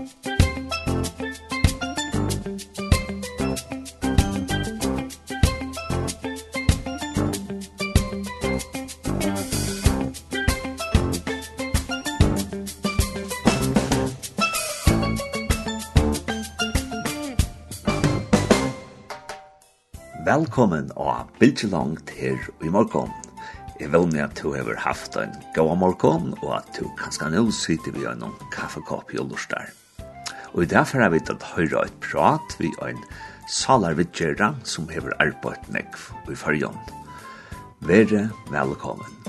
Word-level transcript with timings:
Velkommen 0.00 0.16
og 20.96 21.28
bildjelangt 21.36 22.08
her 22.16 22.40
i 22.64 22.72
morgen. 22.72 23.12
Jeg 23.80 23.92
vil 23.92 24.06
med 24.12 24.20
at 24.20 24.40
du 24.42 24.54
har 24.54 24.80
haft 24.80 25.16
en 25.20 25.34
god 25.54 25.76
morgen, 25.76 26.34
og 26.42 26.56
at 26.56 26.68
du 26.78 26.88
kanskje 26.96 27.28
nå 27.32 27.50
sitter 27.52 27.92
vi 27.92 28.06
gjennom 28.06 28.32
kaffekopp 28.52 29.12
i 29.12 29.20
Olorstad. 29.20 29.68
Og 30.54 30.64
i 30.64 30.70
dag 30.70 30.88
får 30.90 31.04
jeg 31.04 31.14
vite 31.14 31.36
høyre 31.54 31.84
et 31.86 32.00
prat 32.02 32.56
vi 32.58 32.72
en 32.82 32.98
salarvidgjera 33.50 34.52
som 34.66 34.90
hever 34.90 35.14
arbeidt 35.22 35.70
nekv 35.70 36.10
i 36.30 36.38
fargen. 36.38 36.76
Være 37.86 38.26
velkommen. 38.50 39.19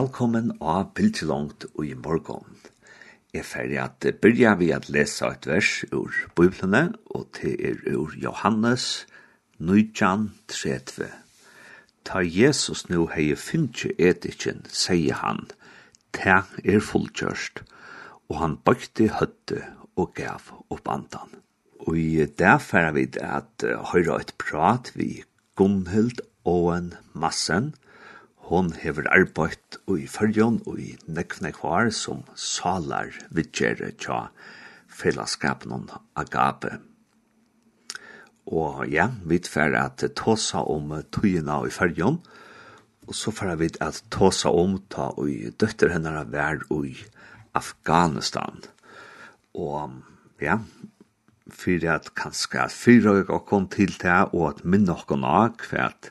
velkommen 0.00 0.54
av 0.64 0.94
Bildjelongt 0.96 1.66
og 1.74 1.82
i 1.84 1.92
morgon. 1.98 2.46
Jeg 3.34 3.44
ferdig 3.44 3.76
at 3.82 4.06
byrja 4.22 4.54
vi 4.56 4.70
at 4.72 4.86
lesa 4.88 5.28
et 5.34 5.48
vers 5.50 5.72
ur 5.92 6.14
Biblene, 6.38 6.94
og 7.12 7.26
det 7.36 7.50
er 7.68 7.82
ur 7.92 8.14
Johannes 8.16 9.04
9.30. 9.60 11.10
Ta 12.08 12.22
Jesus 12.24 12.86
nu 12.88 13.10
hei 13.12 13.34
finnje 13.36 13.92
etikken, 13.98 14.62
sier 14.72 15.20
han, 15.20 15.50
ta 16.16 16.38
er 16.64 16.80
fullkjørst, 16.80 17.60
og 18.30 18.40
han 18.40 18.56
bøkte 18.56 19.10
høtte 19.18 19.66
og 20.00 20.14
gav 20.16 20.48
opp 20.70 20.88
andan. 20.88 21.36
Og 21.84 22.00
i 22.00 22.24
det 22.24 22.56
ferdig 22.64 22.96
vi 22.96 23.26
at 23.26 23.68
høyra 23.92 24.22
et 24.22 24.32
prat 24.40 24.94
vi 24.96 25.26
Gunnhild 25.60 26.24
Owen 26.48 26.94
Massen, 27.12 27.74
Hon 28.50 28.72
hever 28.74 29.06
arbeidt 29.14 29.76
i 29.94 30.08
fyrjon 30.10 30.56
og 30.66 30.80
i 30.82 30.96
nekvne 31.06 31.52
kvar 31.54 31.92
som 31.94 32.24
salar 32.34 33.12
vidgjere 33.30 33.92
tja 33.94 34.24
fellesskapen 34.90 35.84
agape. 36.18 36.72
Og 38.50 38.82
ja, 38.90 39.06
vi 39.22 39.38
tfer 39.46 39.76
at 39.78 40.02
tåsa 40.18 40.64
om 40.66 40.90
tøyina 41.14 41.60
i 41.62 41.70
fyrjon, 41.70 42.18
og 43.06 43.14
så 43.14 43.30
fer 43.30 43.54
vi 43.60 43.70
at 43.78 44.02
tåsa 44.10 44.50
om 44.50 44.80
ta 44.90 45.12
og 45.14 45.30
døtter 45.62 45.94
henne 45.94 46.16
av 46.18 46.34
vær 46.34 46.66
i 46.74 46.96
Afghanistan. 47.54 48.64
Og 49.54 49.94
ja, 50.42 50.58
fyrir 51.54 51.94
at 52.00 52.10
kanskje 52.18 52.66
fyrir 52.74 53.30
og 53.30 53.46
kom 53.46 53.70
til 53.70 53.94
det 54.02 54.20
og 54.34 54.48
at 54.48 54.66
minn 54.66 54.90
okkon 54.90 55.22
av 55.22 55.54
kvært 55.62 56.10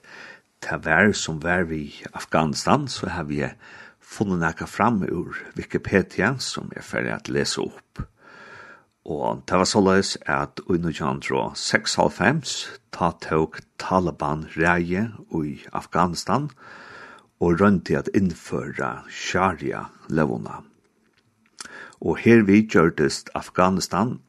ta 0.61 0.77
vær 0.77 1.13
som 1.13 1.39
vær 1.43 1.63
vi 1.69 2.03
Afghanistan, 2.13 2.87
så 2.87 3.09
har 3.09 3.27
vi 3.29 3.43
funnet 3.99 4.41
nekka 4.41 4.67
fram 4.67 5.03
ur 5.03 5.37
Wikipedia 5.55 6.35
som 6.39 6.71
er 6.75 6.85
ferdig 6.85 7.13
at 7.15 7.29
lese 7.29 7.61
opp. 7.61 8.01
Og 9.09 9.41
det 9.47 9.57
var 9.57 9.65
såleis 9.65 10.17
at 10.27 10.59
under 10.67 10.91
96 10.91 12.55
ta 12.91 13.11
tåg 13.21 13.61
Taliban 13.79 14.45
reie 14.57 15.07
i 15.33 15.59
Afghanistan 15.73 16.49
og 17.39 17.61
rønti 17.61 17.95
at 17.95 18.11
innføra 18.13 19.05
sharia-levona. 19.09 20.61
Og 22.01 22.19
her 22.23 22.43
vi 22.47 22.61
gjørtest 22.67 23.31
Afghanistan 23.35 24.19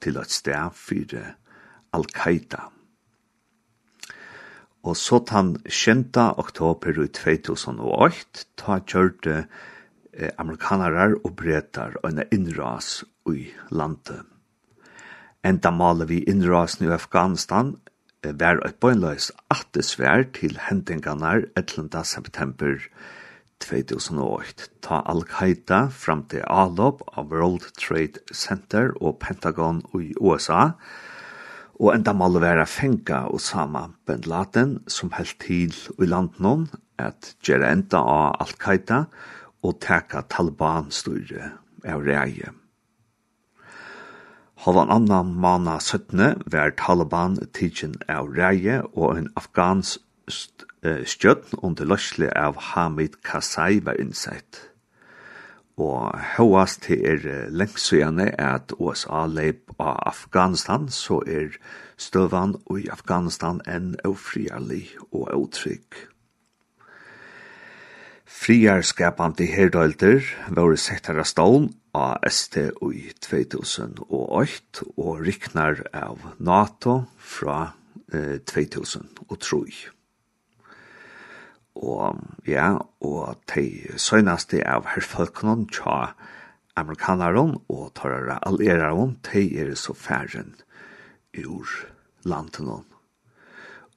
til 0.00 0.16
et 0.16 0.30
sted 0.30 0.74
for 0.74 1.16
Al-Qaida. 1.92 2.70
Og 4.80 4.96
så 4.96 5.18
tann 5.28 5.58
7. 5.68 6.08
oktober 6.40 7.02
i 7.04 7.08
2008 7.12 8.46
ta 8.56 8.78
kjørte 8.80 9.42
eh, 9.42 10.30
amerikanarar 10.40 11.18
og 11.20 11.34
bretar 11.36 11.98
og 12.00 12.22
innras 12.32 13.02
i 13.28 13.50
landet. 13.70 14.24
Enda 15.44 15.70
maler 15.72 16.08
vi 16.08 16.22
innrasen 16.24 16.88
i 16.88 16.94
Afghanistan 16.96 17.74
eh, 18.24 18.32
var 18.32 18.64
et 18.64 18.80
bøgnløys 18.80 19.30
attesvær 19.52 20.24
til 20.32 20.56
hendingarnar 20.70 21.44
11. 21.60 21.92
september 22.04 22.80
2008 23.60 24.70
ta 24.80 25.02
Al-Qaida 25.04 25.90
fram 25.92 26.24
til 26.32 26.40
Alop 26.48 27.04
av 27.12 27.28
World 27.28 27.68
Trade 27.76 28.24
Center 28.32 28.94
og 28.96 29.20
Pentagon 29.20 29.84
i 30.00 30.14
USA 30.16 30.70
og 30.72 31.08
og 31.80 31.94
enda 31.94 32.12
mal 32.12 32.36
vera 32.42 32.66
fenga 32.68 33.24
og 33.32 33.40
sama 33.40 33.86
Ben 34.06 34.24
Laden 34.28 34.78
som 34.88 35.12
held 35.16 35.38
til 35.40 35.72
i 35.96 36.08
landet 36.08 36.76
at 37.00 37.34
gjere 37.40 37.72
enda 37.72 38.02
av 38.04 38.36
Al-Qaida 38.44 39.06
og 39.64 39.78
teka 39.80 40.26
Taliban-styre 40.28 41.52
av 41.88 42.04
reie. 42.04 42.52
Halvan 44.60 44.92
annan 44.92 45.32
mana 45.40 45.78
17 45.80 46.44
var 46.52 46.76
Taliban 46.76 47.38
tidsin 47.56 47.96
av 48.08 48.28
reie 48.36 48.82
og 48.92 49.16
en 49.16 49.30
afghansk 49.40 50.04
stjøtten 50.84 51.60
under 51.64 51.88
løsle 51.88 52.28
av 52.36 52.60
Hamid 52.72 53.22
Kassai 53.24 53.80
var 53.84 53.96
innsett. 54.00 54.69
Og 55.80 56.12
høyast 56.36 56.82
til 56.84 57.04
er 57.08 57.48
lengt 57.48 57.80
søgjane 57.80 58.28
at 58.36 58.74
USA 58.76 59.24
leip 59.30 59.72
av 59.80 59.96
Afghanistan, 60.10 60.90
så 60.92 61.22
er 61.24 61.56
støvan 61.96 62.58
i 62.76 62.88
Afghanistan 62.92 63.62
enn 63.64 63.94
eufriarlig 64.04 64.90
og 65.08 65.30
eutrygg. 65.32 66.02
Friarskapande 68.40 69.46
herdøylder 69.48 70.24
var 70.56 70.76
settar 70.80 71.18
av 71.20 71.28
stålen 71.28 71.70
av 71.96 72.28
ST 72.28 72.60
i 72.88 73.02
2008 73.24 74.86
og 74.96 75.24
riknar 75.26 75.82
av 75.96 76.28
NATO 76.38 77.00
fra 77.18 77.72
eh, 78.12 78.38
2003 78.48 79.99
og 81.80 82.20
ja, 82.46 82.76
og 83.00 83.40
de 83.54 83.96
søgnaste 83.96 84.60
av 84.68 84.88
herfølgene 84.92 85.68
tja 85.72 86.12
amerikaneren 86.78 87.56
og 87.72 87.94
tørre 87.96 88.38
alliereren, 88.46 89.16
de 89.30 89.46
er 89.60 89.74
så 89.74 89.96
færen 89.96 90.54
ur 91.46 91.68
landen. 92.24 92.84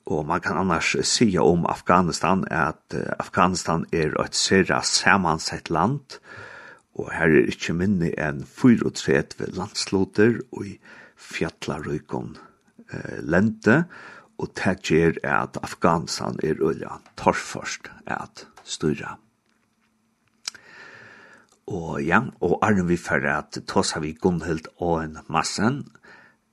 Og 0.06 0.26
man 0.28 0.42
kan 0.42 0.58
annars 0.58 0.96
sige 1.08 1.42
om 1.42 1.66
Afghanistan 1.66 2.44
at 2.52 2.96
Afghanistan 3.20 3.86
er 3.92 4.16
et 4.24 4.36
sera 4.36 4.82
samansett 4.84 5.70
land, 5.70 6.20
og 6.96 7.12
her 7.12 7.32
er 7.32 7.48
ikkje 7.50 7.74
minne 7.74 8.12
enn 8.22 8.44
34 8.46 9.48
landsloter 9.56 10.42
og 10.52 10.68
i 10.68 10.76
fjallarøykon 11.18 12.36
eh, 12.94 13.24
lente, 13.24 13.84
og 13.84 14.13
og 14.38 14.54
det 14.58 14.80
gjør 14.88 15.20
at 15.24 15.58
Afghanistan 15.64 16.40
er 16.44 16.62
øyla 16.62 17.00
torrførst 17.18 17.90
at 18.08 18.48
styra. 18.64 19.18
Og 21.68 22.02
ja, 22.04 22.20
og 22.44 22.58
Arne 22.66 22.84
vi 22.88 22.98
fyrir 23.00 23.30
at 23.38 23.62
tås 23.68 23.94
har 23.96 24.04
vi 24.04 24.18
Gunnhild 24.20 24.68
og 24.84 25.04
en 25.04 25.18
massen, 25.32 25.86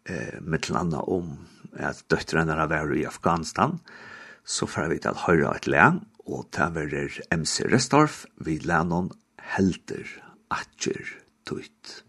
eh, 0.07 0.39
med 0.41 0.63
til 0.63 0.77
anna 0.77 1.03
om 1.03 1.39
at 1.75 2.05
døttrene 2.11 2.55
har 2.55 2.71
vært 2.71 2.97
i 2.97 3.09
Afghanistan, 3.09 3.81
så 4.45 4.67
fyrir 4.67 4.95
vi 4.95 4.99
til 4.99 5.11
at 5.11 5.25
høyre 5.27 5.57
et 5.57 5.67
lean, 5.67 6.05
og 6.27 6.47
til 6.55 6.75
verer 6.75 7.19
MC 7.35 7.67
Restorff, 7.73 8.25
vi 8.39 8.59
leanon 8.63 9.11
helder 9.57 10.07
atjer 10.51 11.17
tøyt. 11.47 12.05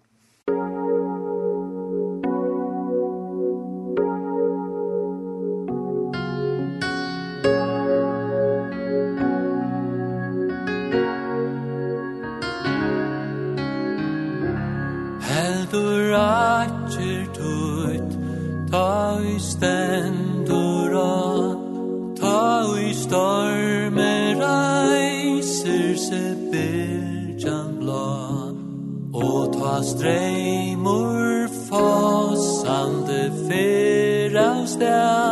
dreymur 30.02 31.48
fossande 31.70 33.30
fyra 33.46 34.46
av 34.58 34.66
stær 34.66 35.31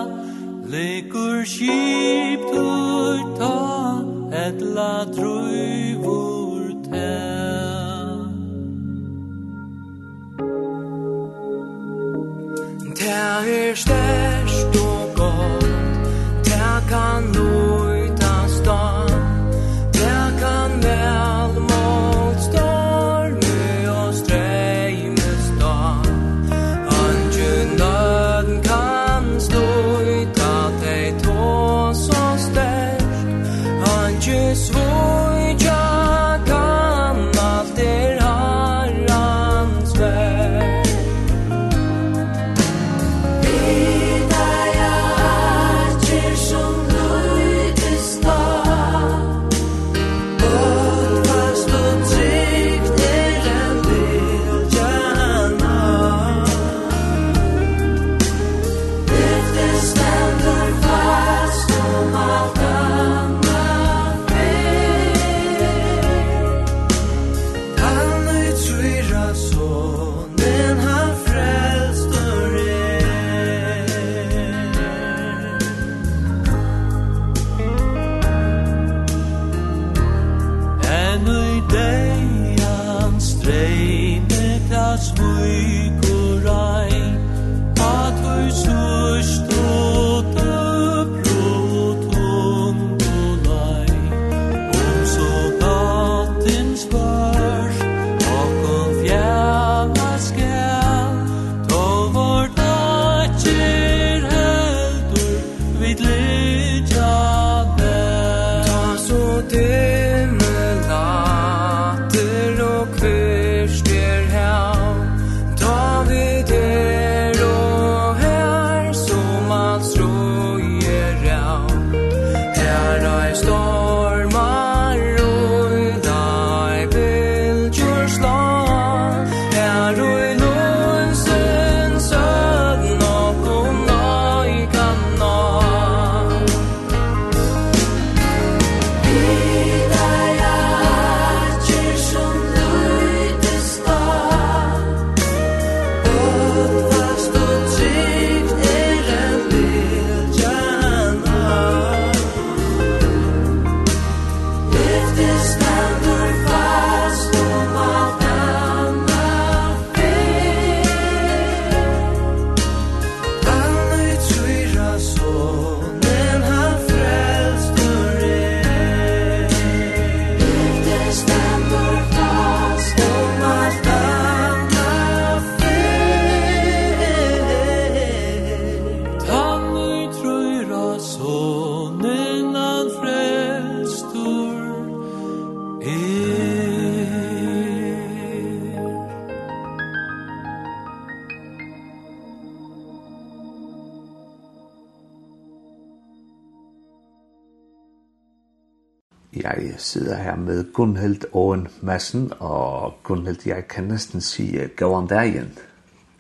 Gunnhild 200.79 201.21
Åen 201.33 201.67
Madsen, 201.81 202.31
og 202.39 202.93
Gunnhild, 203.03 203.37
jeg 203.45 203.67
kan 203.67 203.83
næsten 203.83 204.21
sige, 204.21 204.67
gå 204.67 204.93
om 204.93 205.07
dagen. 205.07 205.57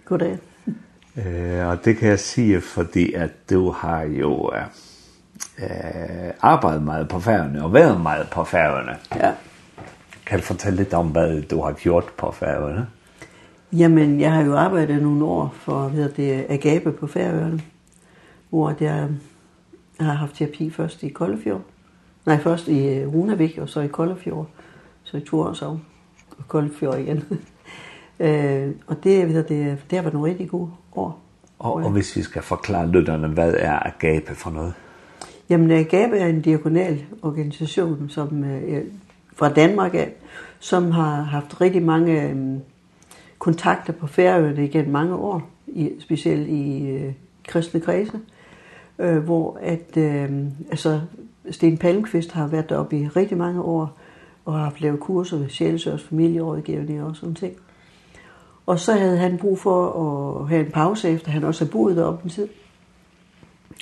Goddag. 0.05 0.37
Øh, 1.17 1.67
og 1.67 1.85
det 1.85 1.97
kan 1.97 2.09
jeg 2.09 2.19
sige, 2.19 2.61
fordi 2.61 3.13
at 3.13 3.49
du 3.49 3.71
har 3.71 4.01
jo 4.01 4.51
øh, 5.59 6.33
arbejdet 6.41 6.83
meget 6.83 7.07
på 7.07 7.19
færgerne, 7.19 7.63
og 7.63 7.73
været 7.73 8.01
meget 8.01 8.27
på 8.31 8.43
færgerne. 8.43 8.97
Ja. 9.15 9.33
Kan 10.25 10.39
du 10.39 10.45
fortælle 10.45 10.77
lidt 10.77 10.93
om, 10.93 11.07
hvad 11.07 11.41
du 11.41 11.61
har 11.61 11.73
gjort 11.73 12.05
på 12.17 12.31
færgerne? 12.31 12.87
Jamen, 13.73 14.19
jeg 14.19 14.31
har 14.31 14.43
jo 14.43 14.55
arbejdet 14.55 15.01
nogle 15.01 15.25
år 15.25 15.55
for, 15.59 15.87
hvad 15.87 16.09
det, 16.09 16.45
Agape 16.49 16.91
på 16.91 17.07
færgerne, 17.07 17.61
hvor 18.49 18.75
jeg 18.79 19.07
har 19.99 20.13
haft 20.13 20.35
terapi 20.35 20.69
først 20.69 21.03
i 21.03 21.09
Koldefjord. 21.09 21.59
Mm 21.59 21.78
Nej, 22.29 22.39
først 22.39 22.67
i 22.67 23.05
Runavik 23.05 23.57
og 23.57 23.69
så 23.69 23.79
i 23.81 23.87
Koldefjord. 23.87 24.47
Så 25.03 25.17
i 25.17 25.19
Turen 25.19 25.55
så 25.55 25.65
og 25.65 26.47
Koldefjord 26.47 26.99
igen. 26.99 27.23
øh, 28.25 28.71
og 28.87 29.03
det, 29.03 29.27
ved 29.27 29.43
det, 29.43 29.77
det 29.89 29.97
har 29.97 30.01
været 30.01 30.13
nogle 30.13 30.29
rigtig 30.29 30.49
gode 30.49 30.71
år. 30.95 31.21
Og, 31.59 31.73
og 31.73 31.91
hvis 31.91 32.15
vi 32.15 32.21
skal 32.21 32.41
forklare 32.41 32.89
lytterne, 32.89 33.27
hvad 33.27 33.53
er 33.57 33.79
Agape 33.85 34.35
for 34.35 34.51
noget? 34.51 34.73
Jamen, 35.49 35.71
Agape 35.71 36.17
er 36.17 36.27
en 36.27 36.41
diakonal 36.41 37.05
organisation 37.21 38.09
som, 38.09 38.43
øh, 38.43 38.83
fra 39.35 39.53
Danmark 39.53 39.93
af, 39.93 40.11
som 40.59 40.91
har 40.91 41.21
haft 41.21 41.61
rigtig 41.61 41.83
mange 41.83 42.29
øh, 42.29 42.57
kontakter 43.39 43.93
på 43.93 44.07
Færøerne 44.07 44.65
igennem 44.65 44.91
mange 44.91 45.15
år, 45.15 45.49
i, 45.67 45.91
specielt 45.99 46.47
i 46.47 46.87
øh, 46.87 47.13
kristne 47.47 47.79
kredse, 47.79 48.19
øh, 48.99 49.17
hvor 49.17 49.59
at, 49.61 49.97
øh, 49.97 50.29
altså, 50.69 51.01
Sten 51.51 51.77
Palmqvist 51.77 52.31
har 52.31 52.47
været 52.47 52.69
deroppe 52.69 52.99
i 52.99 53.07
rigtig 53.07 53.37
mange 53.37 53.61
år, 53.61 53.97
og 54.45 54.53
har 54.53 54.63
haft 54.63 54.81
lavet 54.81 54.99
kurser 54.99 55.37
ved 55.37 55.49
Sjælsørs 55.49 56.03
familierådgivning 56.03 57.03
og 57.03 57.15
sådan 57.15 57.35
ting. 57.35 57.53
Og 58.65 58.79
så 58.79 58.93
havde 58.93 59.17
han 59.17 59.37
brug 59.37 59.59
for 59.59 59.87
at 60.41 60.49
have 60.49 60.65
en 60.65 60.71
pause, 60.71 61.09
efter 61.09 61.31
han 61.31 61.43
også 61.43 61.63
havde 61.63 61.71
boet 61.71 61.95
deroppe 61.97 62.23
en 62.23 62.29
tid, 62.29 62.47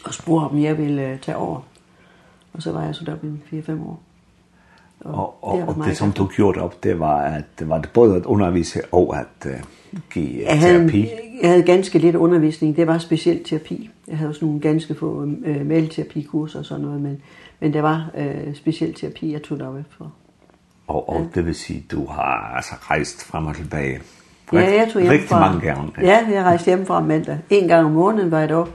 og 0.06 0.14
spurgte, 0.14 0.46
om 0.46 0.62
jeg 0.62 0.78
ville 0.78 1.20
tage 1.22 1.38
over. 1.38 1.62
Og 2.54 2.62
så 2.62 2.72
var 2.72 2.84
jeg 2.84 2.96
så 2.96 3.06
deroppe 3.06 3.40
i 3.52 3.60
4-5 3.60 3.72
år. 3.72 4.00
Og, 5.00 5.16
og, 5.16 5.36
og, 5.42 5.58
det, 5.58 5.68
og 5.68 5.86
det 5.86 5.98
som 5.98 6.12
du 6.12 6.26
gjorde 6.26 6.62
op, 6.62 6.84
det 6.84 7.00
var, 7.00 7.18
at 7.22 7.44
det 7.60 7.70
var 7.70 7.82
det 7.82 7.90
både 7.94 8.16
at 8.16 8.26
undervise 8.26 8.82
og 8.92 9.16
at 9.20 9.46
uh, 9.46 10.00
give 10.14 10.42
jeg 10.44 10.60
havde, 10.60 10.80
terapi? 10.80 11.10
Jeg 11.42 11.50
havde 11.50 11.64
ganske 11.64 12.00
lidt 12.00 12.16
undervisning. 12.16 12.76
Det 12.76 12.88
var 12.88 12.98
specielt 12.98 13.48
terapi. 13.48 13.90
Jeg 14.08 14.18
havde 14.18 14.30
også 14.30 14.46
nogle 14.46 14.60
ganske 14.60 14.96
få 14.96 15.22
uh, 15.22 15.66
malterapikurser 15.66 16.60
og 16.60 16.66
sådan 16.66 16.86
noget, 16.86 17.02
men 17.02 17.22
men 17.60 17.74
det 17.74 17.84
var 17.84 18.12
øh, 18.18 18.56
speciel 18.56 18.94
terapi, 18.94 19.32
jeg 19.32 19.44
tog 19.44 19.60
deroppe 19.60 19.86
for. 19.90 20.14
Og, 20.88 21.10
og 21.10 21.22
ja. 21.22 21.28
det 21.36 21.46
vil 21.46 21.56
sige, 21.56 21.86
du 21.92 22.06
har 22.06 22.56
altså 22.56 22.76
rejst 22.82 23.26
frem 23.26 23.46
og 23.46 23.56
tilbage? 23.56 24.02
Rigt, 24.54 24.64
ja, 24.64 24.74
jeg 24.74 24.90
tog 24.94 25.02
hjem 25.02 25.12
rigtig 25.12 25.30
fra, 25.30 25.40
mange 25.40 25.66
gange. 25.66 25.92
Ja, 26.02 26.28
jeg 26.32 26.44
rejste 26.44 26.66
hjem 26.66 26.86
fra 26.86 27.00
mandag. 27.00 27.40
En 27.50 27.68
gang 27.68 27.86
om 27.86 27.92
måneden 27.92 28.32
var 28.32 28.40
jeg 28.40 28.50
deroppe 28.50 28.72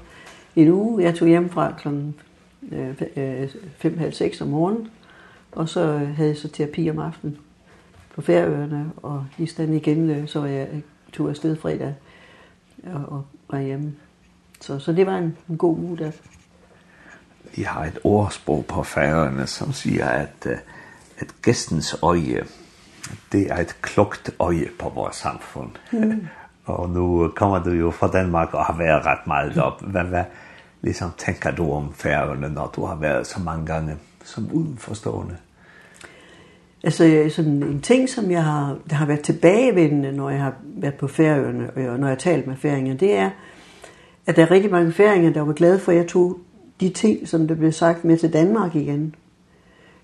en 0.56 0.68
uge. 0.68 1.02
Jeg 1.02 1.14
tog 1.14 1.28
hjem 1.28 1.50
fra 1.50 1.72
kl. 1.78 1.88
5.30-6 3.84 4.42
om 4.42 4.48
morgenen, 4.48 4.88
og 5.52 5.68
så 5.68 5.98
havde 5.98 6.28
jeg 6.28 6.36
så 6.36 6.48
terapi 6.48 6.90
om 6.90 6.98
aftenen 6.98 7.38
på 8.14 8.20
færøerne, 8.20 8.90
og 8.96 9.26
lige 9.38 9.48
stand 9.48 9.74
igen, 9.74 10.26
så 10.26 10.40
var 10.40 10.46
jeg 10.46 10.68
tog 11.12 11.28
afsted 11.28 11.56
fredag 11.56 11.94
og, 12.84 13.04
og 13.08 13.24
var 13.50 13.60
hjemme. 13.60 13.92
Så, 14.60 14.78
så 14.78 14.92
det 14.92 15.06
var 15.06 15.18
en, 15.18 15.36
en 15.48 15.56
god 15.56 15.78
uge 15.78 15.98
der 15.98 16.10
de 17.56 17.66
har 17.66 17.84
et 17.84 17.98
ordsprog 18.04 18.64
på 18.66 18.82
færøerne, 18.82 19.46
som 19.46 19.72
siger, 19.72 20.06
at, 20.06 20.46
at 21.18 21.26
gæstens 21.42 21.96
øje, 22.02 22.44
det 23.32 23.50
er 23.50 23.56
et 23.56 23.76
klokt 23.82 24.30
øje 24.38 24.68
på 24.78 24.88
vores 24.88 25.16
samfund. 25.16 25.70
Mm. 25.92 26.26
og 26.64 26.90
nu 26.90 27.32
kommer 27.36 27.62
du 27.62 27.70
jo 27.70 27.90
fra 27.90 28.08
Danmark 28.08 28.54
og 28.54 28.64
har 28.64 28.76
været 28.76 29.06
ret 29.06 29.26
meget 29.26 29.58
op. 29.58 29.82
Hvad, 29.82 30.04
hvad 30.04 30.24
liksom, 30.82 31.10
tænker 31.18 31.50
du 31.50 31.72
om 31.72 31.92
færøerne, 31.94 32.48
når 32.48 32.72
du 32.76 32.84
har 32.84 32.94
været 32.94 33.26
så 33.26 33.40
mange 33.40 33.66
gange 33.66 33.96
som 34.24 34.52
udenforstående? 34.52 35.36
Altså 36.84 37.26
sådan 37.28 37.62
en 37.62 37.80
ting, 37.80 38.08
som 38.08 38.30
jeg 38.30 38.44
har, 38.44 38.76
der 38.90 38.96
har 38.96 39.06
været 39.06 39.20
tilbagevendende, 39.20 40.12
når 40.12 40.30
jeg 40.30 40.40
har 40.40 40.54
været 40.62 40.94
på 40.94 41.08
færøerne, 41.08 41.70
og 41.70 41.98
når 41.98 42.06
jeg 42.06 42.14
har 42.14 42.14
talt 42.14 42.46
med 42.46 42.56
færinger, 42.56 42.94
det 42.94 43.16
er, 43.16 43.30
at 44.26 44.36
der 44.36 44.42
er 44.42 44.50
rigtig 44.50 44.70
mange 44.70 44.92
færinger, 44.92 45.32
der 45.32 45.42
var 45.42 45.52
glade 45.52 45.78
for, 45.78 45.92
at 45.92 45.98
jeg 45.98 46.06
tog 46.06 46.38
de 46.82 46.88
ting, 46.88 47.28
som 47.28 47.48
det 47.48 47.58
blev 47.58 47.72
sagt, 47.72 48.04
med 48.04 48.16
til 48.16 48.32
Danmark 48.32 48.74
igen. 48.74 49.14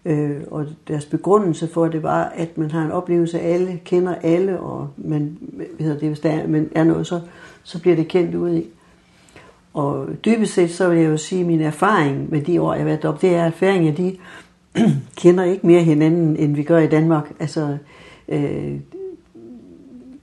Øh, 0.04 0.40
og 0.50 0.66
deres 0.88 1.04
begrundelse 1.04 1.68
for 1.68 1.88
det 1.88 2.02
var, 2.02 2.32
at 2.34 2.58
man 2.58 2.70
har 2.70 2.84
en 2.84 2.90
oplevelse 2.90 3.40
af 3.40 3.54
alle, 3.54 3.80
kender 3.84 4.14
alle, 4.14 4.60
og 4.60 4.88
man, 4.96 5.38
hvad 5.78 5.88
det, 5.88 6.08
hvis 6.08 6.20
der 6.20 6.30
er, 6.30 6.46
men 6.46 6.68
er 6.74 6.84
noget, 6.84 7.06
så, 7.06 7.20
så 7.62 7.80
bliver 7.80 7.96
det 7.96 8.08
kendt 8.08 8.34
ud 8.34 8.54
i. 8.54 8.66
Og 9.74 10.08
dybest 10.24 10.54
set, 10.54 10.70
så 10.70 10.88
vil 10.88 10.98
jeg 10.98 11.10
jo 11.10 11.16
sige, 11.16 11.44
min 11.44 11.60
erfaring 11.60 12.30
med 12.30 12.42
de 12.42 12.62
år, 12.62 12.72
jeg 12.72 12.80
har 12.80 12.84
været 12.84 13.04
op, 13.04 13.22
det 13.22 13.34
er, 13.34 13.44
at 13.44 13.54
færinger, 13.54 13.94
de 13.94 14.16
kender 15.22 15.44
ikke 15.44 15.66
mere 15.66 15.82
hinanden, 15.82 16.36
end 16.36 16.54
vi 16.54 16.62
gør 16.62 16.78
i 16.78 16.86
Danmark. 16.86 17.32
Altså, 17.40 17.76
øh, 18.28 18.74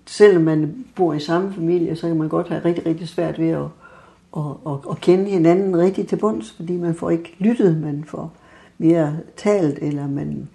selvom 0.06 0.44
man 0.44 0.86
bor 0.96 1.14
i 1.14 1.20
samme 1.20 1.54
familie, 1.54 1.96
så 1.96 2.08
kan 2.08 2.18
man 2.18 2.30
godt 2.30 2.50
have 2.50 2.66
rigtig, 2.66 2.86
rigtig 2.86 3.08
svært 3.08 3.40
ved 3.40 3.50
at, 3.50 3.66
og, 4.36 4.60
og, 4.64 4.82
og 4.86 4.98
kende 4.98 5.26
hinanden 5.26 5.78
rigtig 5.78 6.08
til 6.08 6.16
bunds, 6.16 6.52
fordi 6.52 6.78
man 6.78 6.96
får 6.96 7.10
ikke 7.10 7.36
lyttet, 7.40 7.82
man 7.82 8.04
får 8.08 8.32
mere 8.78 9.18
talt, 9.38 9.80
eller 9.82 10.08
man 10.08 10.50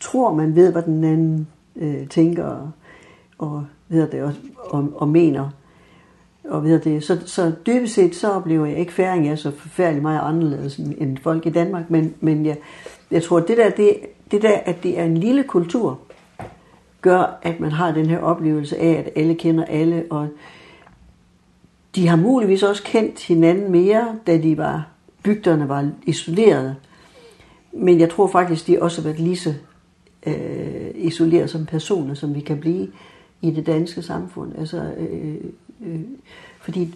tror, 0.00 0.34
man 0.34 0.56
ved, 0.56 0.72
hvad 0.72 0.82
den 0.82 1.04
anden 1.04 1.48
øh, 1.76 2.08
tænker 2.08 2.44
og, 2.44 2.70
og, 3.38 3.64
ved 3.88 4.08
det, 4.10 4.22
og, 4.22 4.32
og, 4.56 4.88
og 4.94 5.08
mener. 5.08 5.50
Og 6.44 6.64
ved 6.64 6.80
det. 6.80 7.04
Så, 7.04 7.18
så 7.26 7.52
dybest 7.66 7.94
set 7.94 8.14
så 8.14 8.30
oplever 8.30 8.66
jeg 8.66 8.78
ikke 8.78 8.92
færing, 8.92 9.24
jeg 9.24 9.32
er 9.32 9.36
så 9.36 9.50
forfærdelig 9.50 10.02
meget 10.02 10.20
anderledes 10.22 10.76
end 10.76 11.18
folk 11.18 11.46
i 11.46 11.50
Danmark, 11.50 11.90
men, 11.90 12.14
men 12.20 12.46
jeg, 12.46 12.56
jeg 13.10 13.22
tror, 13.22 13.40
det 13.40 13.56
der, 13.56 13.70
det, 13.70 13.96
det 14.30 14.42
der, 14.42 14.58
at 14.64 14.82
det 14.82 14.98
er 14.98 15.04
en 15.04 15.16
lille 15.16 15.42
kultur, 15.42 15.98
gør, 17.00 17.38
at 17.42 17.60
man 17.60 17.70
har 17.70 17.92
den 17.92 18.06
her 18.06 18.18
oplevelse 18.18 18.78
af, 18.78 19.04
at 19.06 19.12
alle 19.16 19.34
kender 19.34 19.64
alle, 19.64 20.04
og 20.10 20.28
De 21.94 22.08
har 22.08 22.16
muligvis 22.16 22.62
også 22.62 22.82
kendt 22.82 23.26
hinanden 23.26 23.72
mere, 23.72 24.18
da 24.26 24.38
de 24.38 24.58
var, 24.58 24.88
bygderne 25.22 25.68
var 25.68 25.90
isolerede. 26.06 26.76
Men 27.72 28.00
jeg 28.00 28.10
tror 28.10 28.26
faktisk, 28.26 28.66
de 28.66 28.82
også 28.82 29.00
har 29.00 29.08
været 29.08 29.20
lige 29.20 29.36
så 29.36 29.54
øh, 30.26 30.90
isoleret 30.94 31.50
som 31.50 31.66
personer, 31.66 32.14
som 32.14 32.34
vi 32.34 32.40
kan 32.40 32.60
blive 32.60 32.88
i 33.42 33.50
det 33.50 33.66
danske 33.66 34.02
samfund. 34.02 34.58
Altså, 34.58 34.94
øh, 34.98 35.36
øh, 35.86 36.00
fordi 36.60 36.94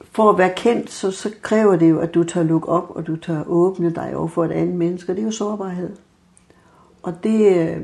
for 0.00 0.30
at 0.30 0.38
være 0.38 0.52
kendt, 0.56 0.90
så, 0.90 1.10
så 1.10 1.30
kræver 1.42 1.76
det 1.76 1.90
jo, 1.90 1.98
at 1.98 2.14
du 2.14 2.24
tør 2.24 2.42
lukke 2.42 2.68
op, 2.68 2.90
og 2.90 3.06
du 3.06 3.16
tør 3.16 3.42
åbne 3.46 3.94
dig 3.94 4.16
over 4.16 4.28
for 4.28 4.44
et 4.44 4.52
andet 4.52 4.76
menneske. 4.76 5.12
Det 5.12 5.20
er 5.20 5.24
jo 5.24 5.30
sårbarhed. 5.30 5.90
Og 7.02 7.24
det, 7.24 7.56
øh, 7.56 7.82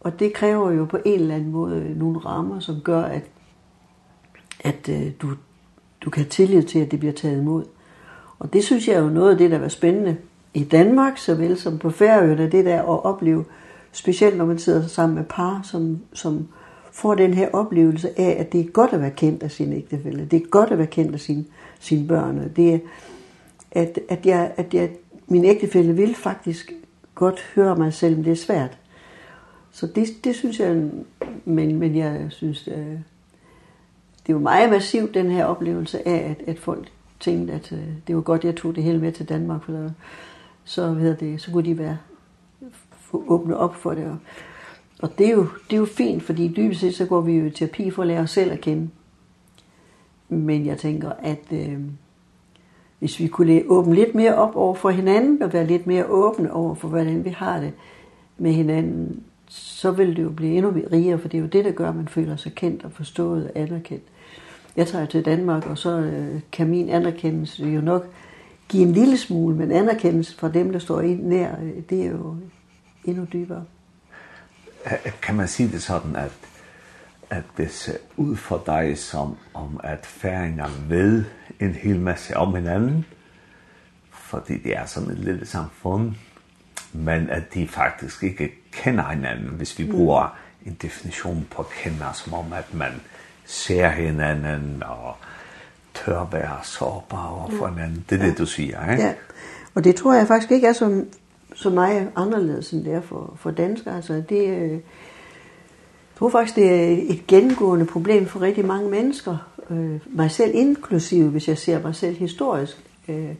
og 0.00 0.20
det 0.20 0.32
kræver 0.32 0.70
jo 0.70 0.84
på 0.84 0.98
en 1.04 1.20
eller 1.20 1.34
anden 1.34 1.50
måde 1.50 1.98
nogle 1.98 2.18
rammer, 2.18 2.60
som 2.60 2.80
gør, 2.80 3.02
at 3.02 3.30
at 4.66 4.88
øh, 4.88 5.12
du, 5.22 5.28
du 6.00 6.10
kan 6.10 6.28
tillid 6.28 6.62
til, 6.62 6.78
at 6.78 6.90
det 6.90 6.98
bliver 6.98 7.14
taget 7.14 7.40
imod. 7.40 7.64
Og 8.38 8.52
det 8.52 8.64
synes 8.64 8.88
jeg 8.88 8.94
er 8.94 9.02
jo 9.02 9.08
noget 9.08 9.30
af 9.30 9.38
det, 9.38 9.50
der 9.50 9.58
var 9.58 9.68
spændende 9.68 10.16
i 10.54 10.64
Danmark, 10.64 11.18
såvel 11.18 11.58
som 11.58 11.78
på 11.78 11.90
Færøerne, 11.90 12.50
det 12.50 12.64
der 12.64 12.82
at 12.82 13.04
opleve, 13.04 13.44
specielt 13.92 14.36
når 14.36 14.44
man 14.44 14.58
sidder 14.58 14.86
sammen 14.86 15.16
med 15.16 15.24
par, 15.24 15.60
som, 15.64 15.98
som 16.12 16.48
får 16.92 17.14
den 17.14 17.34
her 17.34 17.48
oplevelse 17.52 18.20
af, 18.20 18.36
at 18.38 18.52
det 18.52 18.60
er 18.60 18.70
godt 18.70 18.92
at 18.92 19.00
være 19.00 19.10
kendt 19.10 19.42
af 19.42 19.50
sin 19.50 19.72
ægtefælle. 19.72 20.28
det 20.30 20.42
er 20.42 20.46
godt 20.46 20.70
at 20.70 20.78
være 20.78 20.86
kendt 20.86 21.14
af 21.14 21.20
sin 21.20 21.46
sine 21.80 22.08
børn, 22.08 22.52
det 22.56 22.74
er, 22.74 22.78
at, 23.70 23.98
at, 24.08 24.26
jeg, 24.26 24.52
at 24.56 24.74
jeg, 24.74 24.90
min 25.26 25.44
ægtefælle 25.44 25.92
vil 25.92 26.14
faktisk 26.14 26.72
godt 27.14 27.40
høre 27.54 27.76
mig, 27.76 27.92
selvom 27.92 28.24
det 28.24 28.30
er 28.30 28.36
svært. 28.36 28.78
Så 29.72 29.86
det, 29.86 30.08
det 30.24 30.34
synes 30.34 30.60
jeg, 30.60 30.90
men, 31.44 31.76
men 31.76 31.96
jeg 31.96 32.26
synes, 32.28 32.68
øh, 32.68 32.98
det 34.26 34.34
var 34.34 34.40
meget 34.40 34.70
massivt, 34.70 35.14
den 35.14 35.30
her 35.30 35.44
oplevelse 35.44 36.08
af, 36.08 36.30
at, 36.30 36.48
at 36.48 36.58
folk 36.58 36.88
tænkte, 37.20 37.52
at 37.52 37.72
øh, 37.72 37.88
det 38.06 38.16
var 38.16 38.22
godt, 38.22 38.44
jeg 38.44 38.56
tog 38.56 38.76
det 38.76 38.84
hele 38.84 38.98
med 38.98 39.12
til 39.12 39.28
Danmark, 39.28 39.62
for 39.62 39.72
der, 39.72 39.90
så, 40.64 40.92
ved 40.92 41.16
det, 41.16 41.40
så 41.40 41.50
kunne 41.50 41.64
de 41.64 41.78
være 41.78 41.98
få 42.90 43.24
åbne 43.26 43.56
op 43.56 43.74
for 43.74 43.94
det. 43.94 44.04
Og, 44.06 44.16
og 45.02 45.18
det, 45.18 45.26
er 45.26 45.32
jo, 45.32 45.46
det 45.70 45.76
er 45.76 45.80
jo 45.80 45.86
fint, 45.86 46.22
fordi 46.22 46.54
dybest 46.56 46.80
set 46.80 46.94
så 46.94 47.06
går 47.06 47.20
vi 47.20 47.32
jo 47.32 47.46
i 47.46 47.50
terapi 47.50 47.90
for 47.90 48.02
at 48.02 48.08
lære 48.08 48.20
os 48.20 48.30
selv 48.30 48.52
at 48.52 48.60
kende. 48.60 48.88
Men 50.28 50.66
jeg 50.66 50.78
tænker, 50.78 51.10
at 51.22 51.52
øh, 51.52 51.78
hvis 52.98 53.20
vi 53.20 53.26
kunne 53.26 53.62
åbne 53.66 53.94
lidt 53.94 54.14
mere 54.14 54.34
op 54.34 54.56
over 54.56 54.74
for 54.74 54.90
hinanden, 54.90 55.42
og 55.42 55.52
være 55.52 55.66
lidt 55.66 55.86
mere 55.86 56.06
åbne 56.06 56.52
over 56.52 56.74
for, 56.74 56.88
hvordan 56.88 57.24
vi 57.24 57.30
har 57.30 57.60
det 57.60 57.72
med 58.38 58.52
hinanden, 58.52 59.22
så 59.48 59.90
vil 59.90 60.16
det 60.16 60.22
jo 60.22 60.30
blive 60.30 60.56
endnu 60.56 60.74
rigere, 60.92 61.18
for 61.18 61.28
det 61.28 61.38
er 61.38 61.42
jo 61.42 61.48
det, 61.48 61.64
der 61.64 61.70
gør, 61.70 61.88
at 61.88 61.96
man 61.96 62.08
føler 62.08 62.36
sig 62.36 62.54
kendt 62.54 62.84
og 62.84 62.92
forstået 62.92 63.44
og 63.44 63.52
anerkendt 63.54 64.04
jeg 64.76 64.86
tager 64.86 65.06
til 65.06 65.24
Danmark, 65.24 65.66
og 65.66 65.78
så 65.78 65.98
øh, 65.98 66.40
kan 66.52 66.68
min 66.68 66.88
anerkendelse 66.88 67.64
jo 67.64 67.80
nok 67.80 68.06
give 68.68 68.82
en 68.82 68.92
lille 68.92 69.16
smule, 69.16 69.56
men 69.56 69.72
anerkendelse 69.72 70.36
fra 70.36 70.48
dem, 70.48 70.72
der 70.72 70.78
står 70.78 71.00
ind 71.00 71.22
nær, 71.22 71.54
det 71.90 72.02
er 72.02 72.10
jo 72.10 72.36
endnu 73.04 73.26
dybere. 73.32 73.64
Kan 75.22 75.34
man 75.34 75.48
sige 75.48 75.68
det 75.72 75.82
sådan, 75.82 76.16
at, 76.16 76.32
at 77.30 77.42
det 77.56 77.70
ser 77.70 77.96
ud 78.16 78.36
for 78.36 78.62
dig 78.66 78.98
som 78.98 79.36
om, 79.54 79.80
at 79.84 80.06
færinger 80.06 80.66
ved 80.88 81.24
en 81.60 81.74
hel 81.74 82.00
masse 82.00 82.36
om 82.36 82.54
hinanden, 82.54 83.04
fordi 84.10 84.58
det 84.58 84.76
er 84.76 84.86
sådan 84.86 85.10
et 85.10 85.18
lille 85.18 85.46
samfund, 85.46 86.14
men 86.92 87.30
at 87.30 87.54
de 87.54 87.68
faktisk 87.68 88.22
ikke 88.22 88.52
kender 88.72 89.08
hinanden, 89.08 89.48
hvis 89.48 89.78
vi 89.78 89.90
bruger 89.90 90.38
en 90.66 90.76
definition 90.82 91.46
på 91.50 91.62
kender, 91.62 92.12
som 92.12 92.34
om 92.34 92.52
at 92.52 92.74
man 92.74 92.92
ser 93.46 93.88
hinanden 93.88 94.82
og 94.86 95.14
tør 95.94 96.28
være 96.32 96.58
sårbare 96.62 97.50
for 97.58 97.66
hinanden. 97.66 98.04
Det 98.10 98.20
er 98.20 98.24
ja. 98.24 98.30
det, 98.30 98.38
du 98.38 98.46
siger, 98.46 98.90
ikke? 98.90 99.02
Ja, 99.02 99.14
og 99.74 99.84
det 99.84 99.96
tror 99.96 100.14
jeg 100.14 100.26
faktisk 100.26 100.50
ikke 100.50 100.66
er 100.66 100.72
så, 100.72 101.04
så 101.54 101.70
meget 101.70 102.10
anderledes 102.16 102.72
end 102.72 102.84
det 102.84 102.92
er 102.92 103.00
for, 103.00 103.36
for 103.38 103.50
danskere. 103.50 103.96
Altså, 103.96 104.22
det, 104.28 104.48
øh, 104.48 104.70
jeg 104.70 104.80
tror 106.18 106.28
faktisk, 106.28 106.56
det 106.56 106.70
er 106.70 107.12
et 107.12 107.26
gennemgående 107.26 107.86
problem 107.86 108.26
for 108.26 108.40
rigtig 108.40 108.64
mange 108.64 108.90
mennesker, 108.90 109.36
øh, 109.70 110.00
mig 110.06 110.30
selv 110.30 110.50
inklusive, 110.54 111.30
hvis 111.30 111.48
jeg 111.48 111.58
ser 111.58 111.82
mig 111.82 111.94
selv 111.94 112.16
historisk, 112.16 112.76
øh, 113.08 113.34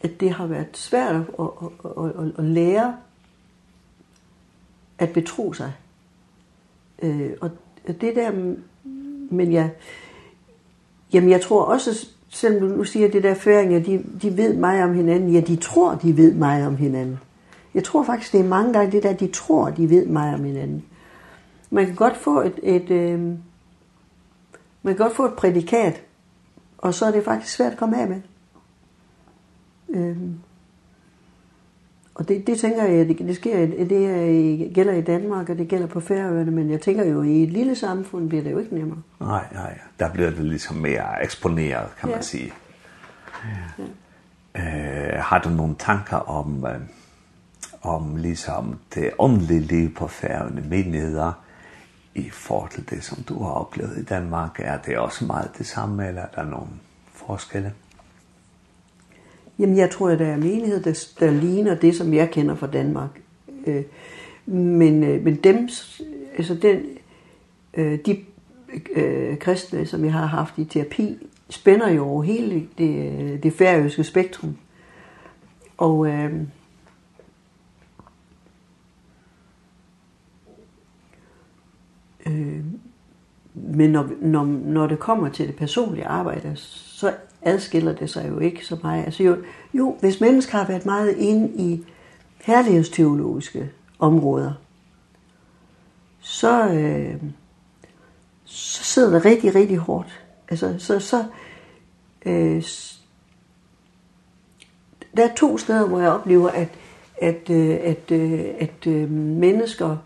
at 0.00 0.20
det 0.20 0.30
har 0.30 0.46
været 0.46 0.76
svært 0.76 1.14
at, 1.14 1.22
at, 1.38 1.48
at, 1.84 2.04
at, 2.04 2.32
at 2.38 2.44
lære 2.44 2.96
at 4.98 5.12
betro 5.12 5.52
sig. 5.52 5.72
Øh, 7.02 7.30
og 7.40 7.50
det 7.92 8.16
der, 8.16 8.54
men 9.30 9.52
jeg, 9.52 9.70
jamen 11.12 11.30
jeg 11.30 11.40
tror 11.40 11.62
også, 11.62 12.08
selvom 12.28 12.60
du 12.60 12.76
nu 12.76 12.84
siger 12.84 13.08
det 13.08 13.22
der 13.22 13.34
føringer, 13.34 13.78
de, 13.78 14.04
de 14.22 14.36
ved 14.36 14.56
meget 14.56 14.84
om 14.84 14.94
hinanden. 14.94 15.32
Ja, 15.32 15.40
de 15.40 15.56
tror, 15.56 15.94
de 15.94 16.16
ved 16.16 16.34
meget 16.34 16.66
om 16.66 16.76
hinanden. 16.76 17.18
Jeg 17.74 17.84
tror 17.84 18.04
faktisk, 18.04 18.32
det 18.32 18.40
er 18.40 18.44
mange 18.44 18.72
gange 18.72 18.92
det 18.92 19.02
der, 19.02 19.12
de 19.12 19.26
tror, 19.26 19.70
de 19.70 19.90
ved 19.90 20.06
meget 20.06 20.34
om 20.34 20.44
hinanden. 20.44 20.84
Man 21.70 21.86
kan 21.86 21.94
godt 21.94 22.16
få 22.16 22.40
et, 22.40 22.60
et 22.62 22.90
øh, 22.90 23.20
man 24.82 24.94
kan 24.94 24.96
godt 24.96 25.16
få 25.16 25.24
et 25.24 25.34
prædikat, 25.34 26.02
og 26.78 26.94
så 26.94 27.06
er 27.06 27.10
det 27.10 27.24
faktisk 27.24 27.54
svært 27.54 27.72
at 27.72 27.78
komme 27.78 28.00
af 28.00 28.08
med. 28.08 28.20
Øhm. 29.88 30.34
Og 32.18 32.28
det, 32.28 32.46
det 32.46 32.58
tænker 32.58 32.84
jeg, 32.84 33.08
det, 33.08 33.18
det 33.18 33.36
sker, 33.36 33.66
det 33.66 34.06
er, 34.06 34.72
gælder 34.74 34.92
i 34.92 35.00
Danmark, 35.00 35.48
og 35.48 35.58
det 35.58 35.68
gælder 35.68 35.86
på 35.86 36.00
Færøerne, 36.00 36.50
men 36.50 36.70
jeg 36.70 36.80
tænker 36.80 37.04
jo, 37.04 37.22
i 37.22 37.42
et 37.42 37.48
lille 37.48 37.74
samfund 37.74 38.28
bliver 38.28 38.44
det 38.44 38.52
jo 38.52 38.58
ikke 38.58 38.74
nemmere. 38.74 38.98
Nej, 39.20 39.44
nej, 39.52 39.78
der 39.98 40.12
bliver 40.12 40.30
det 40.30 40.44
ligesom 40.44 40.76
mere 40.76 41.22
eksponeret, 41.22 41.88
kan 42.00 42.08
ja. 42.08 42.14
man 42.14 42.22
sige. 42.22 42.52
Ja. 43.78 43.82
Eh, 43.82 43.88
Øh, 44.58 45.18
har 45.18 45.38
du 45.38 45.48
nogle 45.48 45.74
tanker 45.78 46.16
om, 46.16 46.66
øh, 46.66 46.80
om 47.82 48.16
ligesom 48.16 48.78
det 48.94 49.10
åndelige 49.18 49.60
liv 49.60 49.94
på 49.94 50.08
Færøerne, 50.08 50.60
menigheder, 50.60 51.32
i 52.14 52.30
forhold 52.30 52.70
til 52.70 52.90
det, 52.90 53.04
som 53.04 53.22
du 53.22 53.42
har 53.42 53.50
oplevet 53.50 53.98
i 53.98 54.04
Danmark? 54.04 54.60
Er 54.60 54.78
det 54.78 54.98
også 54.98 55.24
meget 55.24 55.50
det 55.58 55.66
samme, 55.66 56.08
eller 56.08 56.22
er 56.22 56.26
der 56.34 56.44
nogle 56.44 56.68
forskelle? 57.12 57.72
Jamen, 59.58 59.76
jeg 59.76 59.90
tror, 59.90 60.08
at 60.08 60.18
der 60.18 60.26
er 60.26 60.36
menighed, 60.36 60.82
der, 60.82 61.08
der 61.20 61.30
ligner 61.30 61.74
det, 61.74 61.94
som 61.94 62.14
jeg 62.14 62.30
kender 62.30 62.54
fra 62.54 62.66
Danmark. 62.66 63.20
Øh, 63.66 63.82
men, 64.46 65.04
øh, 65.04 65.24
men 65.24 65.34
dem, 65.34 65.68
altså 66.36 66.54
den, 66.54 66.82
øh, 67.74 67.98
de 68.06 68.24
øh, 68.94 69.38
kristne, 69.38 69.86
som 69.86 70.04
jeg 70.04 70.12
har 70.12 70.26
haft 70.26 70.58
i 70.58 70.64
terapi, 70.64 71.16
spænder 71.50 71.90
jo 71.90 72.04
over 72.04 72.22
hele 72.22 72.68
det, 72.78 73.42
det 73.42 73.52
færøske 73.52 74.04
spektrum. 74.04 74.56
Og 75.76 76.08
øh, 76.08 76.32
øh, 82.26 82.64
men 83.54 83.90
når, 83.90 84.08
når, 84.20 84.44
når 84.44 84.86
det 84.86 84.98
kommer 84.98 85.28
til 85.28 85.46
det 85.46 85.56
personlige 85.56 86.06
arbejde, 86.06 86.52
så 86.56 87.14
adskiller 87.42 87.92
det 87.92 88.10
sig 88.10 88.28
jo 88.28 88.38
ikke 88.38 88.66
så 88.66 88.76
meget. 88.82 89.04
Altså 89.04 89.22
jo, 89.22 89.36
jo 89.74 89.96
hvis 90.00 90.20
mennesker 90.20 90.58
har 90.58 90.66
været 90.66 90.86
meget 90.86 91.16
inde 91.16 91.52
i 91.54 91.84
herlighedsteologiske 92.40 93.70
områder, 93.98 94.52
så, 96.20 96.68
øh, 96.68 97.22
så 98.44 98.84
sidder 98.84 99.10
det 99.10 99.24
rigtig, 99.24 99.54
rigtig 99.54 99.76
hårdt. 99.76 100.22
Altså, 100.48 100.74
så, 100.78 100.98
så, 100.98 101.24
øh, 102.26 102.62
der 105.16 105.28
er 105.28 105.34
to 105.34 105.58
steder, 105.58 105.86
hvor 105.86 106.00
jeg 106.00 106.10
oplever, 106.10 106.48
at, 106.48 106.68
at, 107.22 107.50
at, 107.50 108.12
at, 108.12 108.86
at 108.86 108.86
mennesker 109.10 109.96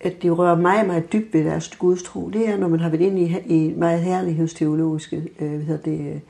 at 0.00 0.22
det 0.22 0.38
rører 0.38 0.56
mig 0.56 0.86
meget 0.86 1.12
dybt 1.12 1.34
ved 1.34 1.44
deres 1.44 1.76
gudstro, 1.76 2.28
det 2.28 2.48
er, 2.48 2.56
når 2.56 2.68
man 2.68 2.80
har 2.80 2.88
været 2.88 3.02
inde 3.02 3.22
i, 3.22 3.36
i 3.46 3.74
meget 3.76 4.00
herlighedsteologiske, 4.00 5.16
øh, 5.40 5.50
hvad 5.50 5.60
hedder 5.60 5.82
det, 5.82 6.20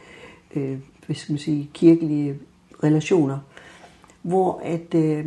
øh, 0.56 0.78
hvad 1.06 1.16
skal 1.16 1.32
man 1.32 1.38
sige, 1.38 1.70
kirkelige 1.74 2.38
relationer, 2.84 3.38
hvor 4.22 4.60
at, 4.64 4.94
øh, 4.94 5.26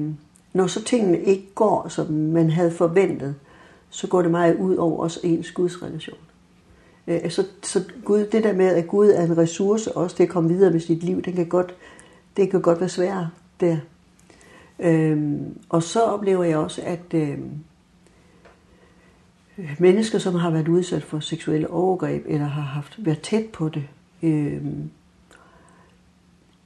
når 0.54 0.68
så 0.68 0.84
tingene 0.84 1.20
ikke 1.20 1.48
går, 1.56 1.88
som 1.88 2.12
man 2.14 2.50
havde 2.50 2.72
forventet, 2.72 3.36
så 3.90 4.08
går 4.08 4.22
det 4.22 4.32
meget 4.32 4.56
ud 4.56 4.76
over 4.76 5.04
også 5.04 5.20
ens 5.24 5.52
gudsrelation. 5.52 6.18
Øh, 7.08 7.32
så, 7.32 7.46
så 7.64 7.84
Gud, 8.06 8.26
det 8.26 8.44
der 8.44 8.54
med, 8.54 8.68
at 8.68 8.88
Gud 8.88 9.10
er 9.10 9.24
en 9.24 9.38
ressource 9.38 9.98
også 9.98 10.16
til 10.16 10.24
at 10.24 10.30
komme 10.30 10.50
videre 10.50 10.72
med 10.72 10.80
sit 10.80 11.04
liv, 11.04 11.22
den 11.22 11.34
kan 11.34 11.50
godt, 11.50 11.76
det 12.38 12.50
kan 12.50 12.62
godt 12.62 12.80
være 12.80 12.90
sværere 12.90 13.30
der. 13.60 13.78
Øh, 14.80 15.42
og 15.70 15.84
så 15.84 16.02
oplever 16.02 16.44
jeg 16.44 16.58
også, 16.58 16.82
at, 16.86 17.14
Øh, 17.14 17.38
mennesker, 19.80 20.20
som 20.20 20.36
har 20.36 20.50
været 20.50 20.68
udsat 20.68 21.04
for 21.04 21.20
seksuelle 21.20 21.70
overgreb, 21.70 22.26
eller 22.28 22.46
har 22.46 22.62
haft 22.62 23.06
været 23.06 23.22
tæt 23.22 23.46
på 23.46 23.70
det. 23.70 23.84
Ehm 24.22 24.92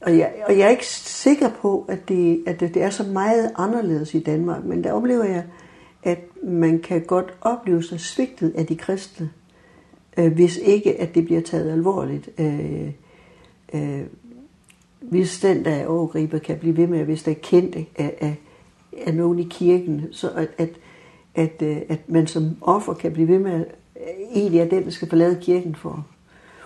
og, 0.06 0.18
jeg, 0.18 0.34
og 0.48 0.58
jeg 0.58 0.66
er 0.66 0.70
ikke 0.70 0.88
sikker 0.88 1.50
på, 1.50 1.86
at, 1.90 2.10
det, 2.10 2.44
at 2.48 2.60
det, 2.60 2.74
det 2.74 2.82
er 2.82 2.90
så 2.90 3.04
meget 3.04 3.52
anderledes 3.56 4.14
i 4.14 4.20
Danmark, 4.20 4.66
men 4.66 4.84
der 4.84 4.92
oplever 4.92 5.24
jeg, 5.24 5.44
at 6.04 6.20
man 6.44 6.80
kan 6.80 7.02
godt 7.02 7.34
opleve 7.42 7.84
sig 7.84 8.00
svigtet 8.00 8.54
af 8.56 8.66
de 8.66 8.76
kristne, 8.76 9.30
øh, 10.18 10.34
hvis 10.34 10.58
ikke 10.58 11.02
at 11.02 11.16
det 11.16 11.26
bliver 11.26 11.42
taget 11.42 11.72
alvorligt. 11.72 12.30
Øh, 12.40 12.92
øh, 13.74 14.02
hvis 15.00 15.40
den, 15.40 15.66
der 15.66 15.72
er 15.72 15.88
overgriber, 15.88 16.40
kan 16.40 16.58
blive 16.58 16.78
ved 16.78 16.88
med, 16.88 17.04
hvis 17.06 17.24
der 17.24 17.32
er 17.32 17.36
kendt 17.36 17.76
af, 17.76 18.18
af, 18.22 18.36
af 19.06 19.14
nogen 19.16 19.40
i 19.40 19.48
kirken, 19.50 20.06
så 20.12 20.30
at, 20.30 20.50
at 20.58 20.70
at, 21.36 21.62
at 21.62 22.10
man 22.10 22.28
som 22.28 22.58
offer 22.62 22.94
kan 22.94 23.14
blive 23.14 23.28
ved 23.28 23.40
med, 23.40 23.66
egentlig 24.36 24.60
er 24.60 24.70
den, 24.70 24.84
der 24.84 24.90
skal 24.90 25.10
forlade 25.10 25.40
kirken 25.42 25.76
for. 25.76 26.06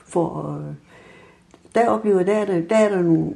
for 0.05 0.61
der 1.75 1.87
oplever 1.87 2.23
der, 2.23 2.45
der, 2.45 2.61
der 2.61 2.75
er 2.75 2.89
der 2.89 3.01
nogle 3.01 3.33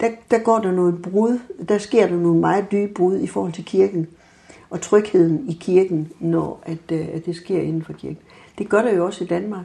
der, 0.00 0.10
der 0.30 0.38
går 0.38 0.58
der 0.58 0.72
noget 0.72 1.02
brud, 1.02 1.38
der 1.68 1.78
sker 1.78 2.06
der 2.06 2.16
nogle 2.16 2.40
meget 2.40 2.72
dybe 2.72 2.94
brud 2.94 3.18
i 3.18 3.26
forhold 3.26 3.52
til 3.52 3.64
kirken 3.64 4.06
og 4.70 4.80
trygheden 4.80 5.48
i 5.48 5.52
kirken, 5.60 6.12
når 6.20 6.62
at, 6.62 6.92
at 6.92 7.26
det 7.26 7.36
sker 7.36 7.60
inden 7.60 7.82
for 7.82 7.92
kirken. 7.92 8.18
Det 8.58 8.68
gør 8.68 8.82
der 8.82 8.94
jo 8.94 9.04
også 9.04 9.24
i 9.24 9.26
Danmark. 9.26 9.64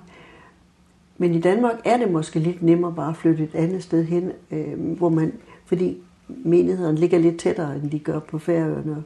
Men 1.17 1.33
i 1.35 1.41
Danmark 1.41 1.75
er 1.85 1.97
det 1.97 2.11
måske 2.11 2.39
lidt 2.39 2.63
nemmere 2.63 2.93
bare 2.93 3.09
at 3.09 3.17
flytte 3.17 3.43
et 3.43 3.55
andet 3.55 3.83
sted 3.83 4.03
hen, 4.03 4.31
øh, 4.51 4.97
hvor 4.97 5.09
man, 5.09 5.33
fordi 5.65 5.97
menighederne 6.27 6.97
ligger 6.97 7.19
lidt 7.19 7.39
tættere, 7.39 7.75
end 7.75 7.91
de 7.91 7.99
gør 7.99 8.19
på 8.19 8.39
Færøerne 8.39 9.03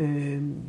Ehm 0.00 0.62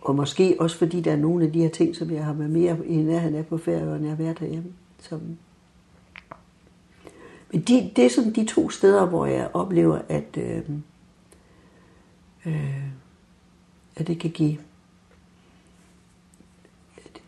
og, 0.00 0.16
måske 0.16 0.56
også 0.60 0.78
fordi 0.78 1.00
der 1.00 1.12
er 1.12 1.16
nogle 1.16 1.44
af 1.44 1.52
de 1.52 1.62
her 1.62 1.68
ting, 1.68 1.96
som 1.96 2.10
jeg 2.10 2.24
har 2.24 2.32
med 2.32 2.48
mere 2.48 2.86
i 2.86 2.96
nærheden 2.96 3.34
af 3.34 3.46
på 3.46 3.58
ferie, 3.58 3.84
når 3.84 3.96
jeg 3.96 4.08
har 4.08 4.16
været 4.16 4.40
derhjemme. 4.40 4.72
Som... 4.98 5.20
Men 7.52 7.60
de, 7.60 7.90
det 7.96 8.04
er 8.04 8.10
sådan 8.10 8.32
de 8.32 8.46
to 8.46 8.70
steder, 8.70 9.06
hvor 9.06 9.26
jeg 9.26 9.50
oplever, 9.54 10.00
at, 10.08 10.36
øh, 10.36 10.62
øh, 12.46 12.84
at 13.96 14.06
det 14.06 14.18
kan 14.18 14.30
give 14.30 14.58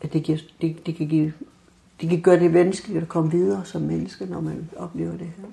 at 0.02 0.12
det, 0.12 0.22
giver, 0.22 0.38
det, 0.60 0.86
det 0.86 0.96
kan 0.96 1.08
give 1.08 1.32
det 2.00 2.10
kan 2.10 2.20
gøre 2.20 2.40
det 2.40 2.52
vanskeligt 2.52 3.02
at 3.02 3.08
komme 3.08 3.30
videre 3.30 3.64
som 3.64 3.82
menneske, 3.82 4.26
når 4.26 4.40
man 4.40 4.70
oplever 4.76 5.12
det 5.12 5.26
her. 5.36 5.44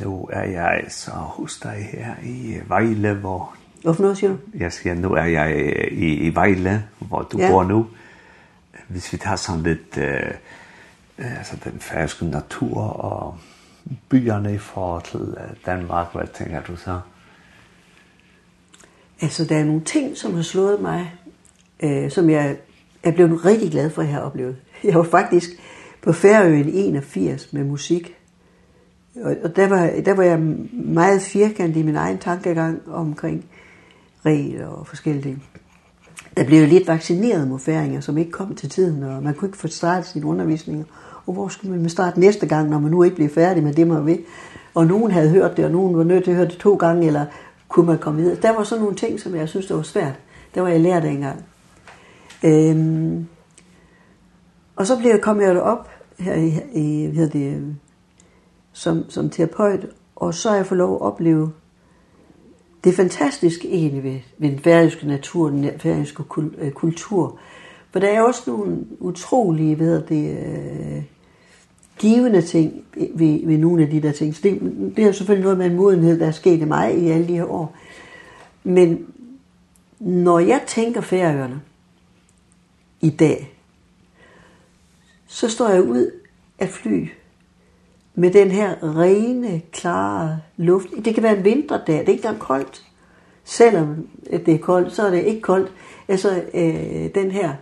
Nu 0.00 0.28
er 0.32 0.44
jeg 0.44 0.84
så 0.88 1.10
hos 1.10 1.60
dig 1.60 1.88
her 1.92 2.14
i 2.22 2.60
Vejle, 2.68 3.14
hvor... 3.14 3.56
Hvorfor 3.82 4.02
noget 4.02 4.18
siger 4.18 4.30
du? 4.30 4.38
Jeg 4.54 4.72
siger, 4.72 4.94
nu 4.94 5.12
er 5.12 5.24
jeg 5.24 5.72
i, 5.92 6.14
i 6.14 6.34
Vejle, 6.34 6.84
hvor 6.98 7.22
du 7.22 7.38
ja. 7.38 7.50
bor 7.50 7.64
nu. 7.64 7.86
Hvis 8.88 9.12
vi 9.12 9.18
tager 9.18 9.36
sådan 9.36 9.62
lidt... 9.62 9.98
Øh, 9.98 10.30
altså 11.18 11.56
den 11.64 11.80
færske 11.80 12.24
natur 12.26 12.80
og 12.82 13.38
byerne 14.08 14.54
i 14.54 14.58
forhold 14.58 15.02
til 15.02 15.36
Danmark, 15.66 16.12
hvad 16.12 16.26
tænker 16.34 16.62
du 16.62 16.76
så? 16.76 17.00
Altså, 19.20 19.44
der 19.44 19.58
er 19.58 19.64
nogle 19.64 19.84
ting, 19.84 20.16
som 20.16 20.34
har 20.34 20.42
slået 20.42 20.80
mig, 20.80 21.12
øh, 21.82 22.10
som 22.10 22.30
jeg 22.30 22.56
er 23.02 23.10
blevet 23.10 23.44
rigtig 23.44 23.70
glad 23.70 23.90
for, 23.90 24.02
at 24.02 24.08
jeg 24.08 24.14
har 24.14 24.22
oplevet. 24.22 24.56
Jeg 24.84 24.94
var 24.94 25.02
faktisk 25.02 25.50
på 26.02 26.12
Færøen 26.12 26.68
81 26.68 27.52
med 27.52 27.64
musik, 27.64 28.17
Og 29.44 29.56
der 29.56 29.68
var, 29.68 29.90
der 30.04 30.14
var 30.14 30.22
jeg 30.22 30.38
meget 30.72 31.22
firkant 31.22 31.76
i 31.76 31.82
min 31.82 31.96
egen 31.96 32.18
tankegang 32.18 32.80
omkring 32.90 33.44
regler 34.26 34.66
og 34.66 34.86
forskellige 34.86 35.22
ting. 35.22 35.44
Der 36.36 36.44
blev 36.44 36.60
jo 36.60 36.66
lidt 36.66 36.88
vaccineret 36.88 37.48
mod 37.48 37.58
færinger, 37.58 38.00
som 38.00 38.18
ikke 38.18 38.30
kom 38.30 38.54
til 38.54 38.70
tiden, 38.70 39.02
og 39.02 39.22
man 39.22 39.34
kunne 39.34 39.48
ikke 39.48 39.58
få 39.58 39.68
startet 39.68 40.06
sin 40.06 40.24
undervisning. 40.24 40.86
Og 41.26 41.32
hvor 41.32 41.48
skulle 41.48 41.80
man 41.80 41.88
starte 41.88 42.20
næste 42.20 42.46
gang, 42.46 42.70
når 42.70 42.78
man 42.78 42.90
nu 42.90 43.02
ikke 43.02 43.16
blev 43.16 43.28
færdig 43.28 43.62
med 43.62 43.74
det, 43.74 43.86
man 43.86 44.06
ved? 44.06 44.18
Og 44.74 44.86
nogen 44.86 45.10
havde 45.10 45.30
hørt 45.30 45.56
det, 45.56 45.64
og 45.64 45.70
nogen 45.70 45.96
var 45.96 46.04
nødt 46.04 46.24
til 46.24 46.30
at 46.30 46.36
høre 46.36 46.48
det 46.48 46.58
to 46.58 46.76
gange, 46.76 47.06
eller 47.06 47.26
kunne 47.68 47.86
man 47.86 47.98
komme 47.98 48.20
videre? 48.20 48.36
Der 48.42 48.56
var 48.56 48.64
sådan 48.64 48.82
nogle 48.82 48.96
ting, 48.96 49.20
som 49.20 49.34
jeg 49.34 49.48
synes, 49.48 49.66
det 49.66 49.76
var 49.76 49.82
svært. 49.82 50.14
Det 50.54 50.62
var 50.62 50.68
jeg 50.68 50.80
lært 50.80 51.04
engang. 51.04 51.44
Øhm, 52.44 53.26
og 54.76 54.86
så 54.86 54.98
blev 54.98 55.10
jeg, 55.10 55.20
kom 55.20 55.40
jeg 55.40 55.60
op 55.60 55.88
her 56.18 56.34
i, 56.34 56.60
i, 56.72 57.10
hedder 57.10 57.30
det, 57.30 57.76
som, 58.78 59.10
som 59.10 59.30
terapeut, 59.30 59.86
og 60.16 60.34
så 60.34 60.48
har 60.48 60.56
jeg 60.56 60.66
fået 60.66 60.78
lov 60.78 60.94
at 60.94 61.00
opleve 61.00 61.52
det 62.84 62.94
fantastiske 62.94 63.68
egentlig 63.68 64.02
ved, 64.02 64.18
ved 64.38 64.50
den 64.50 64.58
færøske 64.58 65.06
natur, 65.06 65.48
den 65.48 65.70
færøske 65.78 66.22
kul, 66.22 66.54
øh, 66.58 66.72
kultur. 66.72 67.38
For 67.90 68.00
der 68.00 68.08
er 68.08 68.22
også 68.22 68.42
nogle 68.46 68.86
utrolige, 69.00 69.74
hvad 69.74 69.86
hedder 69.86 70.06
det, 70.06 70.38
øh, 70.38 71.02
givende 71.98 72.42
ting 72.42 72.84
ved, 72.94 73.46
ved 73.46 73.58
nogle 73.58 73.82
af 73.82 73.90
de 73.90 74.02
der 74.02 74.12
ting. 74.12 74.34
Så 74.34 74.40
det, 74.42 74.60
det 74.96 75.04
er 75.04 75.12
selvfølgelig 75.12 75.44
noget 75.44 75.58
med 75.58 75.66
en 75.66 75.76
modenhed, 75.76 76.20
der 76.20 76.26
er 76.26 76.30
sket 76.30 76.60
i 76.60 76.64
mig 76.64 76.98
i 76.98 77.08
alle 77.08 77.28
de 77.28 77.34
her 77.34 77.50
år. 77.50 77.76
Men 78.64 79.06
når 80.00 80.38
jeg 80.38 80.62
tænker 80.66 81.00
færøerne 81.00 81.60
i 83.00 83.10
dag, 83.10 83.58
så 85.26 85.48
står 85.48 85.68
jeg 85.68 85.82
ud 85.82 86.10
af 86.58 86.68
fly 86.68 87.08
med 88.18 88.30
den 88.30 88.50
her 88.50 88.96
rene, 88.98 89.62
klare 89.72 90.40
luft. 90.56 90.88
Det 91.04 91.14
kan 91.14 91.22
være 91.22 91.38
en 91.38 91.44
vinterdag, 91.44 91.86
det 91.86 91.94
er 91.94 92.00
ikke 92.00 92.12
engang 92.12 92.38
koldt. 92.38 92.82
Selvom 93.44 94.06
det 94.30 94.48
er 94.48 94.58
koldt, 94.58 94.92
så 94.92 95.06
er 95.06 95.10
det 95.10 95.24
ikke 95.24 95.40
koldt. 95.40 95.72
Altså 96.08 96.42
øh, 96.54 97.14
den 97.14 97.30
her 97.30 97.54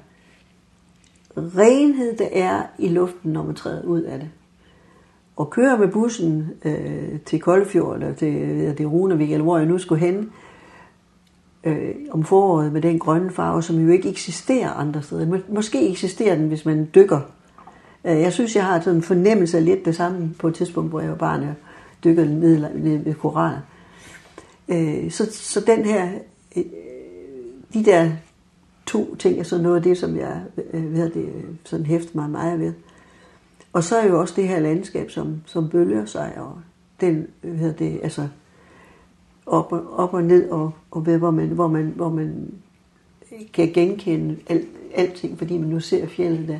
renhed, 1.36 2.16
der 2.16 2.28
er 2.32 2.62
i 2.78 2.88
luften, 2.88 3.32
når 3.32 3.42
man 3.42 3.54
træder 3.54 3.82
ud 3.82 4.02
af 4.02 4.18
det. 4.18 4.30
Og 5.36 5.50
kører 5.50 5.78
med 5.78 5.88
bussen 5.88 6.50
øh, 6.64 7.20
til 7.26 7.40
Koldfjord, 7.40 7.94
eller 7.94 8.14
til, 8.14 8.34
øh, 8.34 8.78
det 8.78 8.92
Runevik, 8.92 9.32
eller 9.32 9.44
hvor 9.44 9.58
jeg 9.58 9.66
nu 9.66 9.78
skulle 9.78 10.06
hen, 10.06 10.30
øh, 11.64 11.94
om 12.10 12.24
foråret 12.24 12.72
med 12.72 12.82
den 12.82 12.98
grønne 12.98 13.30
farve, 13.30 13.62
som 13.62 13.86
jo 13.86 13.92
ikke 13.92 14.08
eksisterer 14.08 14.70
andre 14.70 15.02
steder. 15.02 15.38
Måske 15.48 15.90
eksisterer 15.90 16.36
den, 16.36 16.48
hvis 16.48 16.64
man 16.64 16.88
dykker 16.94 17.20
Jeg 18.06 18.32
synes, 18.32 18.56
jeg 18.56 18.64
har 18.64 18.80
sådan 18.80 18.96
en 18.96 19.02
fornemmelse 19.02 19.56
af 19.56 19.64
lidt 19.64 19.84
det 19.84 19.96
samme 19.96 20.34
på 20.38 20.48
et 20.48 20.54
tidspunkt, 20.54 20.90
hvor 20.90 21.00
jeg 21.00 21.10
var 21.10 21.16
barn 21.16 21.42
og 21.42 21.54
dykkede 22.04 22.40
ned 22.40 22.98
ved 23.04 23.14
koraller. 23.14 23.60
Så, 25.10 25.28
så 25.32 25.60
den 25.60 25.84
her, 25.84 26.08
de 27.74 27.84
der 27.84 28.10
to 28.86 29.14
ting 29.14 29.38
er 29.38 29.42
så 29.42 29.58
noget 29.58 29.76
af 29.76 29.82
det, 29.82 29.98
som 29.98 30.16
jeg 30.16 30.40
ved, 30.72 31.10
det, 31.10 31.28
sådan 31.64 31.86
hæfter 31.86 32.10
mig 32.14 32.30
meget 32.30 32.60
ved. 32.60 32.72
Og 33.72 33.84
så 33.84 33.96
er 33.96 34.06
jo 34.06 34.20
også 34.20 34.34
det 34.36 34.48
her 34.48 34.60
landskab, 34.60 35.10
som, 35.10 35.42
som 35.46 35.68
bølger 35.68 36.04
sig, 36.04 36.32
og 36.36 36.58
den, 37.00 37.26
hvad 37.40 37.72
det, 37.72 38.00
altså, 38.02 38.28
op 39.46 39.72
og, 39.72 39.98
op 39.98 40.14
og 40.14 40.22
ned, 40.22 40.50
og, 40.50 40.72
og 40.90 41.06
ved, 41.06 41.18
hvor 41.18 41.30
man, 41.30 41.48
hvor 41.48 41.68
man, 41.68 41.92
hvor 41.96 42.08
man 42.08 42.52
kan 43.52 43.72
genkende 43.72 44.36
alt, 44.46 44.68
alting, 44.94 45.38
fordi 45.38 45.58
man 45.58 45.68
nu 45.68 45.80
ser 45.80 46.06
fjellet 46.06 46.48
der 46.48 46.58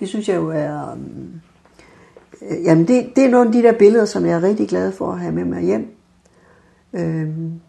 det 0.00 0.08
synes 0.08 0.28
jeg 0.28 0.36
jo 0.36 0.50
er... 0.50 0.96
Øh, 2.42 2.64
jamen, 2.64 2.88
det, 2.88 3.12
det 3.16 3.24
er 3.24 3.30
nogle 3.30 3.46
af 3.46 3.52
de 3.52 3.62
der 3.62 3.78
billeder, 3.78 4.04
som 4.04 4.26
jeg 4.26 4.32
er 4.32 4.42
rigtig 4.42 4.68
glad 4.68 4.92
for 4.92 5.12
at 5.12 5.20
have 5.20 5.32
med 5.32 5.44
mig 5.44 5.62
hjem. 5.62 5.94
Øhm, 6.92 7.60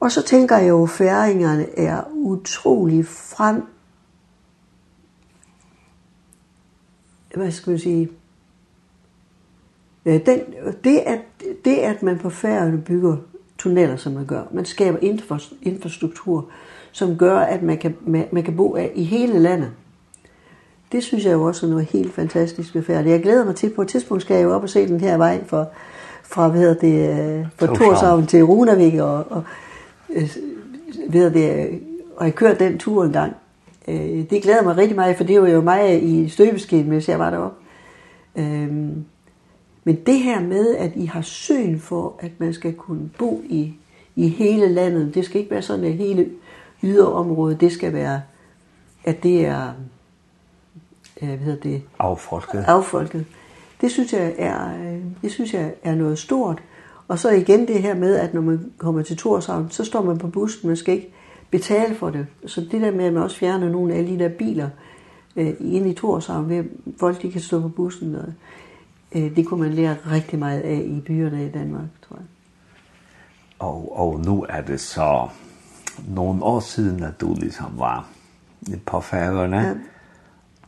og 0.00 0.12
så 0.12 0.22
tænker 0.22 0.56
jeg 0.56 0.68
jo, 0.68 0.82
at 0.82 0.90
færingerne 0.90 1.78
er 1.78 2.02
utrolig 2.12 3.06
frem... 3.06 3.62
Hvad 7.34 7.50
skal 7.50 7.70
man 7.70 7.78
sige? 7.78 8.10
Ja, 10.04 10.18
den, 10.26 10.40
det, 10.84 10.98
at, 10.98 11.20
det, 11.64 11.76
at 11.76 12.02
man 12.02 12.18
på 12.18 12.30
færgerne 12.30 12.82
bygger 12.82 13.16
tunneller, 13.58 13.96
som 13.96 14.12
man 14.12 14.26
gør, 14.26 14.42
man 14.52 14.64
skaber 14.64 14.98
infrastruktur, 15.62 16.50
som 16.92 17.16
gør, 17.16 17.38
at 17.38 17.62
man 17.62 17.78
kan, 17.78 17.96
man, 18.06 18.28
man 18.32 18.42
kan 18.42 18.56
bo 18.56 18.76
i 18.76 19.04
hele 19.04 19.38
landet 19.38 19.72
det 20.92 21.02
synes 21.02 21.24
jeg 21.24 21.32
jo 21.32 21.42
også 21.42 21.66
er 21.66 21.70
noget 21.70 21.86
helt 21.86 22.14
fantastisk 22.14 22.74
ved 22.74 22.82
færdigt. 22.82 23.12
Jeg 23.12 23.22
glæder 23.22 23.44
mig 23.44 23.56
til, 23.56 23.70
på 23.70 23.82
et 23.82 23.88
tidspunkt 23.88 24.22
skal 24.22 24.34
jeg 24.34 24.44
jo 24.44 24.54
op 24.54 24.62
og 24.62 24.68
se 24.68 24.88
den 24.88 25.00
her 25.00 25.16
vej 25.16 25.44
fra, 25.44 25.64
fra 26.22 26.48
hvad 26.48 26.60
hedder 26.60 26.74
det, 26.74 27.48
fra 27.56 27.66
Torshavn 27.66 28.26
til 28.26 28.44
Runavik, 28.44 28.94
og, 28.94 29.24
og 29.30 29.42
ved 31.08 31.30
det, 31.30 31.80
og 32.16 32.24
jeg 32.24 32.34
kørte 32.34 32.64
den 32.64 32.78
tur 32.78 33.04
en 33.04 33.12
gang. 33.12 33.36
Det 34.30 34.42
glæder 34.42 34.62
mig 34.62 34.76
rigtig 34.76 34.96
meget, 34.96 35.16
for 35.16 35.24
det 35.24 35.42
var 35.42 35.48
jo 35.48 35.60
mig 35.60 36.02
i 36.02 36.28
støbeskin, 36.28 36.88
mens 36.88 37.08
jeg 37.08 37.18
var 37.18 37.30
deroppe. 37.30 37.56
Øhm, 38.36 39.04
men 39.84 39.98
det 40.06 40.18
her 40.18 40.40
med, 40.40 40.76
at 40.76 40.90
I 40.94 41.04
har 41.04 41.22
syn 41.22 41.78
for, 41.78 42.14
at 42.20 42.30
man 42.38 42.54
skal 42.54 42.74
kunne 42.74 43.10
bo 43.18 43.42
i, 43.48 43.74
i 44.16 44.28
hele 44.28 44.68
landet, 44.68 45.14
det 45.14 45.24
skal 45.24 45.40
ikke 45.40 45.50
være 45.50 45.62
sådan, 45.62 45.84
at 45.84 45.92
hele 45.92 46.28
yderområdet, 46.82 47.60
det 47.60 47.72
skal 47.72 47.92
være, 47.92 48.22
at 49.04 49.22
det 49.22 49.46
er 49.46 49.72
øh, 51.22 51.28
hvad 51.28 51.38
hedder 51.38 51.60
det? 51.60 51.82
Affolket. 51.98 52.64
Affolket. 52.68 53.26
Det 53.80 53.90
synes 53.90 54.12
jeg 54.12 54.34
er, 54.38 54.70
det 55.22 55.32
synes 55.32 55.54
jeg 55.54 55.74
er 55.82 55.94
noget 55.94 56.18
stort. 56.18 56.62
Og 57.08 57.18
så 57.18 57.30
igen 57.30 57.68
det 57.68 57.82
her 57.82 57.94
med, 57.94 58.14
at 58.14 58.34
når 58.34 58.40
man 58.40 58.72
kommer 58.78 59.02
til 59.02 59.16
Torshavn, 59.16 59.70
så 59.70 59.84
står 59.84 60.02
man 60.02 60.18
på 60.18 60.28
bussen, 60.28 60.68
man 60.68 60.76
skal 60.76 60.94
ikke 60.94 61.12
betale 61.50 61.94
for 61.94 62.10
det. 62.10 62.26
Så 62.46 62.60
det 62.60 62.80
der 62.80 62.90
med, 62.90 63.04
at 63.04 63.12
man 63.12 63.22
også 63.22 63.36
fjerner 63.36 63.68
nogle 63.68 63.94
af 63.94 64.06
de 64.06 64.18
der 64.18 64.28
biler 64.28 64.68
eh 65.36 65.54
ind 65.60 65.86
i 65.88 65.92
Torshavn, 65.92 66.48
ved 66.48 66.64
folk 67.00 67.22
de 67.22 67.32
kan 67.32 67.40
stå 67.40 67.60
på 67.60 67.68
bussen, 67.68 68.14
og, 68.14 68.24
eh 69.12 69.36
det 69.36 69.46
kunne 69.46 69.60
man 69.60 69.72
lære 69.72 69.96
rigtig 70.10 70.38
meget 70.38 70.60
af 70.60 70.82
i 70.86 71.00
byerne 71.00 71.46
i 71.46 71.48
Danmark, 71.48 71.88
tror 72.08 72.16
jeg. 72.16 72.26
Og, 73.58 73.98
og 73.98 74.20
nu 74.20 74.46
er 74.48 74.60
det 74.60 74.80
så 74.80 75.28
nogle 76.08 76.42
år 76.42 76.60
siden, 76.60 77.02
at 77.02 77.20
du 77.20 77.34
ligesom 77.34 77.72
var 77.76 78.08
på 78.86 79.00
færgerne. 79.00 79.56
Ja 79.56 79.74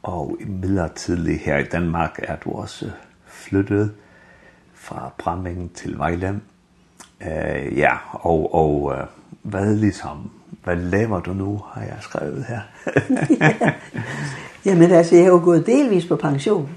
Og 0.03 0.37
midlertidlig 0.47 1.41
her 1.41 1.59
i 1.59 1.65
Danmark 1.65 2.19
er 2.23 2.37
du 2.37 2.51
også 2.51 2.91
flyttet 3.27 3.95
fra 4.75 5.13
Brammingen 5.19 5.69
til 5.69 5.99
Vejle. 5.99 6.41
Uh, 7.21 7.79
ja, 7.79 7.97
og, 8.13 8.55
og 8.55 8.83
uh, 8.83 8.95
hvad 9.43 9.77
ligesom, 9.77 10.31
hvad 10.65 10.77
laver 10.77 11.21
du 11.21 11.33
nu, 11.33 11.63
har 11.73 11.83
jeg 11.83 11.97
skrevet 12.01 12.45
her? 12.49 12.61
ja. 13.41 13.73
Jamen 14.71 14.91
altså, 14.91 15.17
jeg 15.17 15.25
har 15.25 15.33
jo 15.33 15.41
gået 15.45 15.67
delvis 15.67 16.07
på 16.07 16.17
pension. 16.17 16.71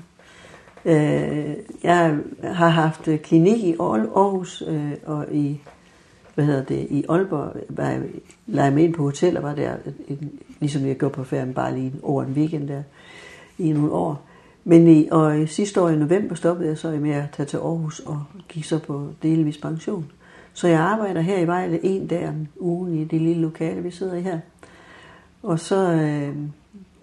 Uh, 0.86 0.94
jeg 1.84 2.18
har 2.44 2.70
haft 2.70 3.10
klinik 3.24 3.64
i 3.64 3.76
Aarhus 3.80 4.62
uh, 4.62 4.92
og 5.06 5.26
i 5.32 5.62
hvad 6.36 6.46
hedder 6.46 6.64
det, 6.64 6.88
i 6.90 7.06
Aalborg, 7.10 7.56
var 7.70 7.90
jeg, 7.90 8.02
lagde 8.48 8.72
mig 8.72 8.84
ind 8.84 8.94
på 8.94 9.04
hotel 9.04 9.38
og 9.38 9.44
var 9.44 9.56
der, 9.56 9.76
en, 10.08 10.40
ligesom 10.60 10.88
jeg 10.88 10.96
gjorde 10.96 11.14
på 11.14 11.24
ferien, 11.24 11.54
bare 11.54 11.76
lige 11.76 11.94
over 12.04 12.24
en 12.24 12.34
weekend 12.34 12.68
der 12.68 12.84
i 13.58 13.72
nogle 13.72 13.92
år. 13.92 14.26
Men 14.64 14.88
i, 14.88 15.08
og 15.12 15.42
i 15.42 15.48
sidste 15.48 15.82
år 15.82 15.90
i 15.90 15.96
november 15.96 16.36
stoppede 16.36 16.70
jeg 16.70 16.78
så 16.78 16.92
med 16.92 17.12
at 17.12 17.26
tage 17.34 17.46
til 17.46 17.58
Aarhus 17.58 18.00
og 18.00 18.24
gik 18.50 18.64
så 18.64 18.80
på 18.80 19.10
delvis 19.24 19.58
pension. 19.58 20.12
Så 20.54 20.68
jeg 20.68 20.80
arbejder 20.80 21.22
her 21.22 21.40
i 21.40 21.48
Vejle 21.48 21.86
en 21.86 22.08
dag 22.08 22.30
om 22.30 22.48
ugen 22.60 22.94
i 23.00 23.04
det 23.04 23.22
lille 23.22 23.42
lokale, 23.42 23.84
vi 23.84 23.92
sidder 23.92 24.16
i 24.16 24.22
her. 24.22 24.40
Og 25.44 25.60
så, 25.60 25.92
øh, 25.92 26.36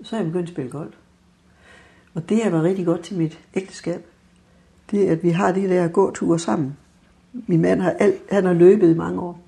så 0.02 0.16
er 0.16 0.20
jeg 0.20 0.26
begyndt 0.26 0.48
at 0.48 0.52
spille 0.52 0.70
golf. 0.70 0.94
Og 2.14 2.28
det 2.28 2.42
har 2.42 2.50
været 2.50 2.64
rigtig 2.64 2.86
godt 2.86 3.00
til 3.00 3.18
mit 3.18 3.38
ægteskab. 3.54 4.06
Det 4.90 5.08
er, 5.08 5.12
at 5.12 5.22
vi 5.22 5.30
har 5.30 5.52
de 5.52 5.68
der 5.68 5.88
gåture 5.88 6.38
sammen. 6.38 6.76
Min 7.32 7.60
mand 7.60 7.80
har, 7.80 7.90
alt, 7.90 8.14
han 8.30 8.44
har 8.44 8.52
løbet 8.52 8.94
i 8.94 8.96
mange 8.96 9.20
år. 9.20 9.40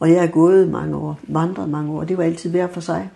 Og 0.00 0.10
jeg 0.10 0.20
har 0.20 0.28
gået 0.28 0.68
mange 0.68 0.96
år, 0.96 1.20
vandret 1.22 1.68
mange 1.68 1.92
år. 1.92 2.04
Det 2.04 2.16
var 2.16 2.24
altid 2.24 2.50
hver 2.50 2.66
for 2.66 2.80
sig. 2.80 3.10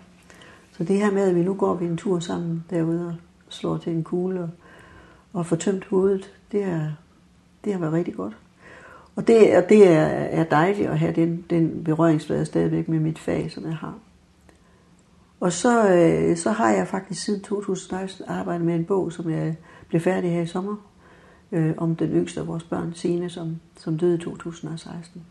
Så 0.77 0.83
det 0.83 0.97
her 0.97 1.11
med, 1.11 1.29
at 1.29 1.35
vi 1.35 1.43
nu 1.43 1.53
går 1.53 1.73
vi 1.73 1.85
en 1.85 1.97
tur 1.97 2.19
sammen 2.19 2.63
derude 2.69 3.07
og 3.07 3.15
slår 3.49 3.77
til 3.77 3.93
en 3.93 4.03
kugle 4.03 4.41
og, 4.41 4.49
og 5.33 5.45
får 5.45 5.55
tømt 5.55 5.85
hovedet, 5.85 6.33
det, 6.51 6.63
er, 6.63 6.91
det 7.63 7.73
har 7.73 7.79
været 7.79 7.93
rigtig 7.93 8.13
godt. 8.13 8.37
Og 9.15 9.27
det, 9.27 9.57
og 9.57 9.69
det 9.69 9.87
er, 9.87 10.05
er 10.07 10.43
dejligt 10.43 10.89
at 10.89 10.99
have 10.99 11.13
den, 11.13 11.45
den 11.49 11.83
berøringsflade 11.83 12.45
stadigvæk 12.45 12.87
med 12.87 12.99
mit 12.99 13.19
fag, 13.19 13.51
som 13.51 13.65
jeg 13.65 13.75
har. 13.75 13.93
Og 15.39 15.51
så, 15.51 15.89
øh, 15.89 16.37
så 16.37 16.51
har 16.51 16.71
jeg 16.71 16.87
faktisk 16.87 17.23
siden 17.23 17.41
2016 17.41 18.25
arbejdet 18.27 18.65
med 18.65 18.75
en 18.75 18.85
bog, 18.85 19.11
som 19.11 19.29
jeg 19.29 19.55
blev 19.87 20.01
færdig 20.01 20.31
her 20.31 20.41
i 20.41 20.47
sommer, 20.47 20.75
øh, 21.51 21.73
om 21.77 21.95
den 21.95 22.09
yngste 22.09 22.39
af 22.39 22.47
vores 22.47 22.63
børn, 22.63 22.93
Sine, 22.93 23.29
som, 23.29 23.55
som 23.77 23.97
døde 23.97 24.15
i 24.15 24.21
2016. 24.21 25.21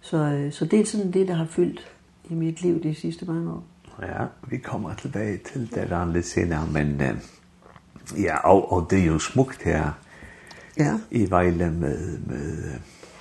Så, 0.00 0.16
øh, 0.16 0.52
så 0.52 0.64
det 0.64 0.80
er 0.80 0.84
sådan 0.84 1.12
det, 1.12 1.28
der 1.28 1.34
har 1.34 1.46
fyldt 1.46 1.92
i 2.30 2.34
mit 2.34 2.62
liv 2.62 2.82
de 2.82 2.94
sidste 2.94 3.26
mange 3.26 3.50
år 3.50 3.64
ja, 4.02 4.24
vi 4.48 4.56
kommer 4.56 4.94
tilbage 4.94 5.36
til 5.52 5.70
det 5.74 5.90
der 5.90 6.12
lidt 6.12 6.26
senere, 6.26 6.66
men 6.72 7.02
ja, 8.18 8.36
og, 8.36 8.72
og 8.72 8.86
det 8.90 8.98
er 8.98 9.04
jo 9.04 9.18
smukt 9.18 9.62
her 9.62 9.90
ja. 10.78 10.98
i 11.10 11.30
Vejle 11.30 11.70
med, 11.70 12.18
med 12.18 12.72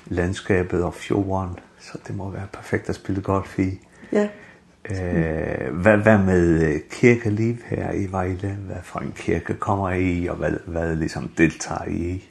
landskabet 0.07 0.83
og 0.83 0.93
fjorden, 0.93 1.55
så 1.79 1.97
det 2.07 2.17
må 2.17 2.29
være 2.29 2.47
perfekt 2.53 2.89
at 2.89 2.95
spille 2.95 3.21
golf 3.21 3.59
i. 3.59 3.79
Ja. 4.11 4.27
Eh, 4.85 5.73
hvad, 5.73 5.97
hvad 5.97 6.17
med 6.17 6.79
kirkeliv 6.89 7.55
her 7.65 7.91
i 7.91 8.11
Vejle? 8.11 8.57
Hvad 8.65 8.83
for 8.83 8.99
en 8.99 9.13
kirke 9.15 9.53
kommer 9.53 9.91
I 9.91 10.27
og 10.27 10.35
hvad, 10.35 10.51
hvad 10.65 10.95
ligesom 10.95 11.29
deltager 11.37 11.85
I 11.85 11.95
i? 11.95 12.29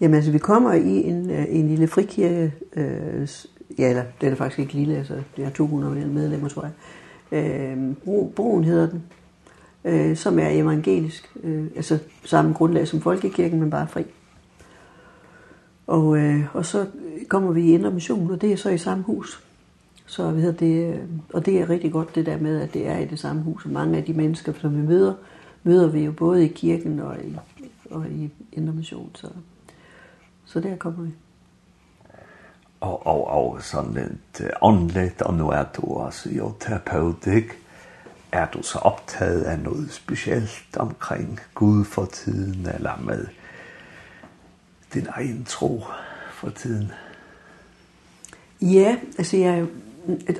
Jamen 0.00 0.14
altså, 0.14 0.30
vi 0.30 0.38
kommer 0.38 0.72
i 0.72 1.02
en, 1.04 1.30
en 1.30 1.68
lille 1.68 1.88
frikirke, 1.88 2.54
øh, 2.76 3.28
ja, 3.78 3.88
eller 3.88 4.04
den 4.20 4.32
er 4.32 4.36
faktisk 4.36 4.58
ikke 4.58 4.72
lille, 4.72 4.96
altså, 4.96 5.22
det 5.36 5.44
er 5.44 5.50
200 5.50 6.06
medlemmer, 6.06 6.48
tror 6.48 6.62
jeg. 6.62 6.70
Øh, 6.70 6.99
øh, 7.32 7.94
broen 8.36 8.64
hedder 8.64 8.88
den, 8.90 9.02
øh, 9.84 10.16
som 10.16 10.38
er 10.38 10.48
evangelisk, 10.48 11.36
øh, 11.42 11.66
altså 11.76 11.98
samme 12.24 12.52
grundlag 12.52 12.88
som 12.88 13.00
folkekirken, 13.00 13.60
men 13.60 13.70
bare 13.70 13.88
fri. 13.88 14.04
Og, 15.86 16.18
øh, 16.18 16.56
og 16.56 16.66
så 16.66 16.86
kommer 17.28 17.52
vi 17.52 17.62
i 17.62 17.74
Indre 17.74 17.90
Mission, 17.90 18.30
og 18.30 18.40
det 18.40 18.52
er 18.52 18.56
så 18.56 18.70
i 18.70 18.78
samme 18.78 19.04
hus. 19.04 19.44
Så 20.06 20.30
vi 20.30 20.40
hedder 20.40 20.58
det, 20.58 21.00
og 21.32 21.46
det 21.46 21.60
er 21.60 21.70
rigtig 21.70 21.92
godt 21.92 22.14
det 22.14 22.26
der 22.26 22.38
med, 22.38 22.60
at 22.60 22.74
det 22.74 22.86
er 22.86 22.98
i 22.98 23.04
det 23.04 23.18
samme 23.18 23.42
hus, 23.42 23.64
og 23.64 23.70
mange 23.70 23.98
af 23.98 24.04
de 24.04 24.12
mennesker, 24.12 24.52
som 24.60 24.76
vi 24.76 24.86
møder, 24.86 25.14
møder 25.62 25.88
vi 25.88 26.04
jo 26.04 26.12
både 26.12 26.44
i 26.44 26.48
kirken 26.48 27.00
og 27.00 27.16
i, 27.24 27.36
og 27.90 28.06
i 28.10 28.30
Indre 28.52 28.72
Mission, 28.72 29.10
så, 29.14 29.26
så 30.44 30.60
der 30.60 30.76
kommer 30.76 31.02
vi 31.02 31.10
och 32.80 33.06
och 33.06 33.50
och 33.50 33.62
sånt 33.62 34.40
åndeligt, 34.60 35.22
og 35.22 35.34
nu 35.34 35.44
är 35.44 35.64
det 35.76 36.04
alltså 36.04 36.28
jag 36.30 36.52
terapeutik 36.60 37.44
er 38.32 38.46
du 38.46 38.62
så 38.62 38.78
optaget 38.78 39.42
af 39.42 39.58
noget 39.58 39.92
specielt 39.92 40.76
omkring 40.76 41.40
Gud 41.54 41.84
for 41.84 42.04
tiden, 42.04 42.68
eller 42.74 42.92
med 43.04 43.26
din 44.94 45.06
egen 45.10 45.44
tro 45.44 45.84
for 46.32 46.50
tiden? 46.50 46.92
Ja, 48.60 48.96
altså 49.18 49.36
jeg, 49.36 49.66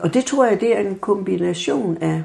og 0.00 0.14
det 0.14 0.24
tror 0.24 0.44
jeg, 0.46 0.60
det 0.60 0.76
er 0.76 0.80
en 0.80 0.98
kombination 0.98 1.96
af, 2.02 2.22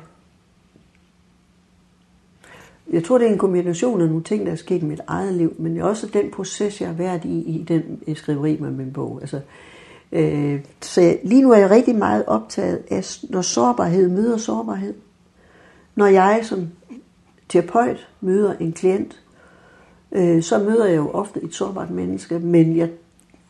jeg 2.91 3.03
tror, 3.03 3.17
det 3.17 3.27
er 3.27 3.31
en 3.31 3.37
kombination 3.37 4.01
af 4.01 4.07
nogle 4.07 4.23
ting, 4.23 4.45
der 4.45 4.51
er 4.51 4.55
sket 4.55 4.81
i 4.81 4.85
mit 4.85 5.01
eget 5.07 5.33
liv, 5.33 5.55
men 5.59 5.81
også 5.81 6.07
den 6.07 6.31
proces, 6.31 6.81
jeg 6.81 6.89
har 6.89 6.95
været 6.95 7.25
i, 7.25 7.39
i 7.39 7.63
den 7.63 8.15
skriveri 8.15 8.57
med 8.59 8.71
min 8.71 8.93
bog. 8.93 9.17
Altså, 9.21 9.41
Øh, 10.11 10.59
så 10.81 11.17
lige 11.23 11.41
nu 11.41 11.51
er 11.51 11.57
jeg 11.57 11.69
rigtig 11.69 11.95
meget 11.95 12.25
optaget 12.25 12.83
af, 12.91 13.19
når 13.29 13.41
sårbarhed 13.41 14.09
møder 14.09 14.37
sårbarhed. 14.37 14.93
Når 15.95 16.05
jeg 16.05 16.39
som 16.43 16.67
terapeut 17.49 18.07
møder 18.21 18.53
en 18.59 18.73
klient, 18.73 19.21
øh, 20.11 20.43
så 20.43 20.59
møder 20.59 20.85
jeg 20.85 20.97
jo 20.97 21.09
ofte 21.09 21.43
et 21.43 21.53
sårbart 21.53 21.89
menneske, 21.89 22.39
men 22.39 22.77
jeg 22.77 22.83
er 22.83 22.89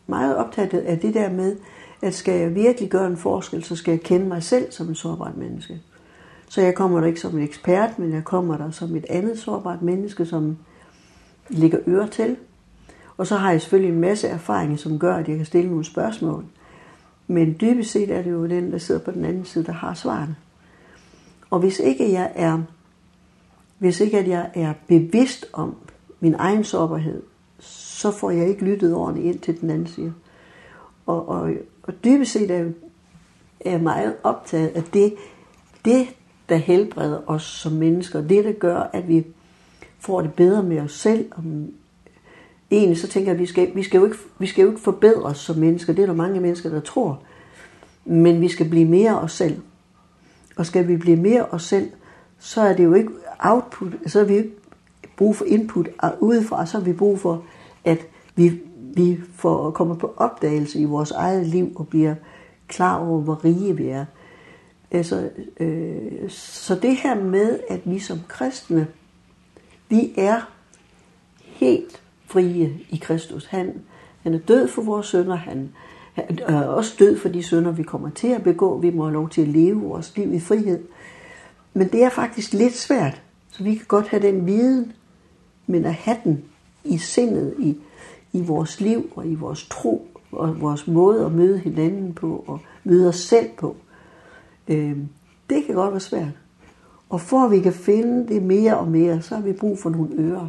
meget 0.06 0.36
optaget 0.36 0.78
af 0.78 0.98
det 0.98 1.14
der 1.14 1.30
med, 1.30 1.56
at 2.02 2.14
skal 2.14 2.40
jeg 2.40 2.54
virkelig 2.54 2.90
gøre 2.90 3.06
en 3.06 3.16
forskel, 3.16 3.64
så 3.64 3.76
skal 3.76 3.92
jeg 3.92 4.00
kende 4.00 4.26
mig 4.26 4.42
selv 4.42 4.72
som 4.72 4.90
et 4.90 4.96
sårbart 4.96 5.36
menneske. 5.36 5.80
Så 6.48 6.60
jeg 6.60 6.74
kommer 6.74 7.00
der 7.00 7.06
ikke 7.06 7.20
som 7.20 7.38
en 7.38 7.44
ekspert, 7.44 7.98
men 7.98 8.12
jeg 8.12 8.24
kommer 8.24 8.56
der 8.56 8.70
som 8.70 8.96
et 8.96 9.06
andet 9.08 9.38
sårbart 9.38 9.82
menneske, 9.82 10.26
som 10.26 10.56
ligger 11.48 11.78
øre 11.86 12.08
til, 12.08 12.36
Og 13.16 13.26
så 13.26 13.36
har 13.36 13.50
jeg 13.50 13.60
selvfølgelig 13.60 13.94
en 13.94 14.00
masse 14.00 14.28
erfaringer, 14.28 14.76
som 14.76 14.98
gør, 14.98 15.16
at 15.16 15.28
jeg 15.28 15.36
kan 15.36 15.46
stille 15.46 15.70
nogle 15.70 15.84
spørgsmål. 15.84 16.44
Men 17.26 17.56
dybest 17.60 17.90
set 17.90 18.10
er 18.10 18.22
det 18.22 18.30
jo 18.30 18.46
den, 18.46 18.72
der 18.72 18.78
sidder 18.78 19.00
på 19.00 19.10
den 19.10 19.24
anden 19.24 19.44
side, 19.44 19.64
der 19.64 19.72
har 19.72 19.94
svarene. 19.94 20.36
Og 21.50 21.58
hvis 21.58 21.78
ikke 21.78 22.12
jeg 22.12 22.32
er, 22.34 22.62
hvis 23.78 24.00
ikke 24.00 24.18
at 24.18 24.28
jeg 24.28 24.50
er 24.54 24.72
bevidst 24.86 25.46
om 25.52 25.74
min 26.20 26.34
egen 26.38 26.64
sårbarhed, 26.64 27.22
så 27.58 28.10
får 28.10 28.30
jeg 28.30 28.48
ikke 28.48 28.64
lyttet 28.64 28.94
ordentligt 28.94 29.34
ind 29.34 29.42
til 29.42 29.60
den 29.60 29.70
anden 29.70 29.86
side. 29.86 30.14
Og, 31.06 31.28
og, 31.28 31.52
og 31.82 32.04
dybest 32.04 32.32
set 32.32 32.50
er, 32.50 32.64
er 33.60 33.70
jeg 33.70 33.80
meget 33.80 34.16
optaget 34.22 34.68
af 34.68 34.82
det, 34.82 35.14
det, 35.84 36.06
der 36.48 36.56
helbreder 36.56 37.20
os 37.26 37.42
som 37.42 37.72
mennesker. 37.72 38.20
Det, 38.20 38.44
der 38.44 38.52
gør, 38.52 38.90
at 38.92 39.08
vi 39.08 39.26
får 39.98 40.20
det 40.20 40.34
bedre 40.34 40.62
med 40.62 40.80
os 40.80 40.92
selv 40.92 41.30
og 41.30 41.42
egentlig 42.70 42.98
så 42.98 43.08
tænker 43.08 43.30
jeg, 43.30 43.34
at 43.34 43.40
vi 43.40 43.46
skal, 43.46 43.70
vi, 43.74 43.82
skal 43.82 43.98
jo 43.98 44.04
ikke, 44.04 44.16
vi 44.38 44.46
skal 44.46 44.62
jo 44.62 44.68
ikke 44.68 44.80
forbedre 44.80 45.22
os 45.22 45.38
som 45.38 45.56
mennesker. 45.56 45.92
Det 45.92 46.02
er 46.02 46.06
der 46.06 46.14
mange 46.14 46.40
mennesker, 46.40 46.70
der 46.70 46.80
tror. 46.80 47.22
Men 48.04 48.40
vi 48.40 48.48
skal 48.48 48.68
blive 48.68 48.84
mere 48.84 49.20
os 49.20 49.32
selv. 49.32 49.60
Og 50.56 50.66
skal 50.66 50.88
vi 50.88 50.96
blive 50.96 51.16
mere 51.16 51.44
os 51.44 51.62
selv, 51.62 51.90
så 52.38 52.60
er 52.60 52.76
det 52.76 52.84
jo 52.84 52.94
ikke 52.94 53.10
output, 53.38 53.92
så 54.06 54.20
er 54.20 54.24
vi 54.24 54.36
ikke 54.36 54.50
brug 55.16 55.36
for 55.36 55.44
input 55.44 55.88
udefra, 56.20 56.66
så 56.66 56.78
har 56.78 56.84
vi 56.84 56.92
brug 56.92 57.20
for, 57.20 57.44
at 57.84 57.98
vi, 58.36 58.60
vi 58.94 59.18
får, 59.34 59.70
kommer 59.70 59.94
på 59.94 60.14
opdagelse 60.16 60.78
i 60.78 60.84
vores 60.84 61.10
eget 61.10 61.46
liv 61.46 61.72
og 61.74 61.88
bliver 61.88 62.14
klar 62.68 62.98
over, 62.98 63.20
hvor 63.20 63.44
rige 63.44 63.76
vi 63.76 63.88
er. 63.88 64.04
Altså, 64.90 65.30
øh, 65.60 66.30
så 66.30 66.74
det 66.74 66.96
her 66.96 67.14
med, 67.14 67.60
at 67.68 67.80
vi 67.84 67.98
som 67.98 68.18
kristne, 68.28 68.86
vi 69.88 70.12
er 70.16 70.50
helt 71.40 72.02
frie 72.26 72.80
i 72.90 72.96
Kristus. 72.96 73.46
Han, 73.46 73.74
han 74.22 74.34
er 74.34 74.38
død 74.38 74.68
for 74.68 74.82
vores 74.82 75.06
sønner, 75.06 75.34
han, 75.34 75.70
han 76.14 76.38
er 76.46 76.62
også 76.62 76.96
død 76.98 77.18
for 77.18 77.28
de 77.28 77.42
sønner, 77.42 77.70
vi 77.70 77.82
kommer 77.82 78.10
til 78.10 78.28
at 78.28 78.42
begå. 78.42 78.78
Vi 78.78 78.90
må 78.90 79.04
have 79.04 79.12
lov 79.12 79.28
til 79.28 79.42
at 79.42 79.48
leve 79.48 79.80
vores 79.80 80.16
liv 80.16 80.32
i 80.32 80.40
frihed. 80.40 80.82
Men 81.74 81.88
det 81.88 82.04
er 82.04 82.10
faktisk 82.10 82.52
lidt 82.52 82.74
svært, 82.74 83.22
så 83.50 83.64
vi 83.64 83.74
kan 83.74 83.86
godt 83.88 84.08
have 84.08 84.22
den 84.22 84.46
viden, 84.46 84.92
men 85.66 85.84
at 85.84 85.94
have 85.94 86.16
den 86.24 86.44
i 86.84 86.98
sindet, 86.98 87.54
i, 87.58 87.76
i 88.32 88.40
vores 88.40 88.80
liv 88.80 89.10
og 89.16 89.26
i 89.26 89.34
vores 89.34 89.66
tro 89.70 90.08
og 90.32 90.60
vores 90.60 90.86
måde 90.86 91.26
at 91.26 91.32
møde 91.32 91.58
hinanden 91.58 92.14
på 92.14 92.44
og 92.46 92.60
møde 92.84 93.08
os 93.08 93.16
selv 93.16 93.48
på. 93.58 93.76
Øh, 94.68 94.96
det 95.50 95.64
kan 95.64 95.74
godt 95.74 95.90
være 95.90 96.00
svært. 96.00 96.32
Og 97.08 97.20
for 97.20 97.44
at 97.44 97.50
vi 97.50 97.60
kan 97.60 97.72
finde 97.72 98.28
det 98.34 98.42
mere 98.42 98.78
og 98.78 98.88
mere, 98.88 99.22
så 99.22 99.34
har 99.34 99.42
vi 99.42 99.52
brug 99.52 99.78
for 99.78 99.90
nogle 99.90 100.14
ører. 100.18 100.48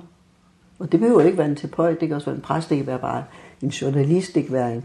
Og 0.80 0.92
det 0.92 1.00
behøver 1.00 1.22
ikke 1.22 1.38
være 1.38 1.50
en 1.50 1.56
terapeut, 1.56 2.00
det 2.00 2.08
kan 2.08 2.16
også 2.16 2.26
være 2.26 2.36
en 2.36 2.42
præst, 2.42 2.70
det 2.70 2.78
kan 2.78 2.88
være 2.88 3.00
bare 3.00 3.24
en 3.62 3.70
journalist, 3.70 4.36
det 4.36 4.44
kan 4.46 4.54
være, 4.54 4.76
en, 4.76 4.84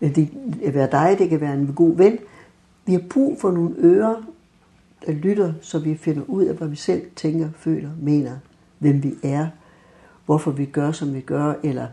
det 0.00 0.30
kan 0.64 0.74
være 0.74 0.90
dig, 0.92 1.18
det 1.18 1.28
kan 1.28 1.40
være 1.40 1.54
en 1.54 1.72
god 1.76 1.96
ven. 1.96 2.18
Vi 2.86 2.92
har 2.92 3.02
brug 3.10 3.40
for 3.40 3.50
nogle 3.50 3.74
ører, 3.78 4.14
der 5.06 5.12
lytter, 5.12 5.52
så 5.60 5.78
vi 5.78 5.94
finder 5.94 6.22
ud 6.26 6.44
af, 6.44 6.54
hvad 6.54 6.68
vi 6.68 6.76
selv 6.76 7.02
tænker, 7.16 7.48
føler, 7.56 7.90
mener, 8.00 8.32
hvem 8.78 9.02
vi 9.02 9.14
er, 9.22 9.46
hvorfor 10.26 10.50
vi 10.50 10.64
gør, 10.64 10.92
som 10.92 11.14
vi 11.14 11.20
gør, 11.20 11.54
eller 11.62 11.86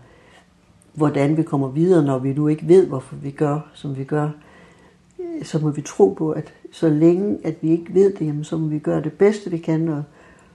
hvordan 0.93 1.37
vi 1.37 1.43
kommer 1.43 1.67
videre, 1.67 2.05
når 2.05 2.19
vi 2.19 2.33
nu 2.33 2.47
ikke 2.47 2.67
ved, 2.67 2.87
hvorfor 2.87 3.15
vi 3.15 3.31
gør, 3.31 3.59
som 3.73 3.97
vi 3.97 4.03
gør. 4.03 4.29
Så 5.43 5.59
må 5.59 5.69
vi 5.69 5.81
tro 5.81 6.13
på, 6.17 6.31
at 6.31 6.53
så 6.71 6.89
længe 6.89 7.37
at 7.43 7.55
vi 7.61 7.71
ikke 7.71 7.93
ved 7.93 8.13
det, 8.13 8.25
jamen, 8.25 8.43
så 8.43 8.57
må 8.57 8.67
vi 8.67 8.79
gøre 8.79 9.01
det 9.01 9.13
bedste, 9.13 9.51
vi 9.51 9.57
kan, 9.57 9.87
og 9.87 10.03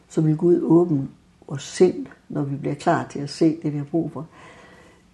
så 0.08 0.20
vil 0.20 0.36
Gud 0.36 0.60
åbne 0.62 1.08
og 1.46 1.60
sind, 1.60 2.06
når 2.28 2.42
vi 2.42 2.56
bliver 2.56 2.74
klar 2.74 3.06
til 3.10 3.18
at 3.18 3.30
se 3.30 3.58
det, 3.62 3.72
vi 3.72 3.78
har 3.78 3.84
brug 3.84 4.12
for. 4.12 4.26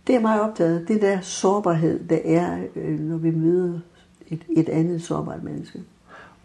Det 0.07 0.15
er 0.15 0.21
meget 0.21 0.41
optaget. 0.41 0.89
Det 0.89 1.03
der 1.03 1.21
sårbarhed, 1.21 2.09
det 2.09 2.35
er, 2.35 2.59
når 2.99 3.17
vi 3.17 3.31
møder 3.31 3.81
et, 4.29 4.45
et 4.57 4.69
andet 4.69 5.03
sårbart 5.03 5.43
menneske. 5.43 5.83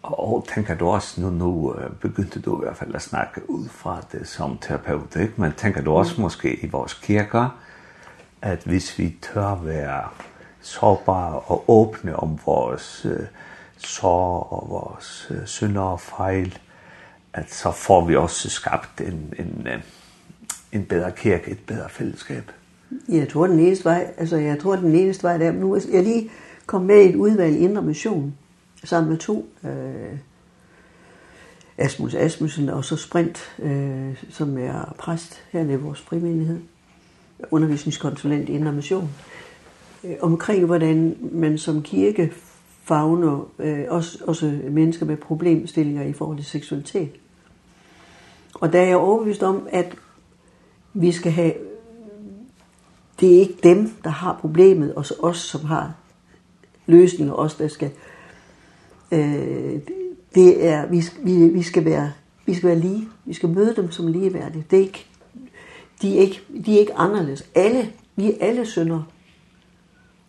Og 0.02 0.46
tænker 0.54 0.74
du 0.74 0.88
også, 0.88 1.20
nu, 1.20 1.30
nu 1.30 1.74
begyndte 2.00 2.40
du 2.40 2.60
i 2.60 2.64
hvert 2.64 2.76
fald 2.76 2.94
at 2.94 3.02
snakke 3.02 3.50
ud 3.50 3.68
fra 3.68 4.00
det 4.12 4.28
som 4.28 4.58
terapeut, 4.58 5.16
ikke? 5.16 5.32
men 5.36 5.52
tænker 5.52 5.82
du 5.82 5.92
også 5.92 6.14
mm. 6.16 6.22
måske 6.22 6.64
i 6.64 6.68
vores 6.68 6.94
kirker, 6.94 7.58
at 8.42 8.62
hvis 8.64 8.98
vi 8.98 9.16
tør 9.22 9.54
være 9.54 10.08
sårbare 10.60 11.38
og 11.38 11.64
åbne 11.68 12.16
om 12.16 12.38
vores 12.46 13.06
øh, 13.10 13.26
sår 13.76 14.42
og 14.42 14.70
vores 14.70 15.28
øh, 15.30 15.46
synder 15.46 15.82
og 15.82 16.00
fejl, 16.00 16.58
at 17.36 17.52
så 17.52 17.72
får 17.72 18.04
vi 18.04 18.16
også 18.16 18.50
skabt 18.50 19.00
en, 19.00 19.34
en, 19.38 19.68
en 20.72 20.84
bedre 20.84 21.12
kirke, 21.12 21.50
et 21.50 21.58
bedre 21.66 21.88
fællesskab. 21.88 22.50
Jeg 23.08 23.28
tror, 23.28 23.46
den 23.46 23.58
eneste 23.58 23.84
vej, 23.84 24.10
altså 24.16 24.36
jeg 24.36 24.58
tror, 24.58 24.76
den 24.76 24.94
eneste 24.94 25.22
vej, 25.22 25.38
der, 25.38 25.52
nu, 25.52 25.80
jeg 25.92 26.02
lige 26.02 26.30
kom 26.66 26.82
med 26.82 27.04
i 27.04 27.08
et 27.08 27.16
udvalg 27.16 27.56
i 27.56 27.58
Indre 27.58 27.82
Mission, 27.82 28.34
sammen 28.84 29.10
med 29.10 29.18
to, 29.18 29.48
øh, 29.64 30.18
Asmus 31.78 32.14
Asmussen 32.14 32.68
og 32.68 32.84
så 32.84 32.96
Sprint, 32.96 33.54
øh, 33.58 34.24
som 34.30 34.58
er 34.58 34.94
præst 34.98 35.42
her 35.50 35.62
i 35.62 35.76
vores 35.76 36.00
frimenighed, 36.00 36.60
undervisningskonsulent 37.50 38.48
i 38.48 38.52
Indre 38.52 38.72
Mission, 38.72 39.10
øh, 40.04 40.14
omkring 40.20 40.64
hvordan 40.64 41.16
man 41.32 41.58
som 41.58 41.82
kirke 41.82 42.32
favner 42.84 43.50
øh, 43.58 43.84
også, 43.88 44.18
også 44.26 44.58
mennesker 44.70 45.06
med 45.06 45.16
problemstillinger 45.16 46.02
i 46.02 46.12
forhold 46.12 46.36
til 46.36 46.46
seksualitet. 46.46 47.10
Og 48.60 48.72
der 48.72 48.80
er 48.80 48.86
jeg 48.86 48.96
overbevist 48.96 49.42
om, 49.42 49.68
at 49.70 49.96
vi 50.94 51.12
skal 51.12 51.32
have, 51.32 51.52
det 53.20 53.34
er 53.34 53.40
ikke 53.40 53.58
dem, 53.62 53.92
der 54.04 54.10
har 54.10 54.38
problemet, 54.40 54.94
og 54.94 55.06
så 55.06 55.14
os, 55.18 55.38
som 55.38 55.64
har 55.64 55.94
løsninger, 56.86 57.34
os, 57.34 57.54
der 57.54 57.68
skal, 57.68 57.90
øh, 59.12 59.80
det 60.34 60.66
er, 60.66 60.86
vi, 60.86 61.04
vi, 61.22 61.48
vi 61.48 61.62
skal 61.62 61.84
være, 61.84 62.12
vi 62.46 62.54
skal 62.54 62.68
være 62.68 62.78
lige, 62.78 63.08
vi 63.24 63.34
skal 63.34 63.48
møde 63.48 63.76
dem 63.76 63.90
som 63.90 64.06
ligeværdige. 64.06 64.64
Det 64.70 64.76
er 64.76 64.82
ikke, 64.82 65.06
de 66.02 66.16
er 66.16 66.20
ikke, 66.20 66.40
de 66.66 66.74
er 66.74 66.80
ikke 66.80 66.94
anderledes. 66.94 67.44
Alle, 67.54 67.92
vi 68.16 68.32
er 68.32 68.36
alle 68.40 68.66
syndere 68.66 69.04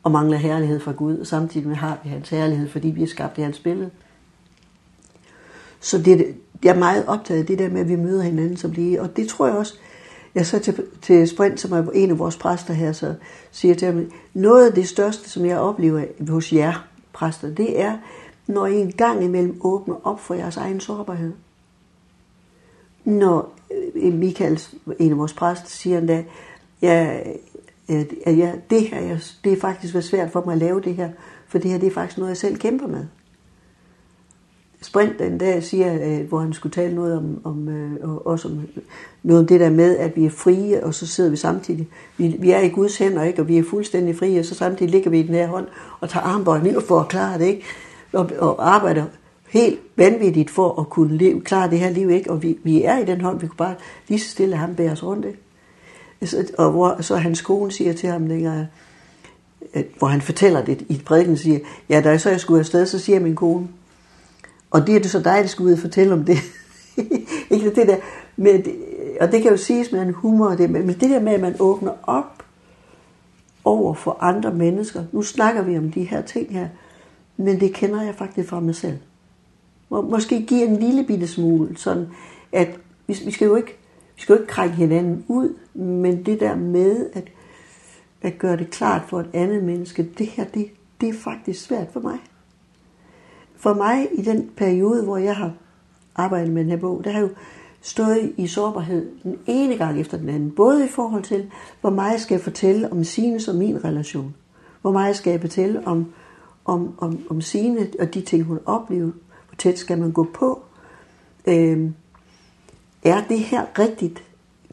og 0.03 0.11
mangler 0.11 0.37
herlighed 0.37 0.79
fra 0.79 0.91
Gud, 0.91 1.17
og 1.17 1.27
samtidig 1.27 1.67
med 1.67 1.75
har 1.75 1.99
vi 2.03 2.09
hans 2.09 2.29
herlighed, 2.29 2.69
fordi 2.69 2.87
vi 2.87 3.03
er 3.03 3.07
skabt 3.07 3.37
i 3.37 3.41
hans 3.41 3.59
billede. 3.59 3.89
Så 5.79 5.97
det, 5.97 6.35
jeg 6.63 6.75
er 6.75 6.79
meget 6.79 7.05
optaget 7.07 7.39
af 7.39 7.45
det 7.45 7.59
der 7.59 7.69
med, 7.69 7.81
at 7.81 7.89
vi 7.89 7.95
møder 7.95 8.23
hinanden 8.23 8.57
som 8.57 8.71
lige. 8.71 9.01
Og 9.01 9.17
det 9.17 9.27
tror 9.27 9.47
jeg 9.47 9.55
også, 9.55 9.73
jeg 10.35 10.45
så 10.45 10.59
til, 10.59 10.83
til 11.01 11.27
Sprint, 11.27 11.59
som 11.59 11.71
er 11.71 11.91
en 11.93 12.11
af 12.11 12.19
vores 12.19 12.37
præster 12.37 12.73
her, 12.73 12.91
så 12.91 13.13
siger 13.51 13.75
til 13.75 13.85
ham, 13.85 14.11
noget 14.33 14.67
af 14.67 14.73
det 14.73 14.87
største, 14.87 15.29
som 15.29 15.45
jeg 15.45 15.57
oplever 15.57 16.03
hos 16.29 16.53
jer 16.53 16.87
præster, 17.13 17.55
det 17.55 17.81
er, 17.81 17.97
når 18.47 18.65
I 18.65 18.75
en 18.75 18.91
gang 18.91 19.23
imellem 19.23 19.59
åbner 19.61 19.95
op 20.03 20.19
for 20.19 20.33
jeres 20.33 20.57
egen 20.57 20.79
sårbarhed. 20.79 21.33
Når 23.05 23.55
Michael, 23.95 24.61
en 24.99 25.11
af 25.11 25.17
vores 25.17 25.33
præster, 25.33 25.67
siger 25.67 25.97
endda, 25.97 26.23
ja, 26.81 27.19
at 27.89 28.37
ja, 28.37 28.53
det, 28.69 28.81
her, 28.81 29.17
det 29.43 29.53
er 29.53 29.59
faktisk 29.59 29.93
været 29.93 30.05
svært 30.05 30.31
for 30.31 30.43
mig 30.45 30.53
at 30.53 30.59
lave 30.59 30.81
det 30.81 30.95
her, 30.95 31.09
for 31.47 31.57
det 31.57 31.71
her 31.71 31.77
det 31.77 31.87
er 31.87 31.91
faktisk 31.91 32.17
noget, 32.17 32.29
jeg 32.29 32.37
selv 32.37 32.57
kæmper 32.57 32.87
med. 32.87 33.05
Sprint 34.81 35.19
den 35.19 35.37
dag 35.37 35.63
siger, 35.63 35.93
øh, 35.93 36.27
hvor 36.27 36.39
han 36.39 36.53
skulle 36.53 36.73
tale 36.73 36.95
noget 36.95 37.17
om, 37.17 37.41
om 37.43 37.69
øh, 37.69 38.15
også 38.25 38.47
om 38.47 38.61
noget 39.23 39.39
om 39.39 39.47
det 39.47 39.59
der 39.59 39.69
med, 39.69 39.97
at 39.97 40.15
vi 40.15 40.25
er 40.25 40.29
frie, 40.29 40.83
og 40.83 40.93
så 40.93 41.07
sidder 41.07 41.29
vi 41.29 41.37
samtidig. 41.37 41.87
Vi, 42.17 42.35
vi 42.39 42.51
er 42.51 42.59
i 42.59 42.69
Guds 42.69 42.97
hænder, 42.97 43.23
ikke? 43.23 43.41
og 43.41 43.47
vi 43.47 43.57
er 43.57 43.63
fuldstændig 43.69 44.17
frie, 44.17 44.39
og 44.39 44.45
så 44.45 44.55
samtidig 44.55 44.91
ligger 44.91 45.09
vi 45.09 45.19
i 45.19 45.23
den 45.23 45.35
her 45.35 45.47
hånd 45.47 45.67
og 45.99 46.09
tager 46.09 46.23
armbøjning 46.23 46.83
for 46.83 46.99
at 46.99 47.07
klare 47.07 47.39
det, 47.39 47.45
ikke? 47.45 47.63
Og, 48.13 48.31
og 48.39 48.75
arbejder 48.75 49.05
helt 49.49 49.79
vanvittigt 49.95 50.49
for 50.49 50.79
at 50.81 50.89
kunne 50.89 51.17
leve, 51.17 51.41
klare 51.41 51.69
det 51.69 51.79
her 51.79 51.89
liv, 51.89 52.09
ikke? 52.09 52.31
og 52.31 52.43
vi, 52.43 52.57
vi 52.63 52.83
er 52.83 52.97
i 52.97 53.05
den 53.05 53.21
hånd, 53.21 53.39
vi 53.39 53.47
kunne 53.47 53.57
bare 53.57 53.75
lige 54.07 54.19
så 54.19 54.29
stille 54.29 54.55
ham 54.55 54.75
bære 54.75 54.91
os 54.91 55.03
rundt. 55.03 55.25
Ikke? 55.25 55.39
Så, 56.25 56.51
og 56.57 56.71
hvor, 56.71 57.01
så 57.01 57.15
hans 57.15 57.41
kone 57.41 57.71
siger 57.71 57.93
til 57.93 58.09
ham 58.09 58.27
længere, 58.27 58.67
at, 59.73 59.85
hvor 59.97 60.07
han 60.07 60.21
fortæller 60.21 60.65
det 60.65 60.85
i 60.89 61.01
prædiken, 61.05 61.37
siger, 61.37 61.59
ja, 61.89 62.01
da 62.01 62.09
jeg 62.09 62.21
så 62.21 62.29
jeg 62.29 62.39
skulle 62.39 62.59
afsted, 62.59 62.85
så 62.85 62.99
siger 62.99 63.19
min 63.19 63.35
kone, 63.35 63.67
Og 64.71 64.87
det 64.87 64.95
er 64.95 64.99
det 64.99 65.11
så 65.11 65.19
dig, 65.19 65.37
der 65.41 65.47
skulle 65.47 65.67
ud 65.67 65.73
og 65.73 65.79
fortælle 65.79 66.13
om 66.13 66.23
det. 66.25 66.37
ikke 67.51 67.75
det 67.75 67.87
der, 67.87 67.97
men 68.35 68.65
det, 68.65 68.75
og 69.21 69.31
det 69.31 69.41
kan 69.41 69.51
jo 69.51 69.57
siges 69.57 69.91
med 69.91 70.01
en 70.01 70.13
humor, 70.13 70.49
det, 70.49 70.69
men 70.69 70.87
det 70.87 71.09
der 71.09 71.19
med, 71.19 71.33
at 71.33 71.41
man 71.41 71.55
åbner 71.59 71.91
op 72.03 72.43
over 73.63 73.93
for 73.93 74.17
andre 74.19 74.53
mennesker. 74.53 75.03
Nu 75.11 75.21
snakker 75.21 75.61
vi 75.61 75.77
om 75.77 75.91
de 75.91 76.03
her 76.03 76.21
ting 76.21 76.51
her, 76.51 76.67
men 77.37 77.59
det 77.59 77.73
kender 77.73 78.03
jeg 78.03 78.15
faktisk 78.15 78.49
fra 78.49 78.59
mig 78.59 78.75
selv. 78.75 78.97
Må, 79.89 80.01
måske 80.01 80.45
give 80.45 80.67
en 80.67 80.75
lille 80.75 81.03
bitte 81.03 81.27
smule, 81.27 81.77
sådan 81.77 82.07
at 82.51 82.67
vi, 83.07 83.17
vi 83.25 83.31
skal 83.31 83.45
jo 83.45 83.55
ikke 83.55 83.77
vi 84.15 84.21
skal 84.21 84.33
jo 84.33 84.39
ikke 84.39 84.51
krænke 84.51 84.75
hinanden 84.75 85.25
ud, 85.27 85.53
men 85.73 86.25
det 86.25 86.39
der 86.39 86.55
med 86.55 87.09
at, 87.13 87.31
at 88.21 88.37
gøre 88.37 88.57
det 88.57 88.69
klart 88.69 89.01
for 89.07 89.19
et 89.19 89.29
andet 89.33 89.63
menneske, 89.63 90.09
det 90.17 90.27
her, 90.27 90.45
det, 90.45 90.67
det 91.01 91.09
er 91.09 91.13
faktisk 91.13 91.61
svært 91.61 91.87
for 91.93 91.99
mig 91.99 92.19
for 93.57 93.73
mig 93.73 94.07
i 94.13 94.21
den 94.21 94.49
periode, 94.57 95.03
hvor 95.03 95.17
jeg 95.17 95.35
har 95.35 95.53
arbejdet 96.15 96.53
med 96.53 96.61
den 96.61 96.71
her 96.71 96.77
bog, 96.77 97.03
der 97.03 97.11
har 97.11 97.19
jo 97.19 97.29
stået 97.81 98.33
i 98.37 98.47
sårbarhed 98.47 99.11
den 99.23 99.37
ene 99.45 99.77
gang 99.77 99.99
efter 99.99 100.17
den 100.17 100.29
anden. 100.29 100.51
Både 100.51 100.85
i 100.85 100.87
forhold 100.87 101.23
til, 101.23 101.51
hvor 101.81 101.89
meget 101.89 102.11
jeg 102.11 102.21
skal 102.21 102.39
fortælle 102.39 102.91
om 102.91 103.03
sine 103.03 103.39
og 103.47 103.55
min 103.55 103.83
relation. 103.83 104.35
Hvor 104.81 104.91
meget 104.91 105.07
jeg 105.07 105.15
skal 105.15 105.41
fortælle 105.41 105.87
om, 105.87 106.13
om, 106.65 106.93
om, 106.97 107.19
om 107.29 107.41
sine 107.41 107.87
og 107.99 108.13
de 108.13 108.21
ting, 108.21 108.43
hun 108.43 108.59
oplever. 108.65 109.11
Hvor 109.47 109.55
tæt 109.57 109.79
skal 109.79 109.99
man 109.99 110.11
gå 110.11 110.27
på. 110.33 110.61
Øhm, 111.47 111.93
er 113.03 113.21
det 113.29 113.39
her 113.39 113.79
rigtigt? 113.79 114.23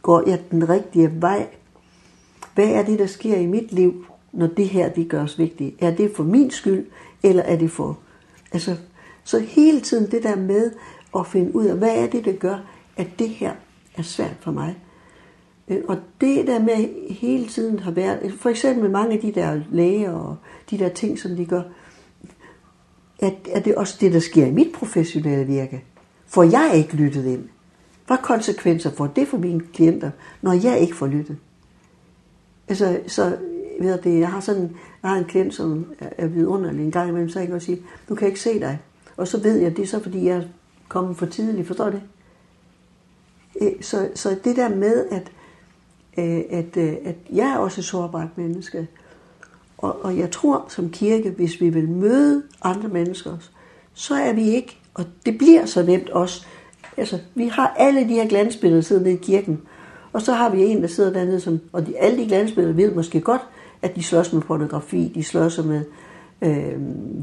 Går 0.03 0.29
jeg 0.29 0.40
den 0.51 0.68
rigtige 0.68 1.23
vej? 1.23 1.49
Hvad 2.55 2.68
er 2.68 2.83
det, 2.83 2.99
der 2.99 3.07
sker 3.07 3.37
i 3.37 3.47
mit 3.47 3.73
liv, 3.73 4.07
når 4.33 4.47
det 4.47 4.68
her 4.68 4.88
det 4.88 5.09
gørs 5.09 5.38
vigtigt? 5.38 5.83
Er 5.83 5.97
det 5.97 6.12
for 6.16 6.23
min 6.23 6.51
skyld, 6.51 6.87
eller 7.23 7.42
er 7.42 7.57
det 7.57 7.70
for 7.70 7.99
Altså, 8.54 8.76
så 9.24 9.38
hele 9.38 9.80
tiden 9.80 10.10
det 10.10 10.22
der 10.22 10.36
med 10.36 10.72
at 11.16 11.26
finde 11.26 11.56
ud 11.56 11.66
af, 11.66 11.76
hvad 11.76 11.96
er 11.96 12.06
det, 12.06 12.24
der 12.24 12.32
gør, 12.32 12.58
at 12.96 13.06
det 13.18 13.28
her 13.28 13.52
er 13.96 14.02
svært 14.02 14.36
for 14.40 14.52
mig. 14.52 14.76
Og 15.88 15.96
det 16.20 16.46
der 16.46 16.58
med 16.58 17.10
hele 17.10 17.46
tiden 17.46 17.78
har 17.78 17.90
været, 17.90 18.34
for 18.38 18.50
eksempel 18.50 18.82
med 18.82 18.90
mange 18.90 19.14
af 19.14 19.20
de 19.20 19.32
der 19.32 19.60
læger 19.70 20.12
og 20.12 20.36
de 20.70 20.78
der 20.78 20.88
ting, 20.88 21.18
som 21.18 21.36
de 21.36 21.46
gør, 21.46 21.62
at, 23.18 23.34
er 23.50 23.60
det 23.60 23.74
også 23.74 23.96
det, 24.00 24.12
der 24.12 24.20
sker 24.20 24.46
i 24.46 24.50
mit 24.50 24.72
professionelle 24.74 25.44
virke. 25.44 25.84
For 26.26 26.42
jeg 26.42 26.68
er 26.68 26.72
ikke 26.72 26.96
lyttet 26.96 27.24
ind. 27.24 27.48
Hvad 28.06 28.16
konsekvenser 28.22 28.90
får 28.90 29.06
det 29.06 29.28
for 29.28 29.38
mine 29.38 29.60
klienter, 29.60 30.10
når 30.42 30.52
jeg 30.52 30.78
ikke 30.78 30.96
får 30.96 31.06
lyttet? 31.06 31.36
Altså, 32.68 33.00
så 33.06 33.36
ved 33.80 33.98
det, 33.98 34.20
jeg 34.20 34.28
har 34.28 34.40
sådan 34.40 34.76
Jeg 35.04 35.12
har 35.12 35.18
en 35.18 35.24
klient, 35.24 35.54
som 35.54 35.94
er 36.00 36.26
vidunderlig 36.26 36.84
en 36.84 36.90
gang 36.90 37.08
imellem, 37.08 37.28
så 37.28 37.38
jeg 37.38 37.48
kan 37.48 37.60
sige, 37.60 37.82
du 38.08 38.14
kan 38.14 38.28
ikke 38.28 38.40
se 38.40 38.60
dig. 38.60 38.78
Og 39.16 39.28
så 39.28 39.38
ved 39.38 39.58
jeg, 39.58 39.76
det 39.76 39.82
er 39.82 39.86
så, 39.86 40.02
fordi 40.02 40.26
jeg 40.26 40.36
er 40.36 40.42
kommet 40.88 41.16
for 41.16 41.26
tidligt, 41.26 41.66
forstår 41.66 41.90
det? 41.90 42.02
Så, 43.80 44.08
så 44.14 44.36
det 44.44 44.56
der 44.56 44.68
med, 44.68 45.06
at, 45.10 45.32
at, 46.50 46.76
at 47.04 47.16
jeg 47.32 47.48
er 47.48 47.56
også 47.56 47.80
et 47.80 47.84
sårbart 47.84 48.28
menneske, 48.36 48.88
og, 49.78 50.05
og 50.05 50.18
jeg 50.18 50.30
tror 50.30 50.64
som 50.68 50.90
kirke, 50.90 51.30
hvis 51.30 51.61
vi 51.61 51.68
vil 51.68 51.88
møde 51.88 52.42
andre 52.62 52.88
mennesker, 52.88 53.36
så 53.94 54.14
er 54.14 54.32
vi 54.32 54.50
ikke, 54.50 54.78
og 54.94 55.05
det 55.26 55.38
bliver 55.38 55.66
så 55.66 55.82
nemt 55.82 56.11
også, 56.11 56.46
altså, 56.96 57.18
vi 57.34 57.46
har 57.46 57.74
alle 57.78 58.00
de 58.00 58.14
her 58.14 58.28
glansbilleder 58.28 58.82
siddende 58.82 59.12
i 59.12 59.16
kirken, 59.16 59.61
og 60.12 60.22
så 60.22 60.32
har 60.32 60.50
vi 60.50 60.64
en, 60.64 60.82
der 60.82 60.88
sidder 60.88 61.12
dernede, 61.12 61.40
som, 61.40 61.61
og 61.72 61.86
de, 61.86 61.98
alle 61.98 62.18
de 62.18 62.28
glansbilleder 62.28 62.74
ved 62.74 62.94
måske 62.94 63.20
godt, 63.20 63.42
at 63.85 63.97
de 63.97 64.03
slås 64.03 64.32
med 64.32 64.43
pornografi, 64.43 65.12
de 65.14 65.24
slås 65.24 65.59
med 65.64 65.85
øh, 66.43 66.74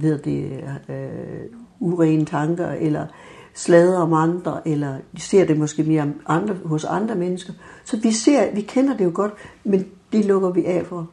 ved 0.02 0.20
det, 0.20 0.64
øh, 0.90 1.58
urene 1.80 2.26
tanker, 2.26 2.72
eller 2.72 3.08
slader 3.54 4.00
om 4.00 4.14
andre, 4.14 4.68
eller 4.68 4.98
de 5.16 5.22
ser 5.22 5.46
det 5.46 5.58
måske 5.58 5.84
mere 5.84 6.14
andre, 6.26 6.56
hos 6.66 6.84
andre 6.86 7.16
mennesker. 7.16 7.54
Så 7.86 7.98
vi 7.98 8.12
ser, 8.12 8.56
vi 8.56 8.62
kender 8.62 8.98
det 8.98 9.06
jo 9.06 9.12
godt, 9.14 9.34
men 9.64 9.88
det 10.12 10.26
lukker 10.26 10.50
vi 10.50 10.66
af 10.66 10.86
for. 10.86 11.10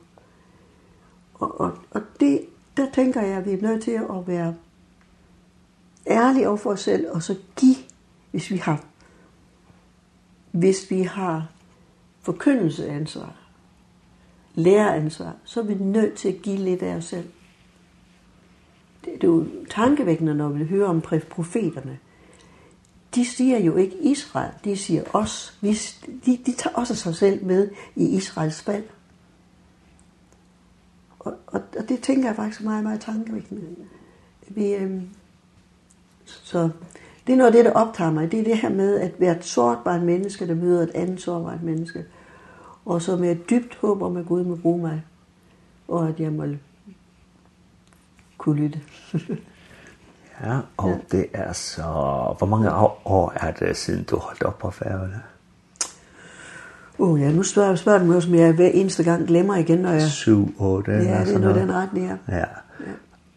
Og, 1.34 1.60
og, 1.60 1.72
og 1.90 2.00
det, 2.20 2.40
der 2.76 2.86
tænker 2.94 3.22
jeg, 3.22 3.38
at 3.38 3.46
vi 3.46 3.52
er 3.52 3.62
nødt 3.62 3.82
til 3.82 3.90
at 3.90 4.26
være 4.26 4.54
ærlige 6.06 6.48
over 6.48 6.56
for 6.56 6.70
os 6.70 6.80
selv, 6.80 7.06
og 7.10 7.22
så 7.22 7.34
give, 7.56 7.76
hvis 8.30 8.50
vi 8.50 8.56
har, 8.56 8.84
hvis 10.52 10.90
vi 10.90 11.02
har 11.02 11.50
forkyndelse 12.22 12.88
ansvar 12.88 13.37
læreransvar, 14.58 15.36
så 15.44 15.60
er 15.60 15.64
vi 15.64 15.74
nødt 15.74 16.14
til 16.14 16.28
at 16.28 16.42
give 16.42 16.56
lidt 16.56 16.82
af 16.82 16.94
os 16.94 17.04
selv. 17.04 17.28
Det 19.04 19.12
er 19.24 19.28
jo 19.28 19.46
tankevækkende, 19.70 20.34
når 20.34 20.48
vi 20.48 20.64
hører 20.64 20.88
om 20.88 21.02
profeterne. 21.30 21.98
De 23.14 23.24
siger 23.24 23.58
jo 23.58 23.76
ikke 23.76 23.96
Israel, 24.02 24.52
de 24.64 24.76
siger 24.76 25.02
os. 25.12 25.58
Vi, 25.60 25.78
de, 26.26 26.38
de 26.46 26.52
tager 26.52 26.76
også 26.76 26.94
sig 26.94 27.14
selv 27.14 27.44
med 27.44 27.70
i 27.96 28.06
Israels 28.16 28.62
fald. 28.62 28.84
Og, 31.18 31.34
og, 31.46 31.60
og 31.78 31.88
det 31.88 32.00
tænker 32.00 32.28
jeg 32.28 32.36
faktisk 32.36 32.62
meget, 32.62 32.82
meget 32.82 33.00
tankevækkende. 33.00 33.62
Vi, 34.48 34.74
øhm, 34.74 35.08
så 36.24 36.70
det 37.26 37.32
er 37.32 37.36
noget 37.36 37.46
af 37.46 37.52
det, 37.52 37.64
der 37.64 37.72
optager 37.72 38.10
mig. 38.10 38.32
Det 38.32 38.40
er 38.40 38.44
det 38.44 38.58
her 38.58 38.68
med 38.68 39.00
at 39.00 39.20
være 39.20 39.36
et 39.36 39.44
sårbart 39.44 40.02
menneske, 40.02 40.48
der 40.48 40.54
møder 40.54 40.82
et 40.82 40.90
andet 40.94 41.20
sårbart 41.20 41.62
menneske. 41.62 41.98
Mm 41.98 42.17
og 42.84 43.02
som 43.02 43.24
jeg 43.24 43.50
dybt 43.50 43.76
håber 43.80 44.06
om, 44.06 44.16
at 44.16 44.26
Gud 44.26 44.44
må 44.44 44.56
bruge 44.56 44.80
mig, 44.80 45.04
og 45.88 46.08
at 46.08 46.20
jeg 46.20 46.32
må 46.32 46.44
kunne 48.38 48.60
lytte. 48.60 48.80
ja, 50.44 50.58
og 50.76 50.88
ja. 50.88 51.16
det 51.18 51.26
er 51.32 51.52
så... 51.52 51.82
Hvor 52.38 52.46
mange 52.46 52.72
år 53.04 53.32
er 53.36 53.52
det, 53.52 53.76
siden 53.76 54.04
du 54.04 54.16
holdt 54.16 54.42
op 54.42 54.58
på 54.58 54.70
færgerne? 54.70 55.22
Åh 56.98 57.10
oh, 57.10 57.20
ja, 57.20 57.30
nu 57.30 57.42
spørger, 57.42 57.74
spørger 57.74 57.98
du 57.98 58.04
mig, 58.04 58.22
som 58.22 58.34
jeg 58.34 58.52
hver 58.52 58.68
eneste 58.68 59.04
gang 59.04 59.26
glemmer 59.26 59.56
igen, 59.56 59.78
når 59.78 59.90
jeg... 59.90 60.02
7, 60.02 60.54
8, 60.58 60.92
ja, 60.92 60.98
det 60.98 61.34
er 61.34 61.38
noget. 61.38 61.56
den 61.56 61.72
retning. 61.74 62.06
Ja. 62.06 62.36
ja. 62.36 62.44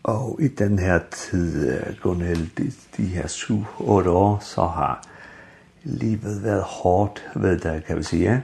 Og 0.03 0.37
i 0.41 0.47
den 0.47 0.79
her 0.79 0.99
tid, 1.11 1.79
Gunnel, 2.01 2.49
de, 2.57 2.71
de 2.97 3.03
her 3.03 3.25
7-8 3.25 4.09
år, 4.09 4.39
så 4.41 4.61
har 4.61 5.03
livet 5.83 6.43
været 6.43 6.63
hårdt 6.63 7.29
ved 7.35 7.59
dig, 7.59 7.83
kan 7.87 7.97
vi 7.97 8.03
sige, 8.03 8.23
ja? 8.23 8.39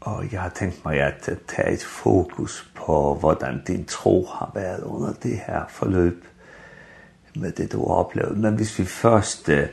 Og 0.00 0.32
jeg 0.32 0.42
har 0.42 0.48
tænkt 0.48 0.84
mig 0.84 1.00
at 1.00 1.30
tage 1.48 1.72
et 1.72 1.84
fokus 1.84 2.70
på, 2.74 3.14
hvordan 3.14 3.62
din 3.66 3.84
tro 3.84 4.26
har 4.32 4.50
været 4.54 4.82
under 4.82 5.12
det 5.12 5.40
her 5.46 5.64
forløb 5.68 6.24
med 7.34 7.52
det, 7.52 7.72
du 7.72 7.78
har 7.88 7.94
oplevet. 7.94 8.38
Men 8.38 8.54
hvis 8.54 8.78
vi 8.78 8.84
først... 8.84 9.48
Øh, 9.48 9.68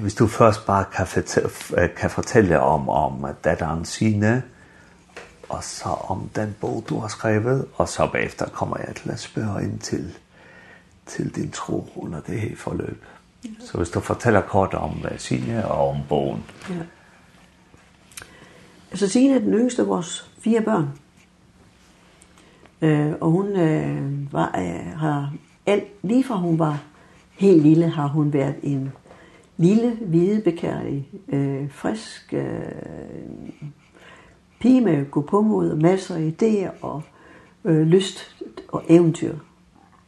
hvis 0.00 0.14
du 0.14 0.26
først 0.26 0.66
bare 0.66 0.84
kan 0.96 1.06
fortælle, 1.06 1.50
kan 1.96 2.10
fortælle 2.10 2.60
om, 2.60 2.88
om 2.88 3.26
datteren 3.44 3.84
Signe, 3.84 4.42
og 5.48 5.64
så 5.64 5.88
om 5.88 6.30
den 6.36 6.56
bog, 6.60 6.84
du 6.88 6.98
har 6.98 7.08
skrevet, 7.08 7.68
og 7.74 7.88
så 7.88 8.08
bagefter 8.12 8.48
kommer 8.48 8.76
jeg 8.86 8.94
til 8.94 9.10
at 9.10 9.20
spørge 9.20 9.62
ind 9.62 9.78
til, 9.78 10.14
til 11.06 11.36
din 11.36 11.50
tro 11.50 11.92
under 11.96 12.20
det 12.20 12.40
her 12.40 12.56
forløb. 12.56 13.04
Ja. 13.44 13.48
Så 13.60 13.76
hvis 13.76 13.88
du 13.88 14.00
fortæller 14.00 14.40
kort 14.40 14.74
om 14.74 15.04
Signe 15.16 15.68
og 15.68 15.88
om 15.88 16.00
bogen, 16.08 16.44
ja. 16.70 16.74
Cecilia 18.96 19.34
er 19.34 19.38
den 19.38 19.54
yngste 19.54 19.82
af 19.82 19.88
vores 19.88 20.30
fire 20.38 20.62
børn. 20.62 20.88
Øh, 22.82 23.12
og 23.20 23.30
hun 23.30 23.46
øh, 23.46 24.32
var, 24.32 24.54
øh, 24.58 24.98
har 24.98 25.32
alt, 25.66 25.84
lige 26.02 26.24
fra 26.24 26.36
hun 26.36 26.58
var 26.58 26.82
helt 27.32 27.62
lille, 27.62 27.88
har 27.88 28.06
hun 28.06 28.32
været 28.32 28.54
en 28.62 28.92
lille, 29.56 29.98
hvide, 30.00 30.40
bekærlig, 30.40 31.08
øh, 31.28 31.70
frisk 31.70 32.34
øh, 32.34 32.44
pige 34.60 34.80
med 34.80 35.10
gå 35.10 35.20
på 35.20 35.40
mod 35.40 35.70
og 35.70 35.78
masser 35.78 36.14
af 36.14 36.32
idéer 36.32 36.84
og 36.84 37.02
øh, 37.64 37.86
lyst 37.86 38.36
og 38.68 38.82
eventyr. 38.88 39.34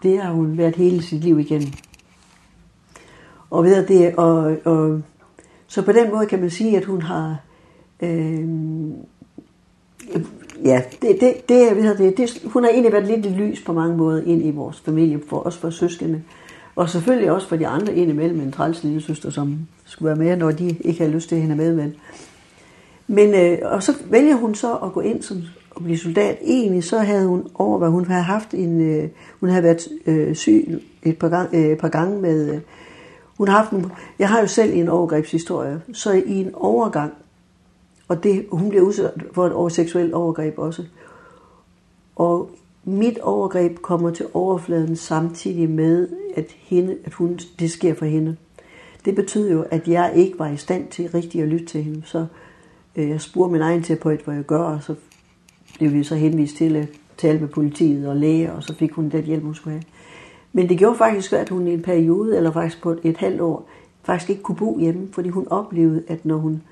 Det 0.03 0.23
har 0.23 0.33
hun 0.33 0.59
været 0.59 0.77
hele 0.77 1.03
sit 1.03 1.25
liv 1.25 1.39
igen. 1.39 1.75
Og 3.51 3.65
ved 3.65 3.87
det, 3.87 4.17
og, 4.17 4.57
og, 4.65 5.03
så 5.67 5.83
på 5.83 5.93
den 5.93 6.11
måde 6.11 6.27
kan 6.27 6.41
man 6.41 6.51
sige, 6.51 6.77
at 6.77 6.85
hun 6.85 7.03
har 7.03 7.46
Øh, 8.03 8.49
ja, 10.65 10.83
det, 11.03 11.21
det, 11.21 11.49
det, 11.49 11.67
jeg 11.67 11.77
ved, 11.77 11.97
det, 11.97 12.17
det, 12.17 12.43
hun 12.45 12.65
har 12.65 12.71
egentlig 12.71 12.93
været 12.93 13.07
lidt 13.07 13.27
i 13.27 13.29
lys 13.29 13.63
på 13.65 13.73
mange 13.73 13.97
måder 13.97 14.23
ind 14.23 14.47
i 14.47 14.51
vores 14.51 14.81
familie, 14.81 15.21
for 15.29 15.47
os 15.47 15.57
for 15.57 15.71
søskende. 15.71 16.23
Og 16.77 16.91
selvfølgelig 16.91 17.31
også 17.31 17.49
for 17.49 17.57
de 17.57 17.67
andre 17.67 17.95
indimellem, 17.95 18.41
en 18.41 18.53
træls 18.53 18.85
lille 18.85 19.01
søster, 19.01 19.31
som 19.31 19.59
skulle 19.85 20.09
være 20.09 20.29
med, 20.29 20.37
når 20.37 20.51
de 20.51 20.77
ikke 20.81 21.05
har 21.05 21.11
lyst 21.11 21.29
til 21.29 21.37
at 21.37 21.43
hende 21.43 21.57
med. 21.57 21.75
Men, 21.75 21.95
men 23.07 23.35
øh, 23.35 23.59
og 23.63 23.83
så 23.83 23.93
vælger 24.11 24.35
hun 24.35 24.55
så 24.55 24.75
at 24.75 24.93
gå 24.93 25.01
ind 25.01 25.23
som, 25.23 25.43
at 25.77 25.85
blive 25.85 25.99
soldat. 25.99 26.39
Egentlig 26.43 26.85
så 26.85 26.99
havde 26.99 27.27
hun 27.27 27.47
over, 27.55 27.79
hvad 27.79 27.89
hun 27.89 28.05
havde 28.05 28.23
haft 28.23 28.55
en... 28.55 28.81
Øh, 28.81 29.09
hun 29.41 29.49
havde 29.49 29.63
været 29.63 29.89
øh, 30.07 30.35
syg 30.35 30.83
et 31.03 31.19
par, 31.19 31.29
gang, 31.29 31.55
øh, 31.55 31.65
et 31.65 31.79
par 31.79 31.89
gange 31.89 32.21
med... 32.21 32.55
Øh, 32.55 32.61
hun 33.39 33.49
har 33.49 33.57
haft 33.57 33.71
en, 33.71 33.87
jeg 34.19 34.29
har 34.29 34.41
jo 34.41 34.47
selv 34.47 34.75
en 34.75 34.89
overgrebshistorie, 34.89 35.81
så 35.93 36.13
i 36.13 36.35
en 36.35 36.51
overgang 36.55 37.13
Og 38.09 38.23
det, 38.23 38.47
hun 38.53 38.69
blev 38.69 38.83
udsat 38.83 39.23
for 39.33 39.47
et 39.47 39.53
over 39.53 39.69
seksuelt 39.69 40.15
overgreb 40.15 40.59
også. 40.59 40.85
Og 42.17 42.51
mit 42.85 43.19
overgreb 43.19 43.79
kommer 43.79 44.11
til 44.11 44.27
overfladen 44.35 44.97
samtidig 44.97 45.71
med, 45.71 46.09
at, 46.35 46.47
hende, 46.59 46.97
at 47.05 47.13
hun, 47.13 47.39
det 47.59 47.71
sker 47.71 47.95
for 47.95 48.07
hende. 48.07 48.37
Det 49.05 49.15
betyder 49.15 49.53
jo, 49.53 49.65
at 49.71 49.89
jeg 49.89 50.13
ikke 50.17 50.39
var 50.39 50.49
i 50.49 50.57
stand 50.57 50.89
til 50.89 51.11
rigtig 51.11 51.43
at 51.43 51.49
lytte 51.49 51.67
til 51.67 51.83
hende. 51.83 52.03
Så 52.05 52.27
øh, 52.97 53.09
jeg 53.09 53.21
spurgte 53.21 53.53
min 53.53 53.63
egen 53.63 53.83
terapeut, 53.83 54.21
hvad 54.25 54.35
jeg 54.35 54.45
gør, 54.45 54.63
og 54.63 54.83
så 54.83 54.95
blev 55.79 55.93
vi 55.93 56.05
så 56.05 56.15
henvist 56.15 56.57
til 56.57 56.77
at 56.77 56.89
tale 57.17 57.41
med 57.41 57.49
politiet 57.49 58.09
og 58.09 58.17
læge, 58.17 58.53
og 58.53 58.63
så 58.63 58.75
fik 58.75 58.93
hun 58.93 59.09
den 59.09 59.25
hjælp, 59.25 59.43
hun 59.43 59.55
skulle 59.55 59.73
have. 59.75 59.85
Men 60.53 60.69
det 60.69 60.79
gjorde 60.79 60.99
faktisk, 60.99 61.33
at 61.33 61.49
hun 61.49 61.69
i 61.69 61.73
en 61.73 61.83
periode, 61.83 62.37
eller 62.37 62.53
faktisk 62.53 62.83
på 62.83 62.97
et 63.03 63.17
halvt 63.17 63.41
år, 63.41 63.69
faktisk 64.03 64.31
ikke 64.31 64.43
kunne 64.43 64.57
bo 64.57 64.79
hjemme, 64.79 65.09
fordi 65.13 65.29
hun 65.29 65.49
oplevede, 65.51 66.03
at 66.09 66.25
når 66.25 66.37
hun 66.37 66.63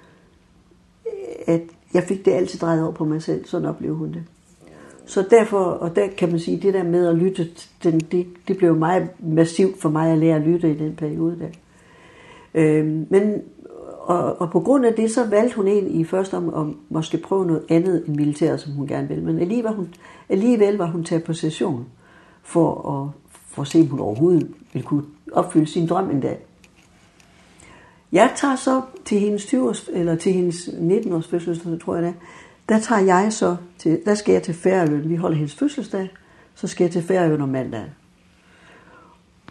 at 1.46 1.60
jeg 1.94 2.02
fik 2.02 2.24
det 2.24 2.32
altid 2.32 2.58
drejet 2.58 2.82
over 2.82 2.92
på 2.92 3.04
mig 3.04 3.22
selv, 3.22 3.44
sådan 3.44 3.68
oplevede 3.68 3.98
hun 3.98 4.12
det. 4.12 4.22
Så 5.06 5.24
derfor, 5.30 5.58
og 5.58 5.96
der 5.96 6.08
kan 6.18 6.30
man 6.30 6.38
sige, 6.38 6.60
det 6.60 6.74
der 6.74 6.82
med 6.84 7.06
at 7.06 7.14
lytte, 7.14 7.48
den, 7.84 8.00
det, 8.00 8.26
det 8.48 8.56
blev 8.56 8.76
meget 8.76 9.08
massivt 9.18 9.80
for 9.80 9.88
mig 9.88 10.12
at 10.12 10.18
lære 10.18 10.36
at 10.36 10.42
lytte 10.42 10.70
i 10.70 10.78
den 10.78 10.96
periode 10.96 11.38
der. 11.40 11.48
Øhm, 12.54 13.06
men, 13.10 13.42
og, 14.00 14.40
og 14.40 14.50
på 14.50 14.60
grund 14.60 14.86
af 14.86 14.94
det, 14.94 15.10
så 15.10 15.26
valgte 15.26 15.56
hun 15.56 15.68
en 15.68 15.90
i 15.90 16.04
første 16.04 16.34
om, 16.34 16.54
om 16.54 16.76
måske 16.88 17.18
prøve 17.18 17.46
noget 17.46 17.62
andet 17.68 18.04
end 18.06 18.16
militæret, 18.16 18.60
som 18.60 18.72
hun 18.72 18.86
gerne 18.86 19.08
ville. 19.08 19.24
Men 19.24 19.38
alligevel, 19.38 19.72
hun, 19.72 19.94
alligevel 20.28 20.76
var 20.76 20.86
hun 20.86 21.04
taget 21.04 21.24
på 21.24 21.32
session 21.32 21.86
for 22.42 22.90
at, 22.90 23.10
for 23.48 23.62
at 23.62 23.68
se, 23.68 23.80
om 23.80 23.86
hun 23.86 24.00
overhovedet 24.00 24.48
ville 24.72 24.86
kunne 24.86 25.04
opfylde 25.32 25.66
sin 25.66 25.86
drøm 25.86 26.10
en 26.10 26.20
dag. 26.20 26.46
Jeg 28.14 28.32
tager 28.36 28.56
så 28.56 28.82
til 29.04 29.18
hendes 29.18 29.46
20 29.46 29.68
års, 29.68 29.90
eller 29.92 30.16
til 30.16 30.32
hendes 30.32 30.70
19 30.78 31.12
års 31.12 31.28
fødselsdag, 31.28 31.80
tror 31.80 31.94
jeg 31.94 32.04
det, 32.04 32.14
der 32.68 32.80
tager 32.80 33.00
jeg 33.00 33.32
så 33.32 33.56
til, 33.78 34.02
der 34.04 34.14
skal 34.14 34.32
jeg 34.32 34.42
til 34.42 34.54
Færøen. 34.54 35.08
Vi 35.08 35.16
holder 35.16 35.36
hendes 35.36 35.54
fødselsdag, 35.54 36.10
så 36.54 36.66
skal 36.66 36.84
jeg 36.84 36.92
til 36.92 37.02
Færøen 37.02 37.40
om 37.40 37.48
mandag. 37.48 37.84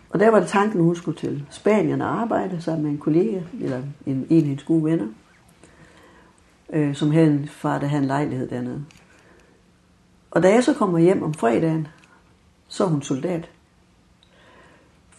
Og 0.10 0.20
der 0.20 0.30
var 0.30 0.40
det 0.40 0.50
tanken, 0.50 0.82
hun 0.82 0.96
skulle 0.96 1.18
til 1.18 1.46
Spanien 1.50 2.02
og 2.02 2.22
arbejde 2.22 2.62
sammen 2.62 2.84
med 2.84 2.92
en 2.92 2.98
kollega, 2.98 3.42
eller 3.62 3.82
en, 4.06 4.28
en 4.30 4.42
af 4.42 4.48
hendes 4.48 4.64
gode 4.64 4.84
venner, 4.84 5.08
øh, 6.74 6.96
som 6.96 7.12
havde 7.12 7.28
en 7.28 7.48
far, 7.48 7.80
der 7.80 7.88
havde 7.88 8.02
en 8.02 8.08
lejlighed 8.08 8.50
dernede. 8.50 8.86
Og 10.32 10.44
da 10.44 10.50
jeg 10.54 10.64
så 10.64 10.74
kommer 10.74 11.00
hjem 11.00 11.24
om 11.24 11.34
fredagen, 11.34 11.88
så 12.68 12.84
er 12.84 12.88
hun 12.88 13.02
soldat. 13.02 13.50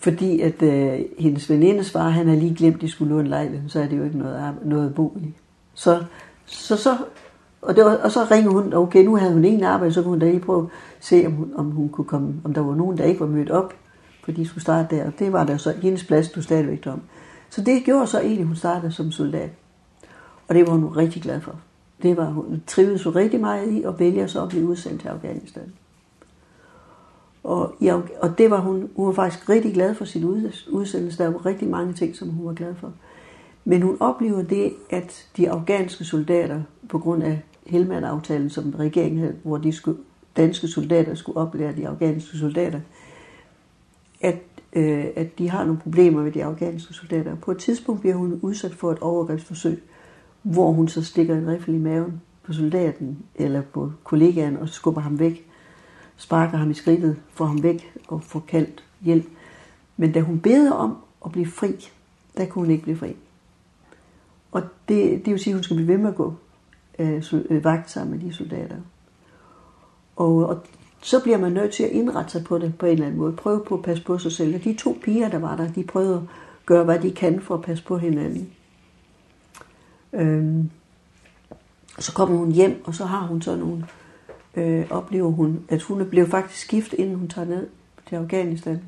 Fordi 0.05 0.41
at 0.41 0.63
øh, 0.63 1.01
hendes 1.19 1.51
veninde 1.51 1.85
svarer, 1.85 2.11
han 2.11 2.29
har 2.29 2.37
lige 2.37 2.55
glemt, 2.55 2.75
at 2.75 2.81
de 2.81 2.89
skulle 2.89 3.15
låne 3.15 3.29
lejligheden, 3.29 3.69
så 3.69 3.81
er 3.81 3.87
det 3.87 3.99
jo 3.99 4.05
ikke 4.05 4.19
noget, 4.19 4.55
noget 4.65 4.87
at 4.87 4.95
bo 4.95 5.17
i. 5.21 5.35
Så, 5.75 6.05
så, 6.47 6.77
så, 6.77 6.97
og, 7.63 7.77
det 7.77 7.85
var, 7.85 7.97
og 7.97 8.11
så 8.11 8.27
ringer 8.31 8.51
hun, 8.51 8.75
okay, 8.75 9.05
nu 9.05 9.17
havde 9.17 9.33
hun 9.33 9.45
ingen 9.45 9.65
arbejde, 9.65 9.93
så 9.93 10.03
kunne 10.03 10.11
hun 10.11 10.19
da 10.19 10.31
lige 10.31 10.41
prøve 10.41 10.63
at 10.63 11.05
se, 11.05 11.27
om 11.27 11.33
hun, 11.33 11.53
om 11.57 11.71
hun 11.71 11.89
kunne 11.89 12.05
komme, 12.05 12.35
om 12.45 12.55
der 12.55 12.61
var 12.61 12.75
nogen, 12.75 12.99
der 12.99 13.05
ikke 13.05 13.21
var 13.21 13.27
mødt 13.27 13.51
op, 13.51 13.75
for 14.25 14.33
de 14.33 14.47
skulle 14.47 14.63
starte 14.63 14.97
der, 14.97 15.07
og 15.07 15.13
det 15.19 15.33
var 15.33 15.45
der 15.45 15.57
så 15.57 15.75
hendes 15.83 16.05
plads, 16.05 16.31
du 16.31 16.43
stadigvæk 16.43 16.87
om. 16.87 17.01
Så 17.51 17.61
det 17.61 17.85
gjorde 17.85 18.07
så 18.07 18.21
egentlig, 18.21 18.47
hun 18.47 18.57
startede 18.57 18.93
som 18.93 19.11
soldat. 19.11 19.51
Og 20.49 20.55
det 20.55 20.67
var 20.67 20.73
hun 20.73 20.85
rigtig 20.85 21.23
glad 21.23 21.41
for. 21.41 21.57
Det 22.03 22.17
var 22.17 22.25
hun 22.25 22.63
trivedes 22.67 23.01
så 23.01 23.11
rigtig 23.11 23.41
meget 23.41 23.73
i, 23.73 23.83
og 23.85 23.99
vælger 23.99 24.27
så 24.27 24.43
at 24.43 24.49
blive 24.49 24.67
udsendt 24.67 25.01
til 25.01 25.09
Afghanistan. 25.09 25.73
Og, 27.45 27.75
ja, 27.81 28.01
og 28.21 28.39
det 28.39 28.51
var 28.51 28.61
hun, 28.61 28.91
hun 28.97 29.07
var 29.07 29.13
faktisk 29.13 29.49
rigtig 29.49 29.75
glad 29.75 29.95
for 29.95 30.05
sin 30.05 30.25
udsendelse. 30.71 31.19
Der 31.19 31.29
var 31.29 31.47
rigtig 31.47 31.69
mange 31.69 31.93
ting, 31.93 32.17
som 32.17 32.29
hun 32.29 32.47
var 32.47 32.53
glad 32.53 32.75
for. 32.75 32.93
Men 33.65 33.83
hun 33.83 33.97
oplever 34.01 34.43
det, 34.43 34.73
at 34.91 35.27
de 35.37 35.51
afghanske 35.51 36.05
soldater, 36.05 36.63
på 36.89 36.99
grund 36.99 37.23
af 37.23 37.43
Helmand-aftalen, 37.67 38.51
som 38.51 38.75
regeringen 38.79 39.21
havde, 39.21 39.35
hvor 39.43 39.59
de 39.59 39.73
skulle, 39.73 39.99
danske 40.37 40.69
soldater 40.69 41.15
skulle 41.15 41.39
oplære 41.39 41.77
de 41.77 41.89
afghanske 41.89 42.39
soldater, 42.39 42.81
at, 44.21 44.39
øh, 44.73 45.07
at 45.17 45.39
de 45.39 45.51
har 45.51 45.65
nogle 45.65 45.81
problemer 45.81 46.23
med 46.23 46.33
de 46.33 46.45
afghanske 46.45 46.95
soldater. 46.95 47.35
På 47.35 47.51
et 47.51 47.59
tidspunkt 47.59 48.01
bliver 48.01 48.17
hun 48.17 48.39
udsat 48.43 48.75
for 48.75 48.93
et 48.93 48.99
overgrebsforsøg, 48.99 49.83
hvor 50.43 50.73
hun 50.73 50.89
så 50.89 51.05
stikker 51.05 51.35
en 51.35 51.49
riffel 51.49 51.75
i 51.75 51.79
maven 51.79 52.21
på 52.43 52.53
soldaten 52.53 53.19
eller 53.35 53.63
på 53.63 53.93
kollegaen 54.05 54.57
og 54.57 54.69
skubber 54.69 55.01
ham 55.01 55.19
væk 55.19 55.47
sparker 56.17 56.59
ham 56.59 56.71
i 56.71 56.75
skridtet, 56.75 57.17
får 57.35 57.45
ham 57.45 57.63
væk 57.63 57.93
og 58.09 58.23
får 58.23 58.41
kaldt 58.49 58.85
hjælp. 59.01 59.27
Men 59.97 60.13
da 60.13 60.21
hun 60.21 60.41
beder 60.41 60.73
om 60.73 60.97
at 61.25 61.33
blive 61.33 61.47
fri, 61.47 61.89
der 62.37 62.47
kunne 62.47 62.65
hun 62.65 62.71
ikke 62.71 62.83
blive 62.83 62.97
fri. 62.97 63.17
Og 64.53 64.63
det, 64.89 65.25
det 65.25 65.33
vil 65.33 65.41
sige, 65.41 65.53
at 65.53 65.57
hun 65.57 65.63
skal 65.63 65.77
blive 65.77 65.89
ved 65.89 65.99
med 65.99 66.09
at 66.09 66.17
gå 66.17 66.35
øh, 66.99 67.65
vagt 67.65 67.91
sammen 67.91 68.19
med 68.19 68.29
de 68.29 68.35
soldater. 68.35 68.77
Og, 70.17 70.37
og 70.37 70.63
så 71.03 71.23
bliver 71.23 71.39
man 71.39 71.53
nødt 71.53 71.73
til 71.73 71.83
at 71.83 71.91
indrette 71.91 72.33
sig 72.33 72.45
på 72.45 72.59
det 72.59 72.79
på 72.79 72.87
en 72.87 72.93
eller 72.93 73.07
anden 73.07 73.21
måde. 73.21 73.33
Prøve 73.33 73.65
på 73.65 73.75
at 73.75 73.83
passe 73.83 74.05
på 74.05 74.19
sig 74.19 74.33
selv. 74.33 74.55
Og 74.55 74.65
de 74.65 74.75
to 74.75 74.99
piger, 75.03 75.29
der 75.29 75.39
var 75.39 75.57
der, 75.57 75.73
de 75.73 75.85
prøvede 75.85 76.15
at 76.15 76.23
gøre, 76.67 76.85
hvad 76.85 76.99
de 76.99 77.11
kan 77.11 77.41
for 77.41 77.55
at 77.55 77.63
passe 77.63 77.85
på 77.85 77.99
hinanden. 77.99 78.51
Øhm, 80.13 80.71
så 81.99 82.13
kommer 82.13 82.37
hun 82.37 82.53
hjem, 82.53 82.83
og 82.85 82.95
så 82.95 83.05
har 83.05 83.27
hun 83.27 83.43
så 83.43 83.57
nogle 83.57 83.87
øh, 84.57 84.87
oplever 84.91 85.31
hun, 85.31 85.65
at 85.69 85.83
hun 85.83 86.07
blev 86.11 86.27
faktisk 86.27 86.71
gift, 86.71 86.93
inden 86.93 87.15
hun 87.15 87.29
tager 87.29 87.49
ned 87.49 87.67
til 88.09 88.17
Afghanistan, 88.17 88.83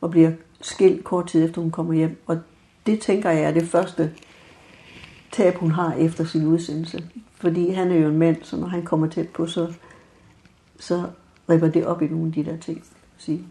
og 0.00 0.10
bliver 0.10 0.32
skilt 0.60 1.04
kort 1.04 1.26
tid 1.26 1.44
efter, 1.44 1.60
hun 1.60 1.70
kommer 1.70 1.94
hjem. 1.94 2.22
Og 2.26 2.38
det 2.86 3.00
tænker 3.00 3.30
jeg 3.30 3.42
er 3.42 3.50
det 3.50 3.64
første 3.64 4.12
tab, 5.32 5.54
hun 5.54 5.70
har 5.70 5.92
efter 5.92 6.24
sin 6.24 6.46
udsendelse. 6.46 7.04
Fordi 7.34 7.70
han 7.70 7.90
er 7.90 7.96
jo 7.96 8.08
en 8.08 8.18
mand, 8.18 8.36
så 8.42 8.56
når 8.56 8.66
han 8.66 8.82
kommer 8.82 9.06
tæt 9.06 9.28
på, 9.28 9.46
så, 9.46 9.72
så 10.78 11.02
ripper 11.50 11.68
det 11.68 11.86
op 11.86 12.02
i 12.02 12.06
nogle 12.08 12.26
af 12.26 12.32
de 12.32 12.44
der 12.44 12.56
ting. 12.56 12.84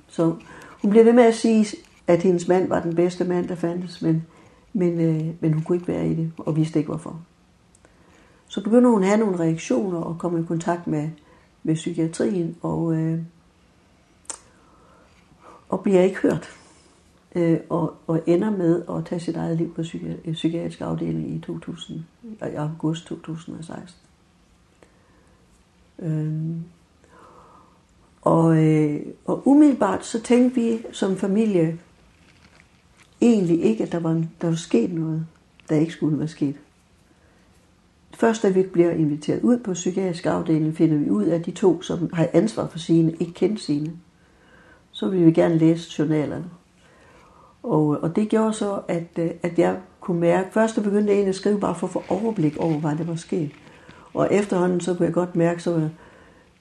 Så 0.08 0.36
hun 0.82 0.92
blev 0.92 1.06
ved 1.06 1.14
med 1.14 1.24
at 1.24 1.36
sige, 1.36 1.78
at 2.08 2.24
hendes 2.24 2.48
mand 2.48 2.68
var 2.68 2.82
den 2.82 2.96
bedste 2.96 3.24
mand, 3.24 3.48
der 3.48 3.56
fandtes, 3.56 4.02
men, 4.02 4.26
men, 4.74 5.02
øh, 5.02 5.34
men 5.40 5.54
hun 5.54 5.64
kunne 5.64 5.76
ikke 5.76 5.88
være 5.88 6.08
i 6.08 6.16
det, 6.16 6.32
og 6.38 6.56
vidste 6.56 6.80
ikke 6.80 6.88
hvorfor. 6.88 7.22
Så 8.48 8.64
begynder 8.64 8.90
hun 8.90 9.02
at 9.04 9.08
have 9.08 9.20
nogle 9.20 9.40
reaktioner 9.40 10.00
og 10.00 10.18
komme 10.18 10.40
i 10.40 10.44
kontakt 10.44 10.88
med 10.88 11.10
med 11.68 11.76
psykiatrien, 11.76 12.58
og, 12.62 12.96
øh, 12.96 13.20
og 15.70 15.84
bliver 15.84 16.02
ikke 16.02 16.18
hørt. 16.18 16.50
Øh, 17.36 17.60
og, 17.70 17.94
og 18.08 18.22
ender 18.26 18.50
med 18.50 18.84
at 18.90 19.06
tage 19.06 19.20
sit 19.20 19.36
eget 19.36 19.58
liv 19.58 19.74
på 19.74 19.82
psyki 19.82 20.32
psykiatrisk 20.32 20.82
afdeling 20.82 21.36
i 21.36 21.40
2000, 21.40 22.06
i 22.24 22.56
august 22.56 23.06
2016. 23.06 23.96
Ehm 26.00 26.64
og, 28.28 28.58
øh, 28.58 29.02
og 29.26 29.48
umiddelbart 29.48 30.06
så 30.06 30.22
tænkte 30.22 30.62
vi 30.62 30.80
som 30.92 31.18
familie 31.18 31.80
egentlig 33.22 33.64
ikke, 33.64 33.84
at 33.84 33.92
der 33.92 34.00
var, 34.00 34.24
der 34.42 34.48
var 34.48 34.56
sket 34.56 34.94
noget, 34.94 35.26
der 35.70 35.76
ikke 35.76 35.94
skulle 35.94 36.20
være 36.20 36.28
sket. 36.28 36.56
Først 38.18 38.44
da 38.44 38.50
vi 38.50 38.64
bliver 38.64 38.92
inviteret 38.92 39.42
ud 39.42 39.60
på 39.60 39.74
psykiatrisk 39.74 40.26
afdeling, 40.26 40.78
finder 40.78 40.98
vi 40.98 41.10
ud 41.10 41.24
af 41.24 41.44
de 41.44 41.52
to, 41.52 41.82
som 41.82 42.10
har 42.14 42.28
ansvar 42.34 42.68
for 42.68 42.80
sine, 42.80 43.12
ikke 43.20 43.34
kendt 43.34 43.60
sine. 43.60 43.92
Så 44.92 45.10
vil 45.10 45.26
vi 45.26 45.32
gerne 45.32 45.58
læse 45.58 46.00
journalerne. 46.00 46.46
Og, 47.64 47.88
og 47.88 48.16
det 48.16 48.30
gjorde 48.30 48.54
så, 48.54 48.80
at, 48.88 49.20
at 49.44 49.60
jeg 49.60 49.78
kunne 50.00 50.20
mærke, 50.20 50.50
først 50.52 50.78
jeg 50.78 50.84
begyndte 50.84 51.14
jeg 51.14 51.28
at 51.28 51.36
skrive 51.36 51.60
bare 51.60 51.76
for 51.76 51.88
at 51.88 51.94
få 51.94 52.04
overblik 52.10 52.58
over, 52.58 52.80
hvad 52.80 52.96
det 52.96 53.08
var 53.08 53.16
sket. 53.16 53.52
Og 54.14 54.28
efterhånden 54.32 54.80
så 54.80 54.94
kunne 54.94 55.06
jeg 55.06 55.14
godt 55.14 55.36
mærke, 55.36 55.64
så 55.64 55.90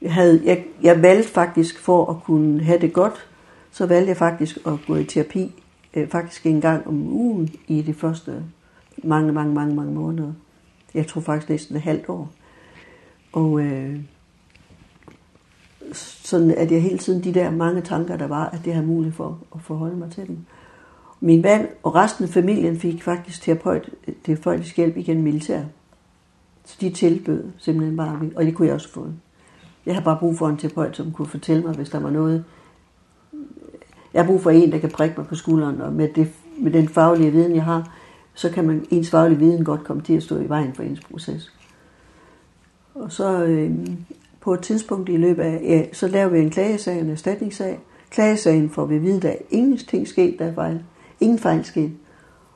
jeg, 0.02 0.14
havde, 0.14 0.42
jeg, 0.44 0.64
jeg 0.82 1.02
valgte 1.02 1.28
faktisk 1.28 1.78
for 1.78 2.10
at 2.10 2.22
kunne 2.24 2.62
have 2.62 2.80
det 2.80 2.92
godt, 2.92 3.28
så 3.70 3.86
valgte 3.86 4.08
jeg 4.08 4.16
faktisk 4.16 4.58
at 4.66 4.72
gå 4.86 4.96
i 4.96 5.04
terapi, 5.04 5.62
faktisk 6.08 6.46
en 6.46 6.60
gang 6.60 6.86
om 6.86 7.12
ugen 7.12 7.50
i 7.66 7.82
de 7.82 7.94
første 7.94 8.44
mange, 9.04 9.32
mange, 9.32 9.54
mange, 9.54 9.74
mange 9.74 9.92
måneder 9.92 10.32
jeg 10.96 11.06
tror 11.06 11.20
faktisk 11.20 11.50
næsten 11.50 11.76
et 11.76 11.82
halvt 11.82 12.08
år. 12.08 12.30
Og 13.32 13.60
øh, 13.60 14.00
sådan 15.92 16.50
at 16.50 16.72
jeg 16.72 16.82
hele 16.82 16.98
tiden 16.98 17.24
de 17.24 17.34
der 17.34 17.50
mange 17.50 17.80
tanker, 17.80 18.16
der 18.16 18.26
var, 18.26 18.46
at 18.46 18.60
det 18.64 18.74
har 18.74 18.82
mulighed 18.82 19.12
for 19.12 19.38
at 19.54 19.60
forholde 19.62 19.96
mig 19.96 20.10
til 20.10 20.26
dem. 20.26 20.38
Min 21.20 21.42
mand 21.42 21.68
og 21.82 21.94
resten 21.94 22.24
af 22.24 22.30
familien 22.30 22.80
fik 22.80 23.02
faktisk 23.02 23.42
terapeut, 23.42 23.90
terapeutisk 24.24 24.76
hjælp 24.76 24.96
igen 24.96 25.22
militær. 25.22 25.62
Så 26.64 26.76
de 26.80 26.90
tilbød 26.90 27.44
simpelthen 27.58 27.96
bare, 27.96 28.20
og 28.36 28.44
det 28.44 28.54
kunne 28.54 28.66
jeg 28.66 28.74
også 28.74 28.92
få. 28.92 29.06
Jeg 29.86 29.94
har 29.94 30.02
bare 30.02 30.16
brug 30.18 30.38
for 30.38 30.48
en 30.48 30.56
terapeut, 30.56 30.96
som 30.96 31.12
kunne 31.12 31.28
fortælle 31.28 31.62
mig, 31.62 31.74
hvis 31.74 31.90
der 31.90 32.00
var 32.00 32.10
noget. 32.10 32.44
Jeg 34.14 34.22
har 34.22 34.26
brug 34.26 34.42
for 34.42 34.50
en, 34.50 34.72
der 34.72 34.78
kan 34.78 34.90
prikke 34.90 35.14
mig 35.18 35.26
på 35.26 35.34
skulderen, 35.34 35.80
og 35.80 35.92
med, 35.92 36.08
det, 36.08 36.28
med 36.58 36.72
den 36.72 36.88
faglige 36.88 37.30
viden, 37.30 37.54
jeg 37.54 37.64
har, 37.64 37.92
så 38.36 38.50
kan 38.50 38.66
man 38.66 38.86
ens 38.90 39.10
faglige 39.10 39.38
viden 39.38 39.64
godt 39.64 39.84
komme 39.84 40.02
til 40.02 40.12
at 40.12 40.22
stå 40.22 40.38
i 40.38 40.48
vejen 40.48 40.74
for 40.74 40.82
ens 40.82 41.00
proces. 41.00 41.52
Og 42.94 43.12
så 43.12 43.44
øh, 43.44 43.70
på 44.40 44.54
et 44.54 44.60
tidspunkt 44.60 45.08
i 45.08 45.16
løbet 45.16 45.42
af, 45.42 45.60
ja, 45.62 45.84
så 45.92 46.08
laver 46.08 46.28
vi 46.28 46.40
en 46.40 46.50
klagesag, 46.50 47.00
en 47.00 47.10
erstatningssag. 47.10 47.80
Klagesagen 48.10 48.70
får 48.70 48.86
vi 48.86 48.96
at 48.96 49.02
vide, 49.02 49.16
at 49.16 49.22
der 49.22 49.28
er 49.28 49.36
ingenting 49.50 50.08
sket, 50.08 50.38
der 50.38 50.44
er 50.44 50.54
fejl. 50.54 50.82
Ingen 51.20 51.38
fejl 51.38 51.64
sket. 51.64 51.92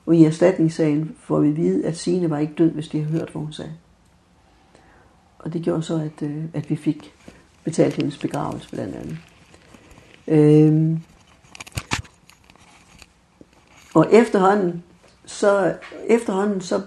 Og 0.05 0.15
i 0.15 0.25
erstatningssagen 0.25 1.15
får 1.19 1.39
vi 1.39 1.49
at 1.49 1.57
vide, 1.57 1.85
at 1.85 1.97
Signe 1.97 2.29
var 2.29 2.37
ikke 2.37 2.53
død, 2.57 2.71
hvis 2.71 2.87
de 2.87 2.99
har 2.99 3.09
hørt, 3.09 3.29
hvad 3.29 3.41
hun 3.41 3.53
sagde. 3.53 3.73
Og 5.39 5.53
det 5.53 5.61
gjorde 5.61 5.83
så, 5.83 5.95
at, 5.95 6.27
øh, 6.27 6.43
at 6.53 6.69
vi 6.69 6.75
fik 6.75 7.13
betalt 7.63 7.95
hendes 7.95 8.17
begravelse 8.17 8.69
blandt 8.69 8.95
andet. 8.95 9.17
Øhm. 10.27 10.99
Og 13.93 14.07
efterhånden, 14.11 14.83
så 15.31 15.75
efterhånden 16.07 16.61
så 16.61 16.81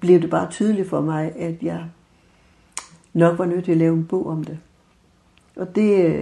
blev 0.00 0.22
det 0.22 0.30
bare 0.30 0.50
tydeligt 0.50 0.88
for 0.88 1.00
mig, 1.00 1.32
at 1.36 1.62
jeg 1.62 1.84
nok 3.12 3.38
var 3.38 3.46
nødt 3.46 3.64
til 3.64 3.72
at 3.72 3.78
lave 3.78 3.94
en 3.94 4.06
bog 4.06 4.26
om 4.26 4.44
det. 4.44 4.58
Og 5.56 5.74
det, 5.74 6.14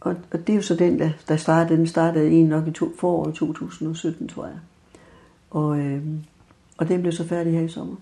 og, 0.00 0.16
og 0.32 0.46
det 0.46 0.50
er 0.50 0.56
jo 0.56 0.62
så 0.62 0.74
den, 0.74 0.98
der, 0.98 1.10
der 1.28 1.36
startede. 1.36 1.78
Den 1.78 1.86
startede 1.86 2.30
i 2.30 2.42
nok 2.42 2.66
i 2.66 2.70
to, 2.70 2.92
foråret 2.98 3.34
2017, 3.34 4.28
tror 4.28 4.46
jeg. 4.46 4.58
Og, 5.50 5.78
øh, 5.78 6.02
og 6.76 6.88
den 6.88 7.00
blev 7.00 7.12
så 7.12 7.26
færdig 7.26 7.52
her 7.52 7.60
i 7.60 7.68
sommer. 7.68 7.96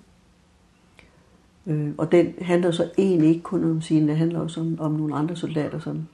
Øh, 1.67 1.91
og 1.99 2.13
den 2.13 2.35
handler 2.41 2.71
så 2.71 2.91
egentlig 2.99 3.29
ikke 3.29 3.43
kun 3.43 3.65
om 3.65 3.83
sine, 3.83 4.09
det 4.09 4.17
handler 4.17 4.41
også 4.41 4.61
om, 4.61 4.81
om 4.81 4.93
nogle 4.93 5.15
andre 5.15 5.37
soldater, 5.37 5.79
som 5.79 6.09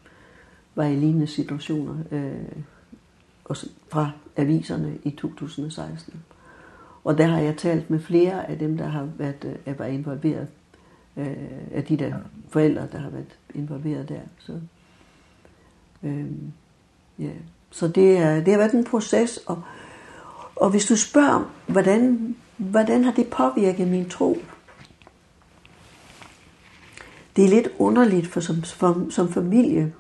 var 0.75 0.85
i 0.85 0.97
lignende 0.97 1.27
situationer. 1.27 1.95
Øh, 2.11 2.33
og 3.51 3.57
fra 3.89 4.11
aviserne 4.37 4.99
i 5.05 5.11
2016. 5.11 6.15
Og 7.05 7.19
der 7.19 7.27
har 7.27 7.41
jeg 7.41 7.57
talt 7.57 7.91
med 7.91 8.01
flere 8.01 8.51
af 8.51 8.59
dem, 8.59 8.77
der 8.77 8.87
har 8.87 9.09
været, 9.19 9.59
er 9.67 9.75
var 9.75 9.85
involveret, 9.85 10.49
øh, 11.17 11.27
af 11.73 11.85
de 11.85 11.97
der 11.97 12.15
forældre, 12.49 12.89
der 12.93 12.99
har 12.99 13.11
været 13.11 13.39
involveret 13.55 14.09
der. 14.09 14.21
Så, 14.39 14.61
øh, 16.03 16.27
ja. 17.19 17.31
så 17.71 17.89
det, 17.89 18.19
er, 18.19 18.35
det 18.35 18.53
har 18.53 18.59
været 18.59 18.73
en 18.73 18.85
proces, 18.85 19.37
og, 19.37 19.63
og 20.57 20.71
hvis 20.71 20.87
du 20.87 20.97
spørger, 20.97 21.53
hvordan, 21.67 22.37
hvordan 22.57 23.05
har 23.05 23.13
det 23.13 23.27
påvirket 23.27 23.89
min 23.89 24.09
tro? 24.09 24.39
Det 27.37 27.45
er 27.45 27.49
lidt 27.49 27.69
underligt, 27.79 28.27
for 28.27 28.41
som, 28.41 28.65
som, 28.65 29.11
som 29.11 29.33
familie, 29.33 29.93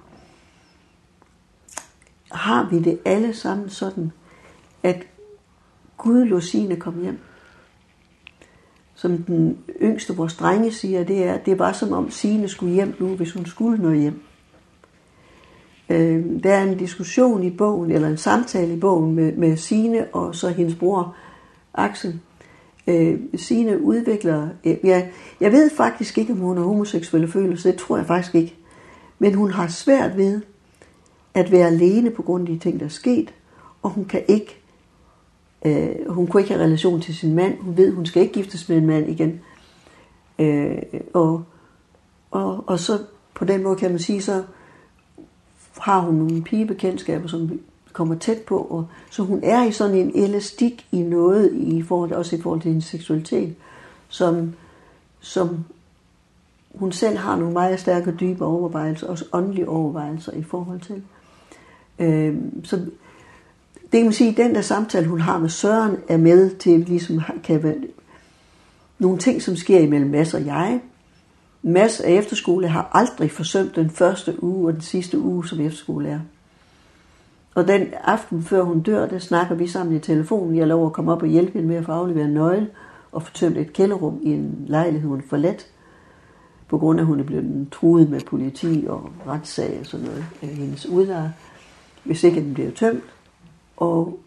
har 2.32 2.68
vi 2.70 2.78
det 2.78 2.98
alle 3.04 3.34
sammen 3.34 3.68
sådan, 3.68 4.12
at 4.82 5.06
Gud 5.96 6.24
lå 6.24 6.40
sine 6.40 6.76
kom 6.76 7.02
hjem. 7.02 7.18
Som 8.94 9.18
den 9.18 9.58
yngste 9.82 10.16
vores 10.16 10.34
drenge 10.34 10.72
siger, 10.72 11.04
det 11.04 11.24
er, 11.24 11.38
det 11.38 11.52
er 11.52 11.56
bare 11.56 11.74
som 11.74 11.92
om 11.92 12.10
Sine 12.10 12.48
skulle 12.48 12.74
hjem 12.74 12.94
nu, 12.98 13.06
hvis 13.06 13.32
hun 13.32 13.46
skulle 13.46 13.82
nå 13.82 13.92
hjem. 13.92 14.22
Øh, 15.90 16.42
der 16.42 16.54
er 16.54 16.62
en 16.62 16.78
diskussion 16.78 17.42
i 17.42 17.50
bogen, 17.50 17.90
eller 17.90 18.08
en 18.08 18.16
samtale 18.16 18.74
i 18.74 18.80
bogen 18.80 19.14
med, 19.14 19.32
med 19.32 19.56
Signe 19.56 20.06
og 20.12 20.34
så 20.34 20.48
hendes 20.48 20.74
bror 20.74 21.16
Axel. 21.74 22.20
Øh, 22.86 23.20
Signe 23.36 23.82
udvikler, 23.82 24.48
øh, 24.64 24.76
ja, 24.84 25.08
jeg 25.40 25.52
ved 25.52 25.70
faktisk 25.76 26.18
ikke, 26.18 26.32
om 26.32 26.38
hun 26.38 26.58
er 26.58 26.62
homoseksuelle 26.62 27.28
følelse, 27.28 27.68
det 27.68 27.78
tror 27.78 27.96
jeg 27.96 28.06
faktisk 28.06 28.34
ikke. 28.34 28.54
Men 29.18 29.34
hun 29.34 29.50
har 29.50 29.68
svært 29.68 30.16
ved 30.16 30.40
at 31.34 31.52
være 31.52 31.66
alene 31.66 32.10
på 32.10 32.22
grund 32.22 32.48
af 32.48 32.54
de 32.54 32.58
ting, 32.58 32.80
der 32.80 32.86
er 32.86 32.90
sket, 32.90 33.34
og 33.82 33.90
hun 33.90 34.04
kan 34.04 34.24
ikke 34.28 34.60
øh, 35.64 36.08
hun 36.08 36.26
kunne 36.26 36.42
ikke 36.42 36.54
have 36.54 36.64
relation 36.64 37.00
til 37.00 37.16
sin 37.16 37.34
mand. 37.34 37.58
Hun 37.60 37.76
ved, 37.76 37.92
hun 37.92 38.06
skal 38.06 38.22
ikke 38.22 38.34
giftes 38.34 38.68
med 38.68 38.76
en 38.76 38.86
mand 38.86 39.10
igen. 39.10 39.40
Øh, 40.38 40.82
og, 41.14 41.44
og, 42.30 42.64
og 42.66 42.78
så 42.78 42.98
på 43.34 43.44
den 43.44 43.62
måde 43.62 43.76
kan 43.76 43.90
man 43.90 43.98
sige, 43.98 44.22
så 44.22 44.42
har 45.78 46.00
hun 46.00 46.14
nogle 46.14 46.42
pigebekendtskaber, 46.42 47.28
som 47.28 47.60
kommer 47.92 48.14
tæt 48.14 48.38
på, 48.38 48.58
og 48.58 48.86
så 49.10 49.22
hun 49.22 49.40
er 49.42 49.64
i 49.64 49.72
sådan 49.72 49.96
en 49.96 50.12
elastik 50.14 50.86
i 50.92 51.02
noget, 51.02 51.52
i 51.52 51.82
forhold, 51.82 52.12
også 52.12 52.36
i 52.36 52.40
forhold 52.40 52.60
til 52.60 52.68
hendes 52.68 52.84
seksualitet, 52.84 53.54
som, 54.08 54.54
som 55.20 55.64
hun 56.74 56.92
selv 56.92 57.18
har 57.18 57.36
nogle 57.36 57.52
meget 57.52 57.80
stærke 57.80 58.14
dybe 58.20 58.44
overvejelser, 58.44 59.06
også 59.06 59.24
åndelige 59.32 59.68
overvejelser 59.68 60.32
i 60.32 60.42
forhold 60.42 60.80
til. 60.80 61.02
Øh, 62.00 62.34
så 62.64 62.76
det 63.92 63.98
kan 63.98 64.04
man 64.04 64.12
sige, 64.12 64.34
den 64.36 64.54
der 64.54 64.60
samtale, 64.60 65.06
hun 65.06 65.20
har 65.20 65.38
med 65.38 65.48
Søren, 65.48 65.96
er 66.08 66.16
med 66.16 66.50
til, 66.50 66.80
ligesom 66.80 67.20
kan 67.44 67.62
være 67.62 67.76
nogle 68.98 69.18
ting, 69.18 69.42
som 69.42 69.56
sker 69.56 69.78
imellem 69.78 70.10
Mads 70.10 70.34
og 70.34 70.46
jeg. 70.46 70.80
Mads 71.62 72.00
af 72.00 72.12
efterskole 72.12 72.68
har 72.68 72.90
aldrig 72.92 73.30
forsømt 73.30 73.76
den 73.76 73.90
første 73.90 74.42
uge 74.42 74.68
og 74.68 74.72
den 74.72 74.80
sidste 74.80 75.18
uge 75.18 75.48
som 75.48 75.60
efterskolelærer. 75.60 76.20
Og 77.54 77.68
den 77.68 77.86
aften 78.04 78.42
før 78.42 78.62
hun 78.62 78.80
dør, 78.80 79.06
der 79.06 79.18
snakker 79.18 79.54
vi 79.54 79.66
sammen 79.66 79.96
i 79.96 79.98
telefonen. 79.98 80.56
Jeg 80.56 80.66
lover 80.66 80.86
at 80.86 80.92
komme 80.92 81.12
op 81.12 81.22
og 81.22 81.28
hjælpe 81.28 81.52
hende 81.52 81.68
med 81.68 81.76
at 81.76 81.84
få 81.84 81.92
afleveret 81.92 82.26
en 82.26 82.34
nøgle 82.34 82.68
og 83.12 83.22
få 83.22 83.32
tømt 83.32 83.56
et 83.56 83.72
kælderum 83.72 84.20
i 84.22 84.28
en 84.28 84.64
lejlighed, 84.66 85.08
hun 85.08 85.22
forladt. 85.28 85.66
På 86.68 86.78
grund 86.78 87.00
af, 87.00 87.02
at 87.02 87.06
hun 87.06 87.20
er 87.20 87.24
blevet 87.24 87.68
truet 87.72 88.10
med 88.10 88.20
politi 88.20 88.84
og 88.88 89.12
retssag 89.26 89.76
og 89.80 89.86
sådan 89.86 90.06
noget 90.06 90.24
af 90.42 90.48
hendes 90.48 90.86
udlejer 90.86 91.30
hvis 92.04 92.24
ikke 92.24 92.40
den 92.40 92.54
bliver 92.54 92.70
tømt. 92.70 93.04
Og, 93.76 94.20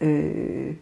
øh, 0.00 0.74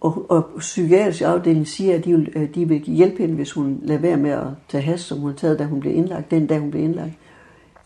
og, 0.00 0.26
og 0.30 0.44
psykiatrisk 0.58 1.22
afdeling 1.22 1.68
siger, 1.68 1.94
at 1.94 2.04
de 2.04 2.16
vil, 2.16 2.54
de 2.54 2.68
vil 2.68 2.80
hjælpe 2.80 3.18
hende, 3.18 3.34
hvis 3.34 3.52
hun 3.52 3.80
lader 3.82 4.00
være 4.00 4.16
med 4.16 4.30
at 4.30 4.46
tage 4.68 4.82
has, 4.82 5.00
som 5.00 5.18
hun 5.18 5.34
taget, 5.34 5.58
da 5.58 5.64
hun 5.64 5.80
blev 5.80 5.94
indlagt, 5.94 6.30
den 6.30 6.46
dag 6.46 6.58
hun 6.58 6.70
blev 6.70 6.82
indlagt. 6.82 7.12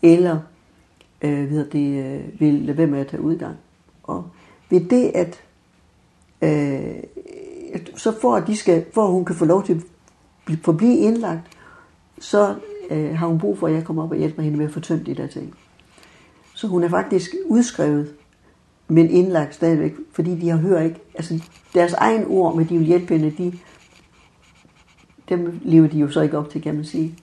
Eller 0.01 0.39
øh, 1.21 1.51
ved 1.51 1.65
det, 1.65 2.05
øh, 2.05 2.39
vil 2.39 2.53
lade 2.53 2.77
være 2.77 2.87
med 2.87 2.99
at 2.99 3.07
tage 3.07 3.21
udgang. 3.21 3.55
Og 4.03 4.25
ved 4.69 4.81
det, 4.89 5.11
at 5.15 5.43
øh, 6.41 7.03
så 7.95 8.19
for 8.21 8.35
at 8.35 8.47
de 8.47 8.55
skal, 8.55 8.85
for 8.93 9.03
at 9.03 9.11
hun 9.11 9.25
kan 9.25 9.35
få 9.35 9.45
lov 9.45 9.63
til 9.63 9.73
at 10.47 10.57
forblive 10.63 10.97
indlagt, 10.97 11.57
så 12.19 12.55
øh, 12.89 13.17
har 13.17 13.27
hun 13.27 13.39
brug 13.39 13.57
for, 13.57 13.67
at 13.67 13.73
jeg 13.73 13.83
kommer 13.83 14.03
op 14.03 14.11
og 14.11 14.17
hjælper 14.17 14.43
hende 14.43 14.57
med 14.57 14.65
at 14.65 14.71
få 14.71 14.79
tømt 14.79 15.05
de 15.05 15.15
der 15.15 15.27
ting. 15.27 15.55
Så 16.61 16.67
hun 16.67 16.83
er 16.83 16.89
faktisk 16.89 17.35
udskrevet, 17.45 18.13
men 18.87 19.09
indlagt 19.09 19.55
stadigvæk, 19.55 19.93
fordi 20.11 20.39
de 20.39 20.49
har 20.49 20.57
hørt 20.57 20.85
ikke. 20.85 20.99
Altså 21.15 21.43
deres 21.73 21.93
egen 21.93 22.25
ord 22.27 22.55
med 22.55 22.65
de 22.65 22.83
hjælpende, 22.83 23.31
de, 23.31 23.53
dem 25.29 25.59
lever 25.61 25.87
de 25.87 25.99
jo 25.99 26.09
så 26.09 26.21
ikke 26.21 26.37
op 26.37 26.49
til, 26.49 26.61
kan 26.61 26.75
man 26.75 26.85
sige. 26.85 27.17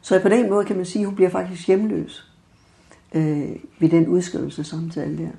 Så 0.00 0.20
på 0.20 0.28
den 0.28 0.50
måde 0.50 0.64
kan 0.64 0.76
man 0.76 0.84
sige, 0.84 1.02
at 1.02 1.06
hun 1.06 1.14
bliver 1.14 1.30
faktisk 1.30 1.66
hjemløs 1.66 2.32
øh, 3.14 3.56
ved 3.78 3.88
den 3.88 4.08
udskrivelse 4.08 4.64
samtale 4.64 5.18
der. 5.18 5.30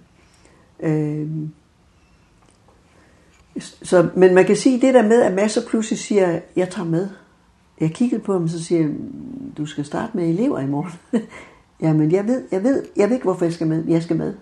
Øh, 0.79 1.27
så, 3.59 4.09
men 4.15 4.33
man 4.33 4.45
kan 4.45 4.55
sige 4.55 4.81
det 4.81 4.93
der 4.93 5.03
med, 5.03 5.21
at 5.21 5.33
masser 5.33 5.61
pludselig 5.69 5.99
siger, 5.99 6.39
jeg 6.55 6.69
tager 6.69 6.89
med. 6.89 7.09
Jeg 7.79 7.91
kiggede 7.91 8.21
på 8.21 8.33
ham, 8.33 8.47
så 8.47 8.63
siger 8.63 8.81
jeg, 8.81 8.91
du 9.57 9.65
skal 9.65 9.85
starte 9.85 10.17
med 10.17 10.29
elever 10.29 10.59
i 10.59 10.67
morgen. 10.67 10.91
Ja, 11.81 11.93
men 11.93 12.11
jeg 12.11 12.27
ved, 12.27 12.43
jeg 12.51 12.63
ved, 12.63 12.83
jeg 12.95 13.09
ved 13.09 13.15
ikke, 13.15 13.23
hvorfor 13.23 13.45
jeg 13.45 13.53
skal 13.53 13.67
med. 13.67 13.85
Jeg 13.85 14.03
skal 14.03 14.17
med. 14.17 14.33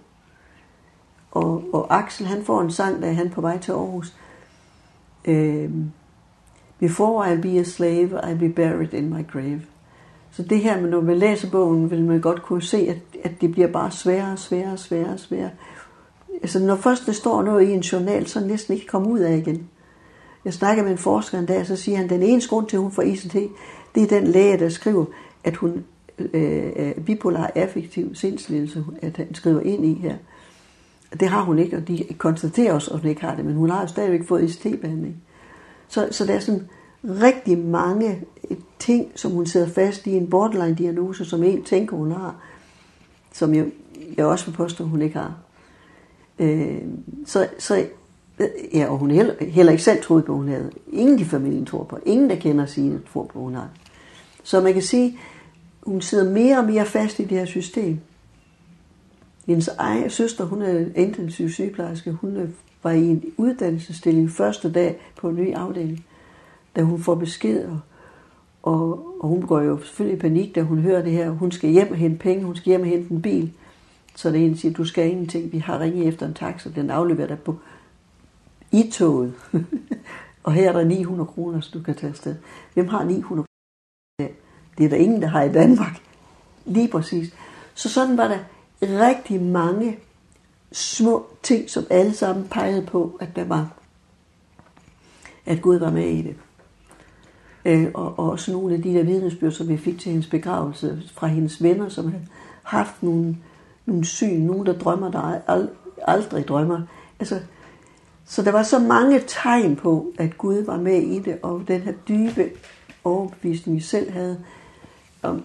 Og, 1.32 1.64
og 1.74 1.98
Axel, 1.98 2.26
han 2.26 2.44
får 2.44 2.62
en 2.62 2.72
sang, 2.72 3.02
da 3.02 3.14
han 3.14 3.30
på 3.30 3.42
vej 3.42 3.58
til 3.58 3.72
Aarhus. 3.72 4.16
Ehm 5.26 5.92
Before 6.84 7.24
I'll 7.24 7.42
be 7.42 7.60
a 7.60 7.64
slave, 7.64 8.20
I'll 8.24 8.40
be 8.40 8.50
buried 8.50 8.94
in 8.94 9.10
my 9.10 9.28
grave. 9.32 9.62
Så 10.32 10.44
det 10.44 10.60
her 10.60 10.82
med, 10.82 10.90
når 10.90 11.02
man 11.02 11.18
læser 11.18 11.50
bogen, 11.50 11.92
vil 11.92 12.06
man 12.06 12.22
godt 12.22 12.44
kunne 12.44 12.62
se, 12.62 12.78
at, 12.78 12.98
at 13.24 13.42
det 13.42 13.52
bliver 13.52 13.68
bare 13.68 13.92
sværere 13.92 14.32
og 14.32 14.40
sværere 14.40 14.72
og 14.72 14.80
sværere 14.80 15.14
og 15.14 15.20
sværere. 15.20 15.50
Altså, 16.42 16.60
når 16.60 16.76
først 16.76 17.06
det 17.06 17.16
står 17.16 17.44
noget 17.44 17.68
i 17.68 17.72
en 17.72 17.80
journal, 17.80 18.28
så 18.28 18.40
er 18.40 18.44
næsten 18.44 18.74
ikke 18.74 18.88
komme 18.88 19.10
ud 19.10 19.20
af 19.20 19.38
igen. 19.38 19.70
Jeg 20.46 20.54
snakker 20.54 20.84
med 20.84 20.92
en 20.92 20.98
forsker 20.98 21.40
en 21.40 21.46
dag, 21.46 21.66
så 21.66 21.76
siger 21.76 21.98
han, 21.98 22.10
den 22.10 22.24
eneste 22.24 22.50
grund 22.50 22.68
til, 22.68 22.78
at 22.78 22.84
hun 22.84 22.92
får 22.92 23.02
ICT, 23.02 23.34
det 23.96 24.04
er 24.04 24.08
den 24.08 24.28
læge, 24.28 24.60
der 24.60 24.70
skriver, 24.70 25.06
at 25.44 25.56
hun 25.56 25.86
øh, 26.18 26.96
bipolar 27.06 27.52
affektiv 27.56 28.16
sindslidelse, 28.16 28.86
at 29.02 29.18
han 29.18 29.36
skriver 29.36 29.62
ind 29.62 29.86
i 29.86 29.94
her. 29.94 30.16
Det 31.20 31.28
har 31.28 31.42
hun 31.42 31.60
ikke, 31.60 31.78
og 31.78 31.88
de 31.88 32.06
konstaterer 32.18 32.74
også, 32.74 32.92
at 32.92 33.00
hun 33.00 33.10
ikke 33.10 33.22
har 33.22 33.36
det, 33.36 33.46
men 33.46 33.56
hun 33.56 33.70
har 33.70 33.82
jo 33.82 33.88
stadigvæk 33.88 34.28
fået 34.28 34.44
ICT-behandling. 34.44 35.16
Så, 35.88 36.08
så 36.12 36.26
der 36.26 36.34
er 36.34 36.40
sådan 36.40 36.70
rigtig 37.04 37.58
mange 37.58 38.22
ting, 38.80 39.12
som 39.16 39.32
hun 39.32 39.46
sidder 39.46 39.68
fast 39.68 40.08
i 40.08 40.12
en 40.12 40.30
borderline-diagnose, 40.30 41.26
som 41.26 41.44
en 41.44 41.64
tænker, 41.64 41.98
hun 41.98 42.12
har, 42.12 42.36
som 43.32 43.54
jeg, 43.54 43.66
jeg 44.18 44.26
også 44.26 44.46
vil 44.46 44.54
påstå, 44.54 44.84
hun 44.84 45.02
ikke 45.02 45.18
har. 45.18 45.34
Øh, 46.40 46.82
så, 47.26 47.48
så 47.60 47.86
Ja, 48.74 48.86
og 48.90 48.98
hun 48.98 49.12
heller, 49.12 49.34
heller 49.40 49.72
ikke 49.72 49.84
selv 49.84 50.04
troede 50.04 50.24
på, 50.24 50.36
hun 50.36 50.48
havde. 50.48 50.72
Ingen 50.92 51.20
i 51.20 51.24
familien 51.24 51.66
tror 51.66 51.84
på. 51.84 52.00
Ingen, 52.06 52.30
der 52.30 52.36
kender 52.36 52.66
sine, 52.66 53.02
tror 53.14 53.24
på, 53.24 53.40
hun 53.40 53.56
har. 53.56 53.70
Så 54.44 54.62
man 54.62 54.74
kan 54.74 54.82
sige, 54.82 55.20
hun 55.86 56.02
sidder 56.02 56.32
mere 56.32 56.58
og 56.58 56.66
mere 56.66 56.86
fast 56.86 57.20
i 57.20 57.24
det 57.24 57.38
her 57.38 57.46
system. 57.46 58.00
Hendes 59.48 59.68
egen 59.68 60.10
søster, 60.10 60.46
hun 60.46 60.62
er 60.62 60.86
intensiv 60.96 61.50
sygeplejerske, 61.50 62.12
hun 62.12 62.56
var 62.84 62.92
i 62.92 63.06
en 63.06 63.24
uddannelsesstilling 63.38 64.32
første 64.32 64.72
dag 64.72 65.02
på 65.18 65.30
en 65.30 65.36
ny 65.36 65.54
afdeling, 65.54 66.06
da 66.76 66.82
hun 66.82 67.00
får 67.00 67.16
besked, 67.16 67.66
og, 67.66 67.80
og, 68.64 69.06
og 69.20 69.30
hun 69.30 69.42
går 69.42 69.62
jo 69.62 69.80
selvfølgelig 69.80 70.18
i 70.18 70.22
panik, 70.22 70.56
da 70.56 70.62
hun 70.62 70.80
hører 70.80 71.02
det 71.02 71.12
her, 71.12 71.30
hun 71.30 71.52
skal 71.52 71.70
hjem 71.70 71.92
og 71.92 71.98
hente 71.98 72.18
penge, 72.18 72.46
hun 72.46 72.56
skal 72.56 72.70
hjem 72.70 72.82
og 72.82 72.88
hente 72.88 73.12
en 73.12 73.22
bil, 73.22 73.54
så 74.16 74.32
det 74.32 74.46
ene 74.46 74.58
siger, 74.58 74.74
du 74.74 74.86
skal 74.86 75.12
ingenting, 75.12 75.52
vi 75.52 75.58
har 75.58 75.80
ringet 75.80 76.08
efter 76.08 76.26
en 76.26 76.34
taxa, 76.34 76.70
den 76.76 76.90
afleverer 76.90 77.28
dig 77.28 77.40
på 77.40 77.56
i 78.72 78.90
toget. 78.92 79.34
og 80.44 80.54
her 80.54 80.70
er 80.70 80.74
der 80.74 80.84
900 80.84 81.28
kroner, 81.28 81.62
så 81.62 81.70
du 81.74 81.84
kan 81.84 81.96
tage 81.96 82.10
afsted. 82.10 82.36
Hvem 82.74 82.88
har 82.88 83.04
900 83.04 83.46
Det 84.78 84.86
er 84.86 84.90
der 84.90 84.98
ingen, 84.98 85.22
der 85.22 85.28
har 85.28 85.44
i 85.44 85.52
Danmark. 85.52 86.02
Lige 86.66 86.88
præcis. 86.88 87.34
Så 87.74 87.90
sådan 87.90 88.18
var 88.18 88.28
der 88.28 88.40
rigtig 88.82 89.42
mange 89.42 89.98
små 90.72 91.26
ting, 91.44 91.70
som 91.70 91.86
alle 91.90 92.14
sammen 92.14 92.48
pegede 92.48 92.86
på, 92.86 93.18
at 93.20 93.36
der 93.36 93.44
var, 93.44 93.70
at 95.46 95.62
Gud 95.62 95.76
var 95.76 95.92
med 95.92 96.08
i 96.08 96.22
det. 96.22 96.36
Øh, 97.66 97.88
og, 97.94 98.20
og 98.20 98.30
også 98.30 98.52
nogle 98.52 98.76
af 98.76 98.82
de 98.82 98.94
der 98.94 99.04
vidnesbyrd, 99.04 99.52
som 99.52 99.68
vi 99.68 99.78
fik 99.78 100.00
til 100.00 100.12
hendes 100.12 100.28
begravelse 100.28 101.02
fra 101.14 101.28
hendes 101.28 101.64
venner, 101.64 101.90
som 101.90 102.12
havde 102.12 102.28
haft 102.64 103.04
nogle, 103.04 103.38
nogle 103.86 104.06
syn, 104.06 104.40
nogen 104.40 104.66
der 104.66 104.74
drømmer, 104.74 105.12
der 105.12 105.42
ald 105.48 105.70
aldrig 106.08 106.48
drømmer. 106.48 106.82
Altså, 107.20 107.40
så 108.26 108.42
der 108.42 108.52
var 108.52 108.64
så 108.64 108.80
mange 108.80 109.22
tegn 109.28 109.76
på, 109.76 110.14
at 110.18 110.38
Gud 110.38 110.64
var 110.66 110.78
med 110.78 111.02
i 111.02 111.20
det, 111.20 111.38
og 111.42 111.64
den 111.68 111.82
her 111.82 111.94
dybe 112.08 112.50
overbevisning, 113.04 113.78
vi 113.78 113.82
selv 113.82 114.12
havde, 114.12 114.40
Og, 115.24 115.42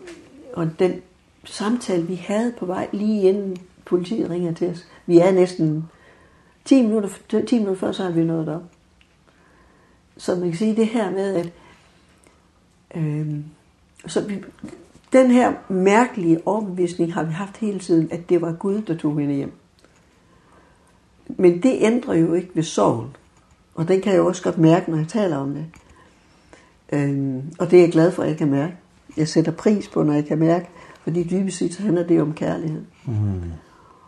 og 0.52 0.70
den 0.78 1.02
samtale, 1.44 2.06
vi 2.06 2.14
havde 2.14 2.54
på 2.58 2.66
vej 2.66 2.88
lige 2.92 3.22
inden 3.22 3.56
politiet 3.84 4.30
ringer 4.30 4.54
til 4.54 4.70
os, 4.70 4.86
vi 5.06 5.18
er 5.18 5.32
næsten 5.32 5.84
10 6.64 6.82
minutter, 6.82 7.08
10 7.46 7.58
minutter 7.58 7.80
før, 7.80 7.92
så 7.92 8.02
har 8.02 8.10
vi 8.10 8.24
nået 8.24 8.46
derop. 8.46 8.62
Så 10.16 10.34
man 10.34 10.48
kan 10.48 10.58
sige 10.58 10.76
det 10.76 10.86
her 10.86 11.10
med, 11.10 11.34
at 11.34 11.52
øh, 12.94 13.36
så 14.06 14.20
vi, 14.20 14.44
den 15.12 15.30
her 15.30 15.52
mærkelige 15.68 16.46
overbevisning 16.46 17.14
har 17.14 17.22
vi 17.22 17.32
haft 17.32 17.56
hele 17.56 17.78
tiden, 17.78 18.08
at 18.12 18.28
det 18.28 18.40
var 18.40 18.52
Gud, 18.52 18.82
der 18.82 18.96
tog 18.96 19.18
hende 19.18 19.34
hjem. 19.34 19.52
Men 21.26 21.62
det 21.62 21.76
ændrer 21.80 22.14
jo 22.14 22.34
ikke 22.34 22.50
ved 22.54 22.62
sorgen. 22.62 23.16
Og 23.74 23.88
den 23.88 24.00
kan 24.00 24.12
jeg 24.12 24.20
også 24.20 24.42
godt 24.42 24.58
mærke, 24.58 24.90
når 24.90 24.98
jeg 24.98 25.08
taler 25.08 25.36
om 25.36 25.54
det. 25.54 25.66
Øhm, 26.92 27.42
og 27.58 27.70
det 27.70 27.78
er 27.78 27.82
jeg 27.82 27.92
glad 27.92 28.12
for, 28.12 28.22
at 28.22 28.28
jeg 28.28 28.38
kan 28.38 28.50
mærke 28.50 28.76
jeg 29.18 29.28
sætter 29.28 29.52
pris 29.52 29.88
på, 29.88 30.02
når 30.02 30.12
jeg 30.12 30.26
kan 30.26 30.38
mærke, 30.38 30.68
fordi 31.02 31.22
dybest 31.22 31.58
set 31.58 31.74
så 31.74 31.82
handler 31.82 32.06
det 32.06 32.22
om 32.22 32.34
kærlighed. 32.34 32.82
Mm. 33.06 33.42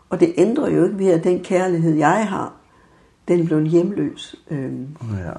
Og 0.09 0.19
det 0.19 0.33
ændrer 0.37 0.69
jo 0.69 0.83
ikke 0.83 0.97
ved, 0.97 1.07
at 1.07 1.23
den 1.23 1.43
kærlighed, 1.43 1.95
jeg 1.95 2.27
har, 2.29 2.53
den 3.27 3.45
blev 3.45 3.65
hjemløs. 3.65 4.35
Øhm. 4.49 4.97
Ja. 5.17 5.33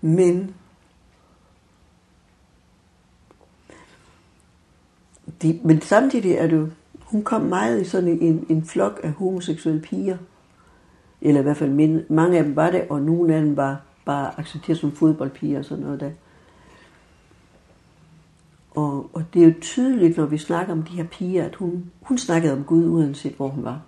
Men 0.00 0.54
de, 5.42 5.60
men 5.64 5.80
samtidig 5.80 6.32
er 6.32 6.46
det 6.46 6.56
jo, 6.56 6.68
hun 7.00 7.22
kom 7.22 7.42
meget 7.42 7.80
i 7.80 7.84
sådan 7.84 8.08
en, 8.08 8.46
en 8.48 8.64
flok 8.64 9.00
af 9.02 9.10
homoseksuelle 9.12 9.82
piger. 9.82 10.16
Eller 11.20 11.40
i 11.40 11.42
hvert 11.42 11.56
fald 11.56 11.70
min, 11.70 12.02
mange 12.08 12.38
af 12.38 12.44
dem 12.44 12.56
var 12.56 12.70
det, 12.70 12.84
og 12.90 13.02
nogle 13.02 13.34
af 13.34 13.40
dem 13.40 13.56
var 13.56 13.80
bare 14.04 14.40
accepteret 14.40 14.78
som 14.78 14.92
fodboldpiger 14.92 15.58
og 15.58 15.64
sådan 15.64 15.84
noget 15.84 16.00
der. 16.00 16.08
Mm. 16.08 16.25
Og, 18.76 19.10
og 19.12 19.24
det 19.34 19.42
er 19.42 19.46
jo 19.46 19.54
tydeligt, 19.60 20.16
når 20.16 20.26
vi 20.26 20.38
snakker 20.38 20.72
om 20.72 20.82
de 20.82 20.96
her 20.96 21.04
piger, 21.04 21.44
at 21.44 21.54
hun, 21.54 21.90
hun 22.02 22.18
snakkede 22.18 22.52
om 22.52 22.64
Gud, 22.64 22.88
uanset 22.88 23.32
hvor 23.32 23.48
hun 23.48 23.64
var. 23.64 23.80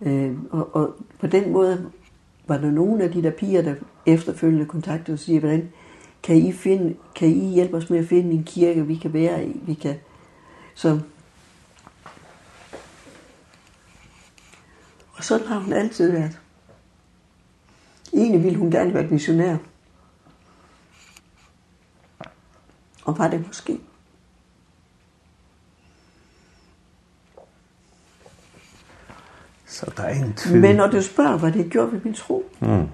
Øh, 0.00 0.36
og, 0.50 0.76
og 0.76 0.94
på 1.20 1.26
den 1.26 1.52
måde 1.52 1.90
var 2.46 2.58
der 2.58 2.70
nogle 2.70 3.04
af 3.04 3.12
de 3.12 3.22
der 3.22 3.30
piger, 3.30 3.62
der 3.62 3.74
efterfølgende 4.06 4.66
kontaktede 4.66 5.14
og 5.14 5.18
siger, 5.18 5.40
hvordan 5.40 5.72
kan 6.22 6.36
I, 6.36 6.52
finde, 6.52 6.96
kan 7.14 7.28
I 7.28 7.54
hjælpe 7.54 7.76
os 7.76 7.90
med 7.90 7.98
at 7.98 8.06
finde 8.06 8.32
en 8.32 8.44
kirke, 8.44 8.86
vi 8.86 8.94
kan 8.94 9.12
være 9.12 9.46
i? 9.46 9.60
Vi 9.62 9.74
kan... 9.74 9.94
Så... 10.74 11.00
Og 15.12 15.24
sådan 15.24 15.46
har 15.46 15.58
hun 15.58 15.72
altid 15.72 16.12
været. 16.12 16.40
Egentlig 18.12 18.44
ville 18.44 18.58
hun 18.58 18.70
gerne 18.70 18.94
være 18.94 19.06
missionær. 19.06 19.56
Og 23.08 23.18
var 23.18 23.28
det 23.28 23.46
måske? 23.46 23.80
Så 29.66 29.92
der 29.96 30.02
er 30.02 30.24
en 30.24 30.34
tvivl. 30.34 30.60
Men 30.60 30.76
når 30.76 30.86
du 30.86 31.02
spørger, 31.02 31.38
hvad 31.38 31.52
det 31.52 31.70
gjorde 31.70 31.92
ved 31.92 32.00
min 32.04 32.14
tro, 32.14 32.50
mm. 32.60 32.88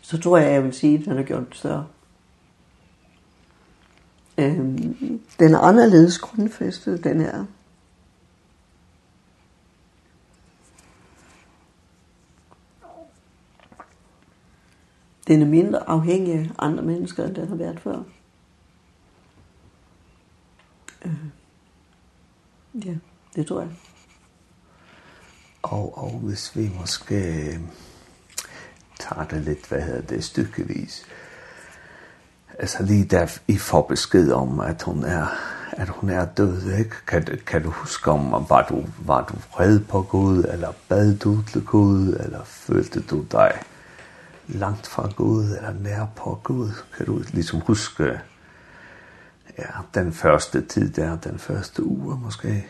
så 0.00 0.20
tror 0.20 0.38
jeg, 0.38 0.52
jeg 0.52 0.64
vil 0.64 0.72
sige, 0.72 0.98
at 0.98 1.04
den 1.04 1.16
har 1.16 1.22
gjort 1.22 1.48
det 1.48 1.56
større. 1.56 1.86
Øhm, 4.38 5.20
den 5.38 5.54
er 5.54 5.58
anderledes 5.58 6.18
grundfæstet, 6.18 7.04
den 7.04 7.20
er. 7.20 7.44
Den 15.26 15.42
er 15.42 15.46
mindre 15.46 15.88
afhængig 15.88 16.34
af 16.34 16.50
andre 16.58 16.82
mennesker, 16.82 17.24
end 17.24 17.34
den 17.34 17.48
har 17.48 17.56
været 17.56 17.80
før. 17.80 18.02
Øh. 21.04 21.12
Ja, 22.86 22.94
det 23.36 23.46
tror 23.46 23.60
jeg. 23.60 23.70
Og, 25.62 25.98
og 25.98 26.10
hvis 26.10 26.56
vi 26.56 26.70
måske 26.80 27.48
tager 28.98 29.24
det 29.24 29.42
lidt, 29.42 29.68
hvad 29.68 29.82
hedder 29.82 30.00
det, 30.00 30.24
stykkevis. 30.24 31.06
Altså 32.58 32.82
lige 32.82 33.04
der 33.04 33.38
I 33.48 33.58
får 33.58 33.82
besked 33.82 34.32
om, 34.32 34.60
at 34.60 34.82
hun 34.82 35.04
er, 35.04 35.26
at 35.72 35.88
hun 35.88 36.10
er 36.10 36.24
død, 36.24 36.72
ikke? 36.72 36.96
Kan, 37.06 37.38
kan 37.46 37.62
du 37.62 37.70
huske 37.70 38.10
om, 38.10 38.46
var 38.48 38.66
du, 38.68 38.84
var 38.98 39.24
du 39.26 39.34
vred 39.52 39.80
på 39.80 40.02
Gud, 40.02 40.44
eller 40.44 40.72
bad 40.88 41.18
du 41.18 41.42
til 41.42 41.64
Gud, 41.64 42.06
eller 42.08 42.44
følte 42.44 43.02
du 43.02 43.24
dig 43.32 43.62
langt 44.48 44.86
fra 44.86 45.10
Gud 45.16 45.44
eller 45.44 45.74
nær 45.80 46.06
på 46.16 46.40
Gud. 46.44 46.70
Kan 46.96 47.06
du 47.06 47.20
liksom 47.32 47.60
huske 47.60 48.20
ja, 49.58 49.64
den 49.94 50.12
første 50.12 50.60
tid 50.60 50.90
der, 50.90 51.16
den 51.16 51.38
første 51.38 51.84
uge 51.84 52.20
måske? 52.24 52.66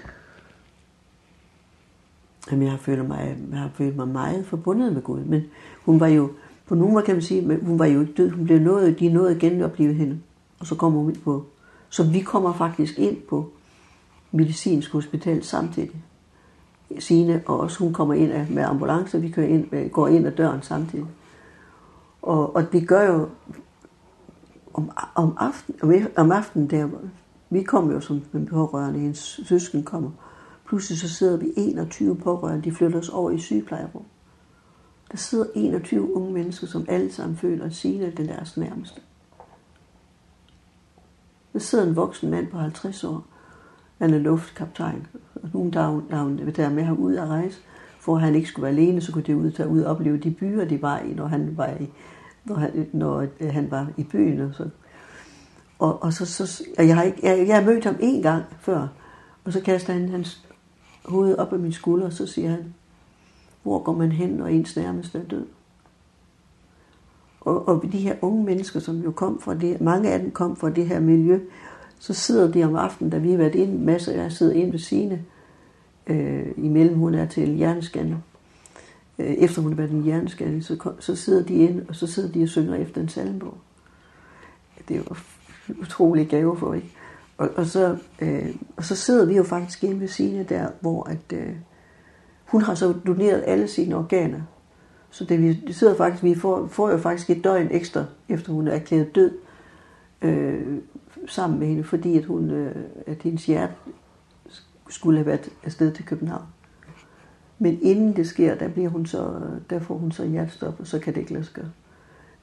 Jamen, 2.50 2.68
jeg 2.68 2.78
føler 2.80 3.02
mig, 3.02 3.36
jeg 3.50 3.58
har 3.58 3.70
følt 3.74 3.96
mig 3.96 4.08
meget 4.08 4.46
forbundet 4.46 4.92
med 4.92 5.02
Gud, 5.02 5.20
men 5.20 5.42
hun 5.84 6.00
var 6.00 6.06
jo, 6.06 6.30
på 6.66 6.74
nogen 6.74 6.94
måde 6.94 7.04
kan 7.04 7.14
man 7.14 7.22
sige, 7.22 7.42
men 7.42 7.64
hun 7.64 7.78
var 7.78 7.86
jo 7.86 8.00
ikke 8.00 8.12
død, 8.12 8.30
hun 8.30 8.44
blev 8.44 8.60
nået, 8.60 8.98
de 9.00 9.08
nåede 9.08 9.36
igen 9.36 9.62
at 9.62 9.72
blive 9.72 9.94
hende, 9.94 10.20
og 10.58 10.66
så 10.66 10.74
kommer 10.74 11.00
hun 11.00 11.10
ind 11.10 11.22
på, 11.22 11.46
så 11.88 12.04
vi 12.04 12.20
kommer 12.20 12.52
faktisk 12.52 12.98
ind 12.98 13.16
på 13.28 13.52
medicinsk 14.32 14.92
hospital 14.92 15.44
samtidig. 15.44 16.02
Sine 16.98 17.42
og 17.46 17.60
også, 17.60 17.78
hun 17.78 17.92
kommer 17.92 18.14
ind 18.14 18.48
med 18.48 18.62
ambulance, 18.62 19.20
vi 19.20 19.28
kører 19.28 19.46
ind, 19.46 19.90
går 19.90 20.08
ind 20.08 20.26
ad 20.26 20.32
døren 20.32 20.62
samtidig. 20.62 21.06
Og, 22.26 22.56
og 22.56 22.64
vi 22.72 22.80
gør 22.80 23.02
jo 23.02 23.28
om, 24.74 24.90
om 25.14 25.36
aften, 25.38 25.74
om 26.16 26.32
aften 26.32 26.70
der, 26.70 26.88
vi 27.50 27.62
kommer 27.62 27.92
jo 27.92 28.00
som 28.00 28.22
en 28.34 28.46
pårørende, 28.46 29.00
en 29.00 29.14
søsken 29.14 29.82
kommer. 29.82 30.10
Pludselig 30.68 30.98
så 30.98 31.08
sidder 31.08 31.36
vi 31.36 31.52
21 31.56 32.16
pårørende, 32.16 32.64
de 32.64 32.72
flytter 32.72 32.98
os 32.98 33.08
over 33.08 33.30
i 33.30 33.38
sygeplejerum. 33.38 34.04
Der 35.12 35.16
sidder 35.16 35.46
21 35.54 36.14
unge 36.14 36.32
mennesker, 36.32 36.66
som 36.66 36.84
alle 36.88 37.12
sammen 37.12 37.36
føler 37.36 37.70
sine 37.70 38.10
den 38.10 38.28
deres 38.28 38.56
nærmeste. 38.56 39.00
Der 41.52 41.58
sidder 41.58 41.86
en 41.86 41.96
voksen 41.96 42.30
mand 42.30 42.46
på 42.46 42.58
50 42.58 43.04
år, 43.04 43.24
han 43.98 44.14
er 44.14 44.18
luftkaptajn, 44.18 45.06
og 45.34 45.48
nogle 45.52 45.70
dage, 45.70 46.44
vil 46.44 46.54
tage 46.54 46.70
med 46.70 46.82
ham 46.82 46.98
ud 46.98 47.14
at 47.14 47.28
rejse, 47.28 47.60
for 48.00 48.16
at 48.16 48.22
han 48.22 48.34
ikke 48.34 48.48
skulle 48.48 48.62
være 48.62 48.72
alene, 48.72 49.00
så 49.00 49.12
kunne 49.12 49.24
de 49.24 49.36
ud, 49.36 49.50
tage 49.50 49.68
ud 49.68 49.80
og 49.80 49.90
opleve 49.90 50.18
de 50.18 50.30
byer, 50.30 50.64
de 50.64 50.82
var 50.82 50.98
i, 50.98 51.14
når 51.14 51.26
han 51.26 51.56
var 51.56 51.66
i 51.80 51.90
når 52.46 52.54
han, 52.54 52.88
når 52.92 53.26
han 53.50 53.70
var 53.70 53.88
i 53.96 54.04
byen 54.04 54.40
og 54.40 54.54
så. 54.54 54.68
Og, 55.78 56.02
og 56.02 56.12
så, 56.12 56.26
så 56.26 56.64
og 56.78 56.88
jeg, 56.88 56.96
har 56.96 57.02
ikke, 57.02 57.18
jeg, 57.22 57.48
jeg 57.48 57.56
har 57.56 57.64
mødt 57.64 57.84
ham 57.84 57.96
en 58.00 58.22
gang 58.22 58.44
før, 58.60 58.88
og 59.44 59.52
så 59.52 59.60
kaster 59.60 59.92
han 59.92 60.08
hans 60.08 60.46
hoved 61.04 61.38
op 61.38 61.52
af 61.52 61.58
min 61.58 61.72
skulder, 61.72 62.06
og 62.06 62.12
så 62.12 62.26
siger 62.26 62.50
han, 62.50 62.74
hvor 63.62 63.82
går 63.82 63.92
man 63.92 64.12
hen, 64.12 64.30
når 64.30 64.46
ens 64.46 64.76
nærmeste 64.76 65.18
er 65.18 65.22
død? 65.22 65.46
Og, 67.40 67.68
og 67.68 67.84
de 67.92 67.98
her 67.98 68.16
unge 68.22 68.44
mennesker, 68.44 68.80
som 68.80 69.00
jo 69.00 69.10
kom 69.10 69.40
fra 69.40 69.54
det, 69.54 69.80
mange 69.80 70.10
af 70.10 70.20
dem 70.20 70.30
kom 70.30 70.56
fra 70.56 70.70
det 70.70 70.86
her 70.86 71.00
miljø, 71.00 71.40
så 71.98 72.14
sidder 72.14 72.52
de 72.52 72.64
om 72.64 72.76
aftenen, 72.76 73.10
da 73.10 73.18
vi 73.18 73.30
har 73.30 73.38
været 73.38 73.54
inde, 73.54 73.84
masser 73.84 74.22
af 74.22 74.32
sidder 74.32 74.54
inde 74.54 74.72
ved 74.72 74.78
sine, 74.78 75.24
øh, 76.06 76.46
imellem 76.56 76.98
hun 76.98 77.14
er 77.14 77.26
til 77.26 77.48
hjerneskander 77.48 78.16
øh, 79.18 79.26
efter 79.26 79.62
hun 79.62 79.72
har 79.72 79.76
været 79.76 79.90
en 79.90 80.02
hjerneskade, 80.02 80.62
så, 80.62 80.92
så 80.98 81.16
sidder 81.16 81.42
de 81.42 81.54
ind, 81.54 81.88
og 81.88 81.96
så 81.96 82.06
sidder 82.06 82.32
de 82.32 82.42
og 82.42 82.48
synger 82.48 82.74
efter 82.74 83.00
en 83.00 83.08
salmbog. 83.08 83.58
Det 84.88 84.96
er 84.96 84.98
jo 84.98 85.16
utrolig 85.80 86.28
gave 86.28 86.56
for, 86.56 86.74
ikke? 86.74 86.92
Og, 87.38 87.50
og, 87.56 87.66
så, 87.66 87.96
øh, 88.20 88.54
og 88.76 88.84
så 88.84 88.96
sidder 88.96 89.26
vi 89.26 89.36
jo 89.36 89.42
faktisk 89.42 89.84
inde 89.84 90.00
ved 90.00 90.08
Signe 90.08 90.42
der, 90.42 90.68
hvor 90.80 91.02
at, 91.02 91.32
øh, 91.38 91.52
hun 92.44 92.62
har 92.62 92.74
så 92.74 92.94
doneret 93.06 93.42
alle 93.46 93.68
sine 93.68 93.96
organer. 93.96 94.40
Så 95.10 95.24
det, 95.24 95.42
vi 95.42 95.72
sidder 95.72 95.96
faktisk, 95.96 96.22
vi 96.22 96.34
får, 96.34 96.66
får 96.66 96.90
jo 96.90 96.98
faktisk 96.98 97.30
et 97.30 97.44
døgn 97.44 97.68
ekstra, 97.70 98.04
efter 98.28 98.52
hun 98.52 98.68
er 98.68 98.72
erklæret 98.72 99.14
død, 99.14 99.30
øh, 100.22 100.78
sammen 101.26 101.58
med 101.58 101.66
hende, 101.66 101.84
fordi 101.84 102.18
at, 102.18 102.24
hun, 102.24 102.50
øh, 102.50 102.76
at 103.06 103.22
hendes 103.22 103.46
hjerte 103.46 103.74
skulle 104.88 105.18
have 105.18 105.26
været 105.26 105.48
afsted 105.64 105.92
til 105.92 106.04
København. 106.04 106.44
Men 107.58 107.78
inden 107.82 108.16
det 108.16 108.28
sker, 108.28 108.54
der, 108.54 108.68
bliver 108.68 108.88
hun 108.88 109.06
så, 109.06 109.40
der 109.70 109.78
får 109.78 109.94
hun 109.94 110.12
så 110.12 110.26
hjertestop, 110.26 110.80
og 110.80 110.86
så 110.86 110.98
kan 110.98 111.14
det 111.14 111.20
ikke 111.20 111.32
lade 111.32 111.44
sig 111.44 111.54
gøre. 111.54 111.70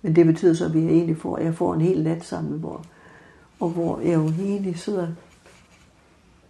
Men 0.02 0.16
det 0.16 0.26
betyder 0.26 0.54
så, 0.54 0.66
at 0.66 0.74
vi 0.74 0.80
egentlig 0.80 1.18
får, 1.18 1.38
jeg 1.38 1.56
får 1.56 1.74
en 1.74 1.82
hel 1.82 2.04
nat 2.04 2.26
sammen, 2.26 2.60
hvor, 2.60 2.86
og 3.60 3.70
hvor 3.70 4.00
jeg 4.00 4.14
jo 4.14 4.28
egentlig 4.28 4.80
sidder... 4.80 5.08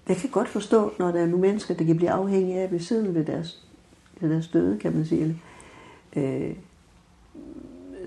Jeg 0.07 0.17
kan 0.17 0.29
godt 0.29 0.47
forstå, 0.47 0.93
når 0.99 1.11
der 1.11 1.21
er 1.21 1.25
nogle 1.25 1.41
mennesker, 1.41 1.73
der 1.73 1.85
kan 1.85 1.97
blive 1.97 2.11
afhængige 2.11 2.59
af 2.59 2.71
ved 2.71 2.79
siden 2.79 3.15
ved 3.15 3.25
deres, 3.25 3.65
ved 4.19 4.29
deres 4.29 4.47
døde, 4.47 4.79
kan 4.79 4.93
man 4.93 5.05
sige. 5.05 5.41
Øh, 6.15 6.55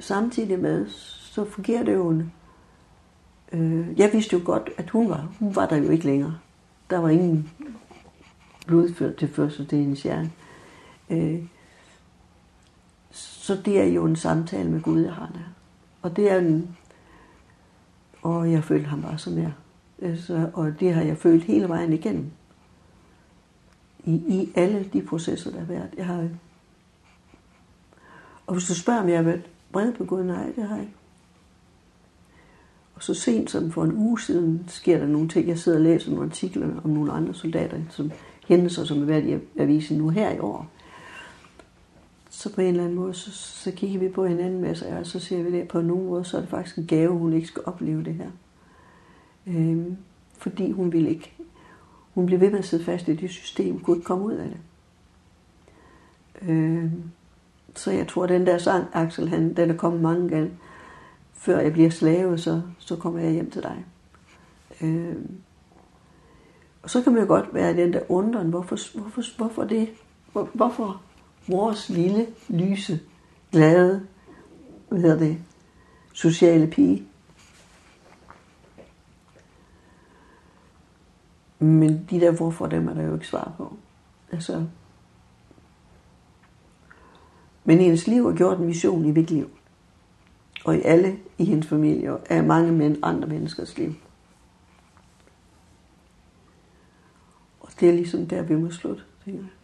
samtidig 0.00 0.58
med, 0.58 0.86
så 0.88 1.44
fungerer 1.44 1.82
det 1.82 1.94
jo 1.94 2.08
en... 2.08 2.32
Øh, 3.52 4.00
jeg 4.00 4.12
vidste 4.12 4.36
jo 4.36 4.42
godt, 4.44 4.70
at 4.76 4.90
hun 4.90 5.08
var, 5.10 5.32
hun 5.38 5.56
var 5.56 5.66
der 5.66 5.76
jo 5.76 5.90
ikke 5.90 6.04
længere. 6.04 6.38
Der 6.90 6.98
var 6.98 7.08
ingen 7.08 7.50
blodført 8.66 9.16
til 9.16 9.28
først, 9.28 9.58
det 9.58 9.72
er 9.72 9.76
hendes 9.76 10.02
hjerne. 10.02 10.24
Øh, 10.24 10.45
Øh, 11.10 11.42
så 13.10 13.56
det 13.64 13.80
er 13.80 13.84
jo 13.84 14.04
en 14.04 14.16
samtale 14.16 14.70
med 14.70 14.82
Gud, 14.82 15.00
jeg 15.00 15.12
har 15.12 15.26
der. 15.34 15.54
Og 16.02 16.16
det 16.16 16.30
er 16.30 16.38
en... 16.38 16.76
Og 18.22 18.52
jeg 18.52 18.64
følte 18.64 18.88
ham 18.88 19.02
bare 19.02 19.18
så 19.18 19.30
nær. 19.30 19.50
Så, 20.16 20.50
og 20.54 20.80
det 20.80 20.94
har 20.94 21.02
jeg 21.02 21.18
følt 21.18 21.44
hele 21.44 21.68
vejen 21.68 21.92
igennem. 21.92 22.30
I, 24.04 24.12
i 24.12 24.52
alle 24.54 24.84
de 24.92 25.02
processer, 25.02 25.50
der 25.50 25.58
har 25.58 25.66
været. 25.66 25.88
Jeg 25.96 26.06
har... 26.06 26.28
Og 28.46 28.54
hvis 28.54 28.66
du 28.66 28.74
spørger, 28.74 29.00
om 29.00 29.08
jeg 29.08 29.18
har 29.18 29.22
været 29.22 29.42
vred 29.72 29.92
på 29.92 30.04
Gud, 30.04 30.22
nej, 30.22 30.52
det 30.56 30.68
har 30.68 30.76
jeg. 30.76 30.88
Og 32.94 33.02
så 33.02 33.14
sent 33.14 33.50
som 33.50 33.72
for 33.72 33.84
en 33.84 33.92
uge 33.92 34.20
siden 34.20 34.64
sker 34.68 34.98
der 34.98 35.06
nogle 35.06 35.28
ting. 35.28 35.48
Jeg 35.48 35.58
sidder 35.58 35.78
og 35.78 35.84
læser 35.84 36.10
nogle 36.10 36.26
artikler 36.26 36.80
om 36.84 36.90
nogle 36.90 37.12
andre 37.12 37.34
soldater, 37.34 37.80
som 37.90 38.12
hændelser, 38.48 38.84
som 38.84 39.02
er 39.02 39.04
været 39.04 39.24
i 39.24 39.60
avisen 39.60 39.98
nu 39.98 40.08
her 40.08 40.30
i 40.30 40.38
år. 40.38 40.70
Så 42.46 42.54
på 42.54 42.60
en 42.60 42.66
eller 42.66 42.82
anden 42.82 42.98
måde, 42.98 43.14
så, 43.14 43.30
så 43.32 43.70
kigger 43.70 43.98
vi 43.98 44.08
på 44.08 44.26
hinanden 44.26 44.60
med 44.60 44.74
sig, 44.74 44.98
og 44.98 45.06
så 45.06 45.20
ser 45.20 45.42
vi 45.42 45.52
det 45.52 45.68
på 45.68 45.80
nogen 45.80 46.06
måde, 46.06 46.24
så 46.24 46.36
er 46.36 46.40
det 46.40 46.50
faktisk 46.50 46.78
en 46.78 46.86
gave, 46.86 47.18
hun 47.18 47.32
ikke 47.32 47.46
skal 47.46 47.62
opleve 47.66 48.04
det 48.04 48.14
her. 48.14 48.30
Øhm, 49.46 49.96
fordi 50.38 50.70
hun 50.70 50.92
ville 50.92 51.10
ikke. 51.10 51.32
Hun 52.14 52.26
blev 52.26 52.40
ved 52.40 52.50
med 52.50 52.58
at 52.58 52.64
sidde 52.64 52.84
fast 52.84 53.08
i 53.08 53.16
det 53.16 53.30
system, 53.30 53.72
hun 53.72 53.80
kunne 53.80 53.96
ikke 53.96 54.06
komme 54.06 54.24
ud 54.24 54.32
af 54.32 54.48
det. 54.48 54.58
Øhm, 56.48 57.02
så 57.74 57.90
jeg 57.90 58.08
tror, 58.08 58.26
den 58.26 58.46
der 58.46 58.58
sang, 58.58 58.86
Axel, 58.92 59.28
han, 59.28 59.54
den 59.54 59.70
er 59.70 59.76
kommet 59.76 60.02
mange 60.02 60.28
gange. 60.28 60.50
Før 61.32 61.58
jeg 61.58 61.72
bliver 61.72 61.90
slave, 61.90 62.38
så, 62.38 62.62
så 62.78 62.96
kommer 62.96 63.20
jeg 63.20 63.32
hjem 63.32 63.50
til 63.50 63.62
dig. 63.62 63.84
Øhm, 64.82 65.30
og 66.82 66.90
så 66.90 67.02
kan 67.02 67.12
man 67.12 67.22
jo 67.22 67.28
godt 67.28 67.54
være 67.54 67.76
den 67.76 67.92
der 67.92 68.00
undren, 68.08 68.50
hvorfor, 68.50 68.98
hvorfor, 68.98 69.22
hvorfor 69.36 69.64
det? 69.64 69.88
Hvor, 70.32 70.48
hvorfor 70.52 71.02
vores 71.48 71.88
lille, 71.88 72.26
lyse, 72.48 73.00
glade, 73.52 74.06
hvad 74.88 75.00
hedder 75.00 75.18
det, 75.18 75.38
sociale 76.12 76.66
pige. 76.66 77.08
Men 81.58 82.06
de 82.10 82.20
der 82.20 82.32
hvorfor, 82.32 82.66
dem 82.66 82.88
er 82.88 82.94
der 82.94 83.02
jo 83.02 83.14
ikke 83.14 83.26
svar 83.26 83.52
på. 83.56 83.76
Altså. 84.32 84.66
Men 87.64 87.78
hendes 87.78 88.06
liv 88.06 88.24
har 88.24 88.36
gjort 88.36 88.58
en 88.58 88.66
vision 88.66 89.04
i 89.04 89.10
mit 89.10 89.30
liv. 89.30 89.50
Og 90.64 90.76
i 90.76 90.82
alle 90.82 91.18
i 91.38 91.44
hendes 91.44 91.66
familie, 91.66 92.12
og 92.12 92.20
af 92.30 92.44
mange 92.44 92.72
mænd, 92.72 92.96
andre 93.02 93.28
menneskers 93.28 93.78
liv. 93.78 93.94
Og 97.60 97.68
det 97.80 97.88
er 97.88 97.92
ligesom 97.92 98.26
der, 98.26 98.42
vi 98.42 98.54
må 98.54 98.70
slutte, 98.70 99.02
tænker 99.24 99.40
jeg 99.40 99.55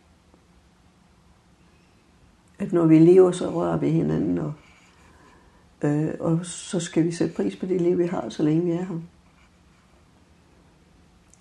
at 2.63 2.73
når 2.73 2.87
vi 2.87 2.99
lever, 2.99 3.33
så 3.33 3.51
rører 3.51 3.77
vi 3.77 3.91
hinanden, 3.91 4.39
og, 4.39 4.53
øh, 5.83 6.15
og 6.21 6.47
så 6.47 6.81
skal 6.81 7.05
vi 7.05 7.13
sætte 7.13 7.35
pris 7.35 7.57
på 7.57 7.67
det 7.67 7.81
liv, 7.81 7.99
vi 7.99 8.07
har, 8.07 8.29
så 8.29 8.43
længe 8.43 8.65
vi 8.65 8.71
er 8.71 8.85
her. 8.85 8.99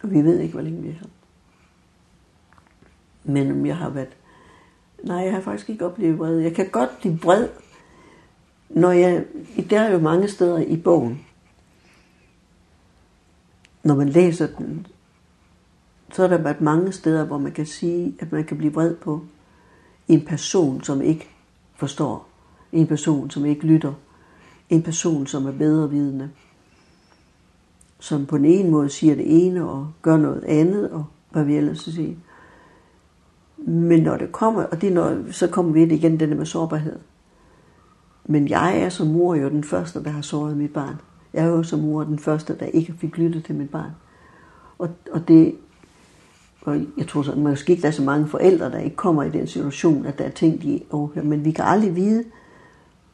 Og 0.04 0.12
vi 0.12 0.22
ved 0.22 0.40
ikke, 0.40 0.54
hvor 0.54 0.62
længe 0.62 0.82
vi 0.82 0.90
er 0.90 0.94
her. 0.94 1.08
Men 3.24 3.52
om 3.52 3.66
jeg 3.66 3.78
har 3.78 3.90
været... 3.90 4.18
Nej, 5.04 5.18
jeg 5.18 5.34
har 5.34 5.42
faktisk 5.42 5.70
ikke 5.70 5.86
oplevet 5.86 6.20
vred. 6.20 6.38
Jeg 6.38 6.56
kan 6.56 6.70
godt 6.70 6.90
blive 7.00 7.20
vred, 7.22 7.50
når 8.70 8.92
jeg... 8.92 9.26
Der 9.70 9.82
er 9.82 9.92
jo 9.92 10.00
mange 10.00 10.28
steder 10.28 10.60
i 10.60 10.78
bogen. 10.78 11.26
Når 13.84 13.96
man 13.96 14.10
læser 14.10 14.48
den, 14.48 14.88
så 16.14 16.24
er 16.24 16.28
der 16.28 16.44
bare 16.44 16.56
mange 16.60 16.92
steder, 16.92 17.26
hvor 17.26 17.38
man 17.38 17.52
kan 17.52 17.66
sige, 17.66 18.16
at 18.20 18.32
man 18.32 18.44
kan 18.44 18.58
blive 18.58 18.74
vred 18.74 18.96
på 18.96 19.26
en 20.12 20.26
person, 20.26 20.84
som 20.84 21.02
ikke 21.02 21.30
forstår, 21.76 22.28
en 22.72 22.88
person, 22.88 23.30
som 23.30 23.46
ikke 23.46 23.66
lytter, 23.66 23.94
en 24.70 24.84
person, 24.84 25.28
som 25.28 25.46
er 25.46 25.52
bedrevidende, 25.52 26.30
som 28.00 28.26
på 28.26 28.38
den 28.38 28.46
ene 28.46 28.70
måde 28.70 28.90
siger 28.90 29.16
det 29.16 29.46
ene 29.46 29.70
og 29.70 29.92
gør 30.02 30.18
noget 30.18 30.44
andet, 30.44 30.90
og 30.90 31.06
hvad 31.30 31.44
vi 31.44 31.56
ellers 31.56 31.80
skal 31.80 31.94
sige. 31.94 32.18
Men 33.58 34.04
når 34.04 34.18
det 34.18 34.32
kommer, 34.32 34.64
og 34.64 34.82
det 34.82 34.94
når, 34.94 35.32
så 35.32 35.48
kommer 35.48 35.72
vi 35.72 35.82
ind 35.82 35.92
igen, 35.92 36.20
denne 36.20 36.36
med 36.36 36.46
sårbarhed. 36.46 37.00
Men 38.26 38.48
jeg 38.48 38.80
er 38.80 38.90
som 38.90 39.08
mor 39.08 39.36
jo 39.36 39.50
den 39.50 39.64
første, 39.64 40.04
der 40.04 40.10
har 40.10 40.22
såret 40.22 40.58
mit 40.58 40.74
barn. 40.74 40.96
Jeg 41.34 41.44
er 41.44 41.50
jo 41.50 41.64
som 41.64 41.80
mor 41.80 42.04
den 42.04 42.20
første, 42.20 42.60
der 42.60 42.66
ikke 42.66 42.94
fik 42.94 43.18
lyttet 43.18 43.46
til 43.46 43.56
mit 43.56 43.70
barn. 43.70 43.92
Og, 44.80 44.90
og 45.12 45.28
det 45.28 45.56
og 46.62 46.78
jeg 46.98 47.08
tror 47.08 47.22
så, 47.22 47.36
måske 47.36 47.72
ikke, 47.72 47.82
der 47.82 47.88
er 47.88 47.92
så 47.92 48.04
mange 48.04 48.28
forældre, 48.28 48.72
der 48.72 48.80
ikke 48.80 48.96
kommer 48.96 49.24
i 49.24 49.30
den 49.30 49.48
situation, 49.48 50.06
at 50.06 50.18
der 50.18 50.24
er 50.24 50.30
ting, 50.30 50.62
de 50.62 50.82
overhører. 50.90 51.26
Men 51.26 51.46
vi 51.46 51.52
kan 51.52 51.66
aldrig 51.66 51.96
vide, 51.96 52.24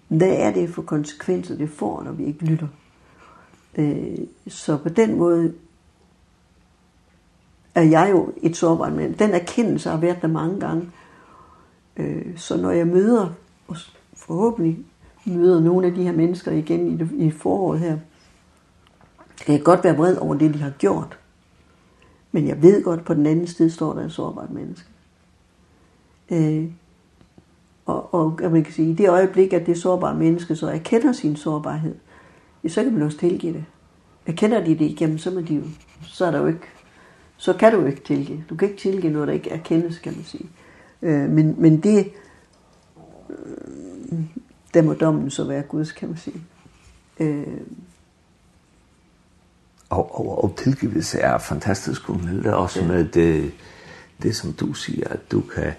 hvad 0.08 0.36
er 0.38 0.54
det 0.54 0.70
for 0.70 0.82
konsekvenser, 0.82 1.56
det 1.56 1.70
får, 1.70 2.04
når 2.04 2.12
vi 2.12 2.26
ikke 2.26 2.46
lytter. 2.46 2.68
Øh, 3.78 4.18
så 4.48 4.78
på 4.78 4.90
den 4.90 5.16
måde 5.16 5.54
er 7.76 7.82
jeg 7.82 8.10
jo 8.12 8.34
et 8.42 8.58
sårbart 8.58 8.94
men 8.94 9.14
Den 9.14 9.32
erkendelse 9.32 9.90
har 9.90 9.98
været 9.98 10.22
der 10.22 10.28
mange 10.28 10.60
gange. 10.60 10.90
Øh, 11.98 12.38
så 12.38 12.58
når 12.58 12.72
jeg 12.72 12.88
møder, 12.88 13.30
og 13.68 13.76
forhåbentlig 14.14 14.78
møder 15.26 15.62
nogle 15.62 15.88
af 15.88 15.94
de 15.94 16.04
her 16.04 16.12
mennesker 16.12 16.52
igen 16.52 16.88
i, 16.88 16.98
det, 16.98 17.10
i 17.12 17.32
foråret 17.32 17.80
her, 17.80 17.98
kan 19.46 19.56
jeg 19.56 19.64
godt 19.64 19.84
være 19.84 19.98
vred 19.98 20.18
over 20.18 20.36
det, 20.36 20.54
de 20.54 20.60
har 20.60 20.70
gjort. 20.70 21.18
Men 22.38 22.48
jeg 22.48 22.62
ved 22.62 22.84
godt, 22.84 23.06
på 23.06 23.14
den 23.14 23.26
anden 23.26 23.48
side 23.48 23.70
står 23.72 23.94
der 23.94 24.06
et 24.06 24.12
sårbart 24.12 24.50
menneske. 24.52 24.90
Øh, 26.32 26.66
og, 27.86 28.14
og, 28.14 28.40
og 28.44 28.52
man 28.52 28.64
kan 28.64 28.74
sige, 28.74 28.92
i 28.92 28.94
det 28.94 29.10
øjeblik, 29.10 29.54
at 29.54 29.66
det 29.66 29.78
sårbare 29.78 30.16
menneske 30.16 30.56
så 30.56 30.68
erkender 30.68 31.12
sin 31.12 31.36
sårbarhed, 31.36 31.96
ja, 32.64 32.70
så 32.70 32.84
kan 32.84 32.94
man 32.94 33.02
også 33.02 33.18
tilgive 33.18 33.54
det. 33.54 33.66
Erkender 34.26 34.64
de 34.64 34.70
det 34.70 34.86
igennem, 34.86 35.18
så, 35.18 35.44
de 35.48 35.56
jo, 35.56 35.62
så 36.02 36.26
er 36.26 36.32
der 36.32 36.40
jo 36.40 36.48
ikke, 36.48 36.68
så 37.38 37.54
kan 37.54 37.74
du 37.74 37.80
jo 37.80 37.86
ikke 37.86 38.04
tilgive. 38.04 38.44
Du 38.50 38.56
kan 38.56 38.68
ikke 38.70 38.82
tilgive 38.82 39.14
noget, 39.14 39.28
der 39.28 39.34
ikke 39.34 39.50
erkendes, 39.50 40.00
kan 40.00 40.14
man 40.16 40.24
sige. 40.24 40.50
Øh, 41.02 41.30
men, 41.30 41.56
men 41.58 41.80
det, 41.80 42.12
øh, 43.30 44.20
der 44.74 44.82
må 44.82 44.94
dommen 44.94 45.30
så 45.30 45.44
være 45.44 45.62
Guds, 45.62 45.92
kan 45.92 46.08
man 46.08 46.18
sige. 46.18 46.42
Øh, 47.20 47.58
og, 49.90 50.20
og, 50.20 50.44
og 50.44 50.56
tilgivelse 50.58 51.20
er 51.20 51.38
fantastisk, 51.38 52.10
og 52.10 52.20
det 52.20 52.46
er 52.46 52.54
også 52.54 52.84
med 52.84 53.06
det, 53.06 53.52
det, 54.24 54.36
som 54.36 54.54
du 54.54 54.74
siger, 54.74 55.08
at 55.08 55.32
du 55.32 55.42
kan 55.42 55.74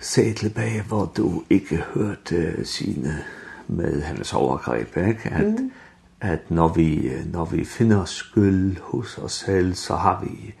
se 0.00 0.32
tilbage, 0.34 0.82
hvor 0.82 1.12
du 1.16 1.42
ikke 1.50 1.76
hørte 1.76 2.64
sine 2.64 3.24
med 3.68 4.02
hans 4.02 4.32
overgreb, 4.32 4.96
ikke? 4.96 5.28
At, 5.30 5.46
mm. 5.46 5.72
at 6.20 6.50
når, 6.50 6.68
vi, 6.68 7.12
når 7.32 7.44
vi 7.44 7.64
finder 7.64 8.04
skyld 8.04 8.76
hos 8.80 9.18
os 9.18 9.32
selv, 9.32 9.74
så 9.74 9.96
har 9.96 10.24
vi, 10.24 10.54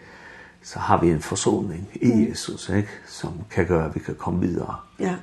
så 0.62 0.78
har 0.78 1.00
vi 1.00 1.10
en 1.10 1.20
forsoning 1.20 1.88
i 1.94 2.12
mm. 2.12 2.28
Jesus, 2.28 2.68
ikke? 2.68 2.88
som 3.06 3.32
kan 3.50 3.66
gøre, 3.66 3.84
at 3.84 3.94
vi 3.94 4.00
kan 4.00 4.14
komme 4.14 4.40
videre. 4.40 4.76
Ja. 5.00 5.16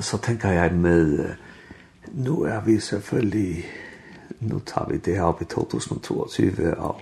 Så 0.00 0.18
tænker 0.18 0.48
jeg 0.48 0.72
med, 0.72 1.28
nu 2.12 2.42
er 2.42 2.60
vi 2.60 2.80
selvfølgelig 2.80 3.64
nu 4.42 4.58
tar 4.58 4.86
vi 4.90 4.96
det 4.96 5.14
her 5.14 5.22
op 5.22 5.42
i 5.42 5.44
2022, 5.44 6.78
og, 6.78 7.00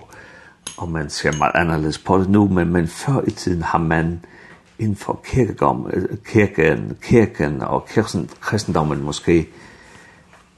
og 0.77 0.89
man 0.89 1.09
ser 1.09 1.37
meget 1.37 1.51
anderledes 1.55 1.97
på 1.97 2.17
det 2.17 2.29
nu, 2.29 2.47
men, 2.47 2.73
men 2.73 2.87
før 2.87 3.21
i 3.27 3.31
tiden 3.31 3.61
har 3.61 3.79
man 3.79 4.25
inden 4.79 4.95
for 4.95 5.21
kirkegom, 5.23 5.91
kirken, 6.25 6.97
kirken 7.01 7.61
og 7.61 7.85
kirken, 7.85 8.29
kristendommen 8.39 9.03
måske 9.03 9.49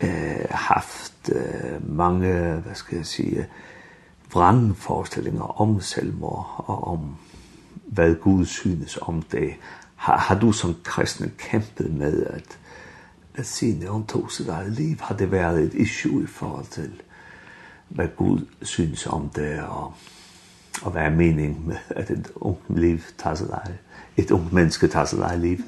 øh, 0.02 0.46
haft 0.50 1.30
øh, 1.32 1.98
mange, 1.98 2.34
hvad 2.54 2.76
skal 2.76 2.96
jeg 2.96 3.06
sige, 3.06 3.48
vrangforestillinger 4.34 5.62
om 5.62 5.82
selvmord 5.82 6.64
og 6.68 6.88
om 6.88 7.16
hvad 7.86 8.16
Gud 8.16 8.46
synes 8.46 8.98
om 9.02 9.22
det. 9.22 9.54
Har, 9.96 10.18
har 10.18 10.40
du 10.40 10.52
som 10.52 10.76
kristen 10.84 11.32
kæmpet 11.38 11.94
med 11.94 12.26
at 12.26 12.58
Men 13.36 13.46
siden 13.46 13.88
han 13.88 14.06
tog 14.06 14.32
sitt 14.32 14.50
eget 14.50 14.72
liv, 14.72 14.98
hade 15.00 15.20
det 15.20 15.32
vært 15.32 15.58
et 15.58 15.74
issue 15.74 16.24
i 16.24 16.28
forhold 16.28 16.66
til 16.72 17.02
hva 17.90 18.06
Gud 18.18 18.46
synes 18.62 19.08
om 19.08 19.30
det, 19.36 19.60
og, 19.62 19.94
og 20.82 20.92
hva 20.92 21.08
er 21.08 21.16
mening 21.16 21.68
med 21.68 21.78
at 21.90 22.12
et 22.12 22.32
ungt 22.36 22.80
liv 22.80 23.00
tar 23.18 23.36
seg 23.36 23.50
der, 23.50 23.74
et 24.18 24.32
ungt 24.32 24.54
menneske 24.54 24.88
tar 24.88 25.06
seg 25.06 25.20
der 25.20 25.36
liv. 25.36 25.66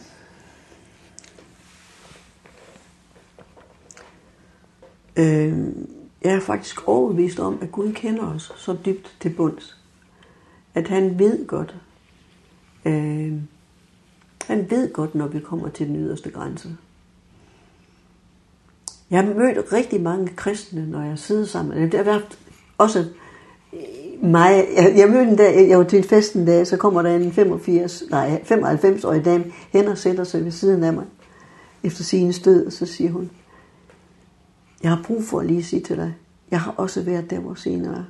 Ehm 5.15 5.95
jeg 6.25 6.33
er 6.33 6.39
faktisk 6.39 6.87
overbevist 6.87 7.39
om, 7.39 7.57
at 7.61 7.71
Gud 7.71 7.93
kender 7.93 8.23
os 8.23 8.53
så 8.57 8.77
dybt 8.85 9.17
til 9.19 9.29
bunds. 9.29 9.77
At 10.73 10.87
han 10.87 11.19
ved 11.19 11.47
godt, 11.47 11.75
øh, 12.85 13.33
han 14.45 14.69
ved 14.69 14.93
godt, 14.93 15.15
når 15.15 15.27
vi 15.27 15.39
kommer 15.39 15.69
til 15.69 15.87
den 15.87 15.95
yderste 15.95 16.31
grænse. 16.31 16.77
Jeg 19.09 19.23
har 19.23 19.33
mødt 19.33 19.73
rigtig 19.73 20.01
mange 20.01 20.27
kristne, 20.27 20.87
når 20.89 21.01
jeg 21.01 21.19
sidder 21.19 21.45
sammen. 21.45 21.81
Det 21.81 21.93
har 21.93 22.03
været 22.03 22.39
også 22.77 23.05
mig. 24.21 24.67
Jeg, 24.75 24.93
jeg 24.97 25.09
mødte 25.09 25.31
en 25.31 25.35
dag, 25.35 25.69
jeg 25.69 25.77
var 25.77 25.83
til 25.83 25.97
en 25.97 26.03
fest 26.03 26.33
en 26.33 26.45
dag, 26.45 26.67
så 26.67 26.77
kommer 26.77 27.01
der 27.01 27.15
en 27.15 27.31
85, 27.31 28.03
nej, 28.09 28.41
95-årig 28.51 29.25
dame 29.25 29.43
hen 29.69 29.87
og 29.87 29.97
sætter 29.97 30.23
sig 30.23 30.45
ved 30.45 30.51
siden 30.51 30.83
af 30.83 30.93
mig. 30.93 31.05
Efter 31.83 32.03
sin 32.03 32.33
stød, 32.33 32.71
så 32.71 32.85
siger 32.85 33.11
hun, 33.11 33.29
jeg 34.83 34.91
har 34.91 35.03
brug 35.07 35.23
for 35.23 35.39
at 35.39 35.45
lige 35.45 35.63
sige 35.63 35.81
til 35.81 35.97
dig, 35.97 36.15
jeg 36.51 36.61
har 36.61 36.73
også 36.77 37.01
været 37.01 37.29
der, 37.29 37.39
hvor 37.39 37.53
senere. 37.53 38.05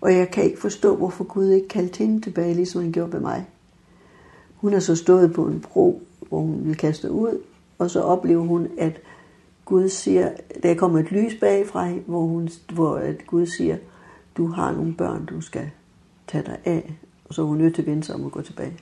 Og 0.00 0.14
jeg 0.14 0.30
kan 0.30 0.44
ikke 0.44 0.60
forstå, 0.60 0.96
hvorfor 0.96 1.24
Gud 1.24 1.50
ikke 1.50 1.68
kaldte 1.68 1.98
hende 1.98 2.20
tilbage, 2.20 2.54
ligesom 2.54 2.82
han 2.82 2.92
gjorde 2.92 3.12
ved 3.12 3.20
mig. 3.20 3.48
Hun 4.54 4.72
har 4.72 4.80
så 4.80 4.96
stået 4.96 5.32
på 5.32 5.46
en 5.46 5.60
bro, 5.60 6.02
hvor 6.28 6.40
hun 6.40 6.58
ville 6.60 6.74
kaste 6.74 7.10
ud, 7.10 7.38
og 7.78 7.90
så 7.90 8.00
oplever 8.00 8.42
hun, 8.42 8.68
at 8.78 9.00
Gud 9.70 9.88
siger, 9.88 10.30
der 10.62 10.74
kommer 10.74 10.98
et 10.98 11.12
lys 11.12 11.34
bagfra, 11.40 11.88
hvor, 12.06 12.20
hun, 12.20 12.48
hvor 12.72 12.94
at 12.96 13.26
Gud 13.26 13.46
siger, 13.46 13.76
du 14.36 14.46
har 14.46 14.72
nogle 14.72 14.94
børn, 14.94 15.24
du 15.24 15.40
skal 15.40 15.70
tage 16.28 16.44
dig 16.46 16.58
af. 16.64 16.94
Og 17.24 17.34
så 17.34 17.42
er 17.42 17.46
hun 17.46 17.58
nødt 17.58 17.74
til 17.74 17.82
at 17.82 17.88
vende 17.88 18.04
sig 18.04 18.14
om 18.14 18.26
at 18.26 18.32
gå 18.32 18.42
tilbage. 18.42 18.72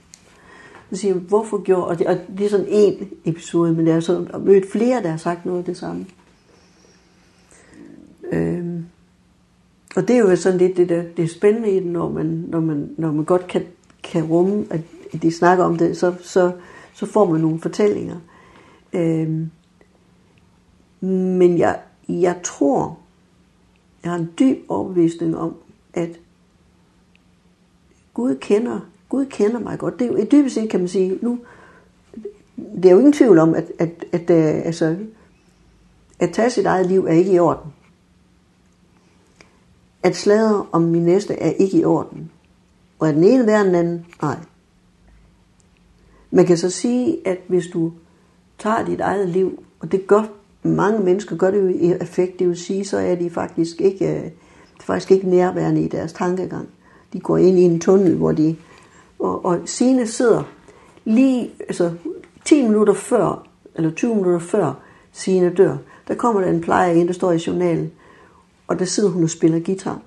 Så 0.91 0.97
siger 0.97 1.15
hun, 1.15 1.25
hvorfor 1.29 1.63
gjorde, 1.63 1.87
og 1.87 1.99
det, 1.99 2.07
og 2.07 2.17
det 2.39 2.47
er 2.47 2.51
sådan 2.51 2.67
en 2.69 3.09
episode, 3.25 3.75
men 3.75 3.87
jeg 3.87 3.95
har 3.95 4.01
så 4.01 4.39
mødt 4.45 4.73
flere, 4.73 5.03
der 5.03 5.11
har 5.11 5.17
sagt 5.17 5.47
noget 5.47 5.59
af 5.59 5.65
det 5.65 5.77
samme. 5.77 6.07
Øhm, 8.33 8.85
og 9.97 10.09
det 10.09 10.17
er 10.17 10.21
jo 10.21 10.37
sådan 10.37 10.59
lidt 10.59 10.77
det, 10.77 10.89
der, 10.89 11.03
det 11.17 11.25
er 11.25 11.29
spændende 11.29 11.71
i 11.71 11.75
det, 11.75 11.87
når 11.87 12.11
man, 12.11 12.45
når 12.49 12.61
man, 12.61 12.95
når 12.97 13.13
man 13.13 13.25
godt 13.25 13.47
kan, 13.47 13.63
kan 14.03 14.25
rumme, 14.25 14.67
at 14.71 14.81
de 15.23 15.33
snakker 15.33 15.65
om 15.65 15.79
det, 15.79 15.97
så, 15.97 16.15
så, 16.23 16.53
så 16.95 17.07
får 17.07 17.31
man 17.31 17.41
nogle 17.41 17.61
fortællinger. 17.61 18.17
Øhm, 18.93 19.51
Men 21.01 21.59
jeg, 21.59 21.81
jeg 22.09 22.41
tror, 22.45 22.99
jeg 24.03 24.11
har 24.11 24.19
en 24.19 24.31
dyb 24.39 24.59
overbevisning 24.69 25.37
om, 25.37 25.55
at 25.95 26.11
Gud 28.15 28.35
kender, 28.35 28.81
Gud 29.09 29.27
kender 29.27 29.59
mig 29.59 29.79
godt. 29.79 29.99
Det 29.99 30.07
er 30.07 30.13
jo, 30.13 30.27
dybest 30.33 30.55
set 30.55 30.71
kan 30.71 30.81
man 30.81 30.89
sige, 30.89 31.19
nu, 31.23 31.39
det 32.57 32.85
er 32.85 32.91
jo 32.91 32.99
ingen 32.99 33.13
tvivl 33.13 33.39
om, 33.39 33.55
at, 33.55 33.73
at, 33.79 34.05
at, 34.13 34.31
at, 34.31 34.67
altså, 34.67 34.97
at 36.19 36.33
tage 36.33 36.51
sit 36.51 36.67
eget 36.67 36.87
liv 36.87 37.05
er 37.05 37.13
ikke 37.13 37.33
i 37.33 37.39
orden. 37.39 37.73
At 40.03 40.17
sladre 40.17 40.67
om 40.73 40.83
min 40.83 41.05
næste 41.05 41.35
er 41.35 41.51
ikke 41.51 41.79
i 41.79 41.85
orden. 41.85 42.31
Og 42.99 43.09
at 43.09 43.15
den 43.15 43.25
ene 43.25 43.47
værre 43.47 43.67
den 43.67 43.75
anden, 43.75 44.07
nej. 44.23 44.39
Man 46.31 46.47
kan 46.47 46.59
så 46.59 46.71
sige, 46.71 47.29
at 47.29 47.39
hvis 47.49 47.67
du 47.67 47.93
tager 48.59 48.85
dit 48.85 49.01
eget 49.01 49.29
liv, 49.29 49.65
og 49.81 49.93
det 49.93 50.07
gør 50.07 50.38
mange 50.63 51.05
mennesker 51.05 51.37
gør 51.37 51.51
det 51.51 51.61
jo 51.61 51.69
i 51.69 51.93
effekt, 52.01 52.39
det 52.39 52.49
vil 52.49 52.57
sige, 52.57 52.85
så 52.85 52.99
er 52.99 53.15
de 53.15 53.31
faktisk 53.31 53.81
ikke, 53.81 54.05
det 54.05 54.81
er 54.81 54.85
faktisk 54.85 55.11
ikke 55.11 55.29
nærværende 55.29 55.83
i 55.83 55.89
deres 55.89 56.13
tankegang. 56.13 56.69
De 57.13 57.21
går 57.21 57.37
ind 57.37 57.59
i 57.59 57.63
en 57.63 57.81
tunnel, 57.81 58.15
hvor 58.15 58.33
de, 58.33 58.57
og, 59.19 59.45
og 59.45 59.59
Signe 59.65 60.07
sidder 60.07 60.43
lige, 61.05 61.51
altså 61.61 61.93
10 62.45 62.63
minutter 62.63 62.95
før, 62.95 63.47
eller 63.75 63.91
20 63.91 64.15
minutter 64.15 64.39
før 64.39 64.75
Signe 65.13 65.51
dør, 65.51 65.77
der 66.09 66.15
kommer 66.15 66.41
der 66.41 66.49
en 66.49 66.61
plejer 66.61 66.93
ind, 66.93 67.09
der 67.09 67.15
står 67.15 67.33
i 67.33 67.43
journalen, 67.47 67.93
og 68.67 68.79
der 68.79 68.85
sidder 68.85 69.11
hun 69.11 69.23
og 69.23 69.31
spiller 69.31 69.61
guitar. 69.61 70.01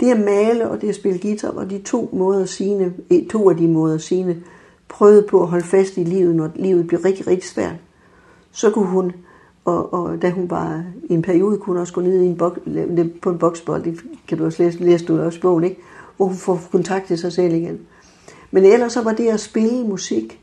Det 0.00 0.10
er 0.10 0.18
male 0.18 0.70
og 0.70 0.80
det 0.80 0.88
er 0.88 0.92
spille 0.92 1.18
guitar 1.18 1.48
og 1.48 1.70
de 1.70 1.78
to 1.78 2.10
måder 2.12 2.44
sine, 2.44 2.94
to 3.30 3.50
af 3.50 3.56
de 3.56 3.68
måder 3.68 3.98
sine 3.98 4.42
prøvede 4.88 5.22
på 5.22 5.42
at 5.42 5.48
holde 5.48 5.64
fast 5.64 5.96
i 5.96 6.04
livet, 6.04 6.34
når 6.34 6.50
livet 6.54 6.86
blev 6.86 7.00
rigtig, 7.00 7.26
rigtig 7.26 7.48
svært. 7.48 7.74
Så 8.52 8.70
kunne 8.70 8.86
hun 8.86 9.12
Og, 9.68 9.92
og 9.92 10.22
da 10.22 10.30
hun 10.30 10.50
var 10.50 10.84
i 11.04 11.14
en 11.14 11.22
periode, 11.22 11.58
kunne 11.58 11.74
hun 11.74 11.80
også 11.80 11.92
gå 11.92 12.00
ned 12.00 12.22
i 12.22 12.26
en 12.26 12.36
bok, 12.36 12.58
på 13.22 13.30
en 13.30 13.38
boksbold, 13.38 13.82
det 13.82 14.00
kan 14.28 14.38
du 14.38 14.44
også 14.44 14.62
læse, 14.62 14.78
læse 14.78 15.06
du 15.06 15.20
også 15.20 15.40
bogen, 15.40 15.64
ikke? 15.64 15.80
hvor 16.16 16.26
hun 16.26 16.36
får 16.36 16.60
kontakt 16.72 17.06
til 17.06 17.18
sig 17.18 17.32
selv 17.32 17.54
igen. 17.54 17.80
Men 18.50 18.64
ellers 18.64 18.92
så 18.92 19.02
var 19.02 19.12
det 19.12 19.28
at 19.28 19.40
spille 19.40 19.84
musik, 19.84 20.40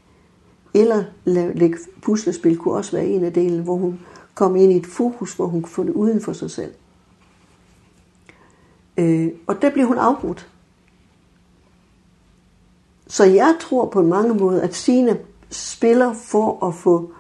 eller 0.74 1.04
lægge 1.26 1.78
puslespil, 2.02 2.58
kunne 2.58 2.74
også 2.74 2.92
være 2.92 3.06
en 3.06 3.24
af 3.24 3.34
delene, 3.34 3.64
hvor 3.64 3.76
hun 3.76 4.00
kom 4.34 4.56
ind 4.56 4.72
i 4.72 4.78
et 4.78 4.86
fokus, 4.86 5.34
hvor 5.34 5.48
hun 5.48 5.62
kunne 5.62 5.72
få 5.72 5.84
det 5.84 5.94
uden 5.94 6.22
for 6.22 6.34
sig 6.34 6.52
selv. 6.52 6.72
Øh, 8.98 9.28
og 9.48 9.62
der 9.62 9.70
blev 9.70 9.88
hun 9.88 9.98
afbrudt. 9.98 10.50
Så 13.08 13.24
jeg 13.24 13.56
tror 13.60 13.86
på 13.86 14.02
mange 14.02 14.34
måder, 14.34 14.62
at 14.62 14.76
Sine 14.76 15.18
spiller 15.50 16.14
for 16.14 16.68
at 16.68 16.76
få 16.76 17.12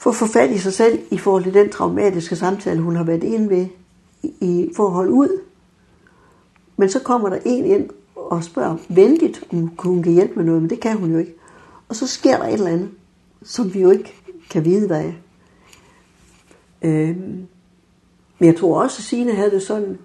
for 0.00 0.10
at 0.10 0.16
få 0.16 0.26
fat 0.26 0.50
i 0.50 0.58
sig 0.58 0.72
selv 0.72 0.98
i 1.10 1.18
forhold 1.18 1.44
til 1.44 1.54
den 1.54 1.70
traumatiske 1.70 2.36
samtale, 2.36 2.80
hun 2.80 2.96
har 2.96 3.04
været 3.04 3.24
inde 3.24 3.50
ved 3.50 3.66
i, 4.22 4.32
i 4.40 4.70
forhold 4.76 5.08
ud. 5.08 5.40
Men 6.76 6.90
så 6.90 7.00
kommer 7.00 7.28
der 7.28 7.38
en 7.44 7.64
ind 7.64 7.90
og 8.16 8.44
spørger 8.44 8.76
venligt, 8.88 9.44
om 9.52 9.72
hun 9.78 10.02
kan 10.02 10.12
hjælpe 10.12 10.34
med 10.36 10.44
noget, 10.44 10.62
men 10.62 10.70
det 10.70 10.80
kan 10.80 10.96
hun 10.96 11.12
jo 11.12 11.18
ikke. 11.18 11.34
Og 11.88 11.96
så 11.96 12.06
sker 12.06 12.36
der 12.36 12.44
et 12.44 12.52
eller 12.52 12.70
andet, 12.70 12.90
som 13.42 13.74
vi 13.74 13.80
jo 13.80 13.90
ikke 13.90 14.14
kan 14.50 14.64
vide, 14.64 14.86
hvad 14.86 15.04
er. 15.04 15.12
Øhm, 16.82 17.46
men 18.38 18.46
jeg 18.46 18.56
tror 18.56 18.82
også, 18.82 18.96
at 18.98 19.04
Signe 19.04 19.32
havde 19.32 19.50
det 19.50 19.62
sådan, 19.62 19.98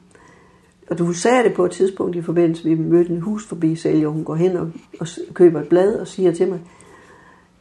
og 0.89 0.97
du 0.97 1.13
sagde 1.13 1.43
det 1.43 1.53
på 1.53 1.65
et 1.65 1.71
tidspunkt 1.71 2.15
i 2.15 2.21
forbindelse 2.21 2.63
med, 2.63 2.71
at 2.71 2.79
vi 2.79 2.83
mødte 2.83 3.11
en 3.11 3.21
husforbi 3.21 3.75
sælger, 3.75 4.07
hun 4.07 4.23
går 4.23 4.35
hen 4.35 4.57
og, 4.57 4.71
og 4.99 5.07
køber 5.33 5.61
et 5.61 5.67
blad 5.67 5.95
og 5.95 6.07
siger 6.07 6.31
til 6.31 6.47
mig, 6.47 6.59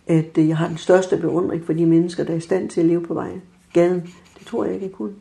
at 0.06 0.38
jeg 0.38 0.56
har 0.56 0.68
den 0.68 0.76
største 0.76 1.16
beundring 1.16 1.64
for 1.64 1.72
de 1.72 1.86
mennesker, 1.86 2.24
der 2.24 2.32
er 2.32 2.36
i 2.36 2.40
stand 2.40 2.68
til 2.68 2.80
at 2.80 2.86
leve 2.86 3.02
på 3.02 3.14
vejen. 3.14 3.42
Gaden, 3.72 4.00
det 4.38 4.46
tror 4.46 4.64
jeg 4.64 4.74
ikke, 4.74 4.86
jeg 4.86 4.92
kunne. 4.92 5.14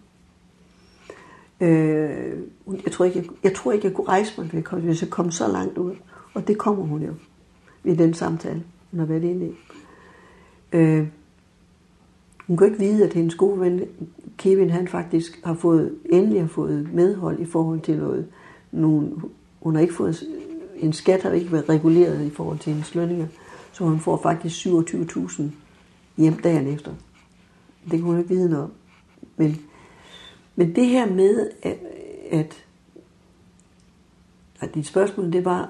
Øh, 1.61 2.37
jeg, 2.83 2.91
tror 2.91 3.05
ikke, 3.05 3.19
jeg, 3.19 3.27
jeg 3.43 3.53
tror 3.53 3.71
ikke, 3.71 3.87
jeg 3.87 3.95
kunne 3.95 4.07
rejse 4.07 4.41
mig, 4.41 4.63
hvis 4.79 5.01
jeg 5.01 5.09
kom 5.09 5.31
så 5.31 5.47
langt 5.47 5.77
ud. 5.77 5.95
Og 6.33 6.47
det 6.47 6.57
kommer 6.57 6.83
hun 6.83 7.01
jo 7.01 7.13
i 7.83 7.95
den 7.95 8.13
samtale, 8.13 8.63
hun 8.91 8.99
har 8.99 9.07
været 9.07 9.23
inde 9.23 9.45
i. 9.45 9.51
Øh, 10.73 11.07
hun 12.47 12.57
kan 12.57 12.67
ikke 12.67 12.79
vide, 12.79 13.05
at 13.05 13.13
hendes 13.13 13.35
gode 13.35 13.59
ven 13.59 13.81
Kevin, 14.37 14.69
han 14.69 14.87
faktisk 14.87 15.41
har 15.43 15.53
fået, 15.53 15.95
endelig 16.05 16.41
har 16.41 16.47
fået 16.47 16.89
medhold 16.93 17.39
i 17.39 17.45
forhold 17.45 17.81
til 17.81 17.97
noget. 17.97 18.27
Nogen, 18.71 19.23
hun 19.61 19.75
har 19.75 19.81
ikke 19.81 19.93
fået, 19.93 20.23
en 20.75 20.93
skat 20.93 21.21
har 21.21 21.31
ikke 21.31 21.51
været 21.51 21.69
reguleret 21.69 22.25
i 22.25 22.29
forhold 22.29 22.59
til 22.59 22.73
hendes 22.73 22.95
lønninger. 22.95 23.25
Øh, 23.25 23.42
så 23.73 23.83
hun 23.83 23.99
får 23.99 24.19
faktisk 24.21 24.65
27.000 24.65 25.43
hjem 26.17 26.37
dagen 26.37 26.67
efter. 26.67 26.91
Det 27.83 27.91
kan 27.91 28.01
hun 28.01 28.17
ikke 28.17 28.29
vide 28.29 28.49
noget 28.49 28.63
om. 28.63 28.71
Men, 29.37 29.61
men 30.55 30.75
det 30.75 30.87
her 30.87 31.11
med, 31.11 31.49
at, 31.63 31.77
at, 32.31 32.65
at 34.59 34.75
dit 34.75 34.87
spørgsmål, 34.87 35.33
det 35.33 35.45
var, 35.45 35.69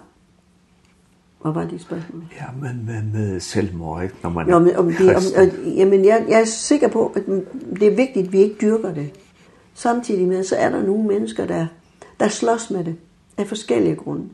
Hvad 1.42 1.52
var 1.52 1.66
dit 1.68 1.82
spørgsmål? 1.82 2.24
Ja, 2.36 2.46
men 2.62 2.86
med, 2.86 3.04
med 3.04 3.40
selvmord, 3.40 4.04
ikke? 4.04 4.16
Når 4.24 4.30
man 4.30 4.48
Nå, 4.48 4.60
men, 4.60 4.76
om 4.76 4.92
det, 4.92 5.16
om, 5.16 5.24
og, 5.38 5.66
jamen, 5.66 6.06
jeg, 6.06 6.26
jeg 6.30 6.42
er 6.42 6.46
sikker 6.46 6.88
på, 6.88 7.08
at 7.16 7.26
det 7.80 7.88
er 7.88 7.96
vigtigt, 7.96 8.28
at 8.28 8.34
vi 8.34 8.38
ikke 8.38 8.56
dyrker 8.62 8.94
det. 8.94 9.12
Samtidig 9.74 10.28
med, 10.28 10.44
så 10.44 10.56
er 10.56 10.70
der 10.70 10.84
nogle 10.84 11.08
mennesker, 11.08 11.46
der, 11.46 11.68
der 12.20 12.28
slås 12.28 12.72
med 12.72 12.84
det 12.84 12.96
af 13.38 13.48
forskellige 13.48 13.96
grunde. 13.96 14.30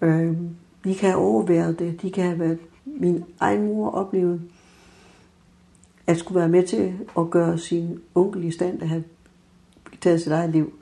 Øhm, 0.00 0.48
De 0.88 0.94
kan 0.94 1.16
overvære 1.16 1.72
det. 1.72 2.02
De 2.02 2.10
kan 2.10 2.24
have 2.24 2.38
været 2.38 2.58
min 2.84 3.24
egen 3.40 3.66
mor 3.66 3.90
oplevede 3.90 4.40
at 6.06 6.18
skulle 6.18 6.40
være 6.40 6.48
med 6.48 6.62
til 6.62 6.94
at 7.18 7.30
gøre 7.30 7.58
sin 7.58 8.00
onkel 8.14 8.44
i 8.44 8.50
stand 8.50 8.82
at 8.82 8.88
have 8.88 9.04
taget 10.00 10.20
sit 10.20 10.32
eget 10.32 10.50
liv. 10.50 10.72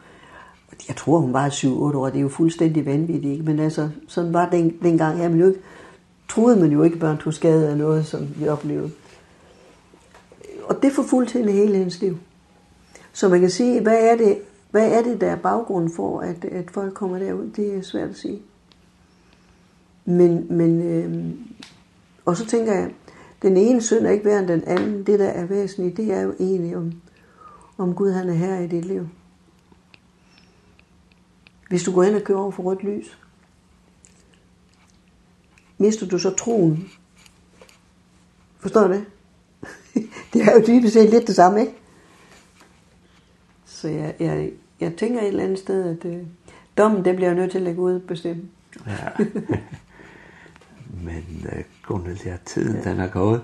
Jeg 0.89 0.97
tror, 0.97 1.19
hun 1.19 1.33
var 1.33 1.49
7-8 1.49 1.67
år. 1.69 2.07
Det 2.07 2.17
er 2.17 2.23
jo 2.23 2.29
fuldstændig 2.29 2.87
vanvittigt, 2.87 3.33
ikke? 3.33 3.45
Men 3.45 3.59
altså, 3.59 3.91
sådan 4.09 4.33
var 4.33 4.51
det 4.51 4.53
den, 4.53 4.79
dengang. 4.83 5.19
jeg 5.19 5.41
jo 5.41 5.47
ikke, 5.49 5.61
troede 6.29 6.61
man 6.61 6.73
jo 6.73 6.83
ikke, 6.83 6.99
børn 6.99 7.19
tog 7.19 7.35
skade 7.35 7.69
af 7.69 7.77
noget, 7.77 8.07
som 8.07 8.29
vi 8.37 8.49
oplevede. 8.49 8.91
Og 10.65 10.83
det 10.83 10.93
forfulgte 10.93 11.39
hende 11.39 11.53
hele 11.53 11.77
hendes 11.77 12.01
liv. 12.01 12.19
Så 13.13 13.29
man 13.29 13.41
kan 13.41 13.51
sige, 13.51 13.81
hvad 13.81 13.99
er 14.11 14.17
det, 14.17 14.39
hvad 14.71 14.93
er 14.93 15.03
det 15.03 15.21
der 15.21 15.31
er 15.31 15.37
baggrunden 15.37 15.91
for, 15.91 16.21
at, 16.21 16.45
at 16.45 16.71
folk 16.71 16.95
kommer 16.95 17.19
derud? 17.19 17.51
Det 17.51 17.75
er 17.75 17.83
svært 17.83 18.09
at 18.09 18.17
sige. 18.17 18.43
Men, 20.07 20.57
men 20.57 20.83
øh, 20.83 21.35
og 22.25 22.37
så 22.37 22.47
tænker 22.47 22.73
jeg, 22.73 22.91
den 23.43 23.57
ene 23.57 23.83
synd 23.83 24.07
er 24.07 24.11
ikke 24.11 24.25
værre 24.25 24.39
end 24.39 24.49
den 24.49 24.65
anden. 24.65 25.07
Det, 25.07 25.19
der 25.19 25.29
er 25.29 25.47
væsentligt, 25.47 25.97
det 25.97 26.13
er 26.13 26.21
jo 26.21 26.35
egentlig, 26.41 26.77
om, 26.77 26.93
om 27.79 27.95
Gud 27.95 28.13
han 28.13 28.29
er 28.29 28.35
her 28.35 28.59
i 28.59 28.67
dit 28.67 28.85
liv. 28.85 29.09
Hvis 31.69 31.83
du 31.83 31.93
går 31.93 32.03
hen 32.03 32.15
og 32.15 32.23
kører 32.23 32.39
over 32.39 32.51
for 32.51 32.63
rødt 32.63 32.85
lys, 32.85 33.19
mister 35.79 36.07
du 36.07 36.19
så 36.19 36.31
troen. 36.31 36.91
Forstår 38.59 38.87
du 38.87 38.93
det? 38.93 39.05
det 40.33 40.43
er 40.43 40.53
jo 40.53 40.67
dybest 40.67 40.93
set 40.93 41.11
lidt 41.11 41.27
det 41.27 41.37
samme, 41.37 41.61
ikke? 41.61 41.73
Så 43.65 43.89
jeg, 43.89 44.15
jeg, 44.21 44.51
jeg 44.81 44.97
tænker 44.97 45.21
et 45.21 45.29
eller 45.29 45.45
andet 45.45 45.59
sted, 45.59 45.85
at 45.85 46.05
øh, 46.05 46.23
dommen 46.79 47.05
det 47.05 47.17
bliver 47.17 47.29
jeg 47.29 47.37
nødt 47.37 47.51
til 47.51 47.59
at 47.59 47.65
lægge 47.65 47.81
ud 47.81 48.01
bestemt. 48.01 48.45
Ja. 48.87 49.25
Men 51.03 51.47
uh, 51.53 51.63
Gunnel, 51.83 52.21
ja, 52.25 52.37
tiden 52.45 52.77
ja. 52.77 52.91
den 52.91 53.01
er 53.01 53.09
gået. 53.09 53.43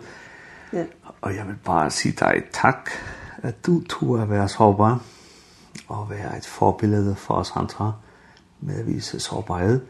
Ja. 0.73 0.85
Og 1.21 1.37
jeg 1.37 1.47
vil 1.47 1.57
bare 1.65 1.91
sige 1.91 2.15
dig 2.21 2.43
tak, 2.53 2.91
at 3.43 3.67
du 3.67 3.83
turde 3.89 4.31
være 4.31 4.49
sårbar 4.49 5.01
og 5.89 6.11
være 6.11 6.37
et 6.37 6.47
forbillede 6.47 7.17
for 7.17 7.35
os 7.35 7.53
andre 7.57 7.95
med 8.61 8.81
at 8.81 8.87
vise 8.87 9.21
sårbarhed. 9.21 9.81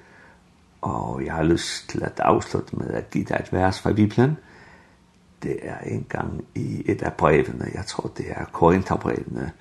Og 0.80 1.24
jeg 1.24 1.34
har 1.34 1.42
lyst 1.42 1.88
til 1.88 2.04
at 2.04 2.20
afslutte 2.20 2.76
med 2.76 2.90
at 2.90 3.10
give 3.10 3.24
dig 3.24 3.36
et 3.40 3.52
vers 3.52 3.80
fra 3.80 3.92
Bibelen. 3.92 4.38
Det 5.42 5.58
er 5.62 5.78
en 5.78 6.06
gang 6.08 6.44
i 6.54 6.82
et 6.86 7.02
af 7.02 7.12
brevene, 7.12 7.70
jeg 7.74 7.86
tror 7.86 8.10
det 8.16 8.26
er 8.30 8.44
Korintherbrevene, 8.44 9.52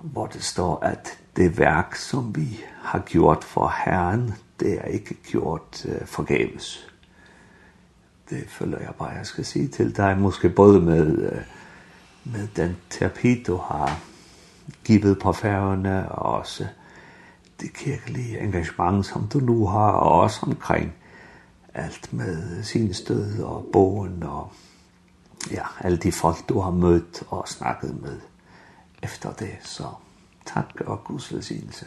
hvor 0.00 0.26
det 0.26 0.42
står, 0.42 0.80
at 0.80 1.18
det 1.36 1.58
værk, 1.58 1.94
som 1.94 2.36
vi 2.36 2.64
har 2.82 2.98
gjort 2.98 3.44
for 3.44 3.74
Herren, 3.84 4.34
det 4.60 4.78
er 4.80 4.84
ikke 4.84 5.14
gjort 5.14 5.84
uh, 5.84 6.06
forgæves 6.06 6.93
det 8.34 8.50
føler 8.50 8.78
jeg 8.78 8.94
bare, 8.98 9.08
jeg 9.08 9.26
skal 9.26 9.44
sige 9.44 9.68
til 9.68 9.96
dig, 9.96 10.18
måske 10.18 10.48
både 10.48 10.80
med, 10.80 11.32
med 12.24 12.48
den 12.56 12.76
terapi, 12.90 13.42
du 13.42 13.56
har 13.56 14.00
givet 14.84 15.18
på 15.18 15.32
færgerne, 15.32 16.12
og 16.12 16.38
også 16.38 16.66
det 17.60 17.72
kirkelige 17.72 18.40
engagement, 18.40 19.06
som 19.06 19.28
du 19.32 19.38
nu 19.38 19.66
har, 19.66 19.90
og 19.90 20.20
også 20.20 20.40
omkring 20.42 20.94
alt 21.74 22.12
med 22.12 22.62
sin 22.62 22.94
stød 22.94 23.42
og 23.42 23.66
bogen 23.72 24.22
og 24.22 24.52
ja, 25.50 25.64
alle 25.80 25.98
de 25.98 26.12
folk, 26.12 26.48
du 26.48 26.60
har 26.60 26.70
mødt 26.70 27.22
og 27.28 27.48
snakket 27.48 28.02
med 28.02 28.20
efter 29.02 29.32
det. 29.32 29.56
Så 29.62 29.84
tak 30.46 30.80
og 30.86 31.04
Guds 31.04 31.34
velsignelse. 31.34 31.86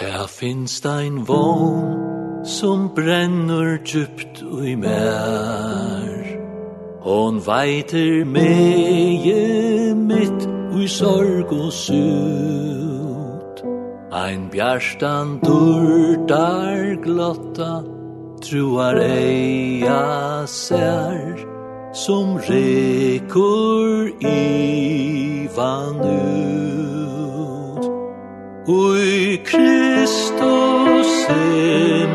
Der 0.00 0.26
findes 0.26 0.84
ein 0.84 1.28
vogn 1.28 2.11
Som 2.44 2.88
brennur 2.94 3.78
djupt 3.84 4.42
ui 4.42 4.76
mer 4.76 6.40
Hon 7.00 7.38
veiter 7.38 8.24
meie 8.24 9.94
mitt 9.94 10.46
ui 10.74 10.88
sorg 10.88 11.52
og 11.54 11.72
sut 11.72 13.62
Ein 14.10 14.50
bjarstan 14.50 15.38
durdar 15.46 16.96
glotta 17.04 17.82
Truar 18.42 18.98
eia 18.98 20.46
ser, 20.46 21.36
Som 21.94 22.36
rekur 22.48 24.10
i 24.18 25.46
vanut. 25.54 26.72
Ui 28.66 29.38
Kristus 29.44 31.01
se 31.22 31.42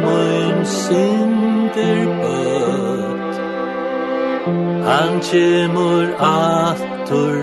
min 0.03 0.65
sinder 0.65 2.05
bøtt. 2.21 3.35
Han 4.89 5.21
kjemur 5.29 6.07
atur, 6.31 7.35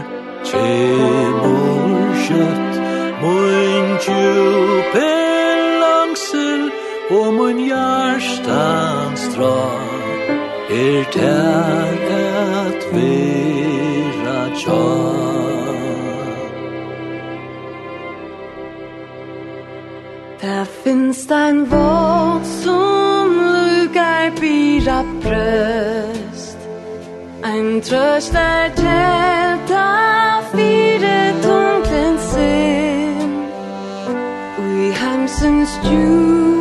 kjemur 0.51 1.85
kjøtt 2.27 2.75
Moin 3.23 3.87
djupe 4.05 5.11
langsel 5.83 6.63
og 7.11 7.29
moin 7.37 7.61
hjertans 7.69 9.27
dra 9.35 9.59
Er 10.83 11.05
tær 11.17 12.09
at 12.21 12.89
vera 12.95 14.41
tjar 14.61 15.24
Finns 20.85 21.27
det 21.27 21.35
en 21.35 21.65
våg 21.65 22.45
som 22.45 23.29
lukar 23.55 24.41
bira 24.41 25.05
bröst? 25.23 26.59
Ein 27.43 27.81
tröst 27.81 28.35
er 28.35 28.69
tälta 28.69 30.43
fire 30.53 31.33
tunklen 31.43 32.19
sin 32.19 33.49
Ui 34.59 34.93
heimsens 34.93 35.81
djur 35.85 36.54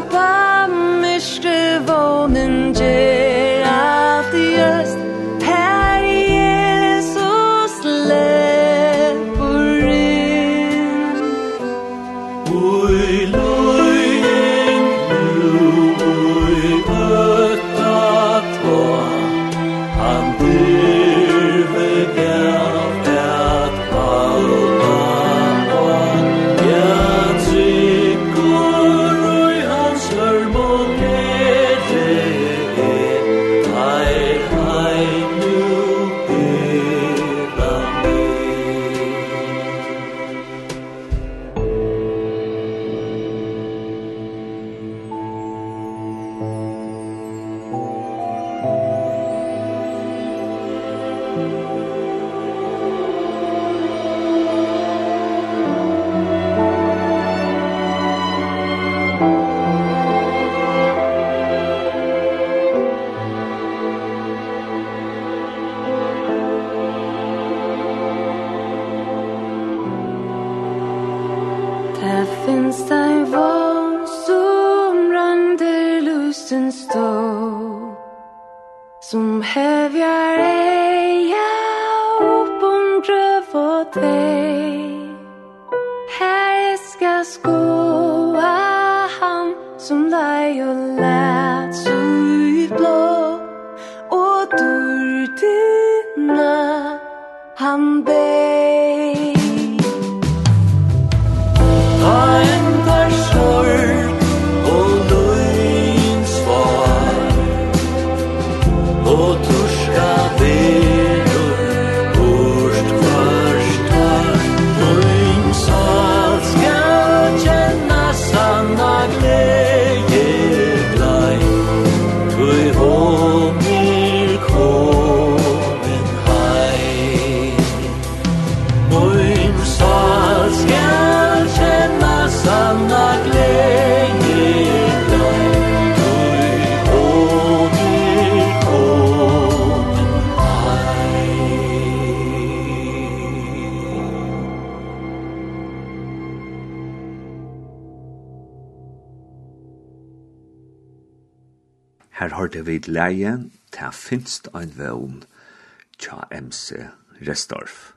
Ramse 156.53 156.91
Restorff. 157.25 157.93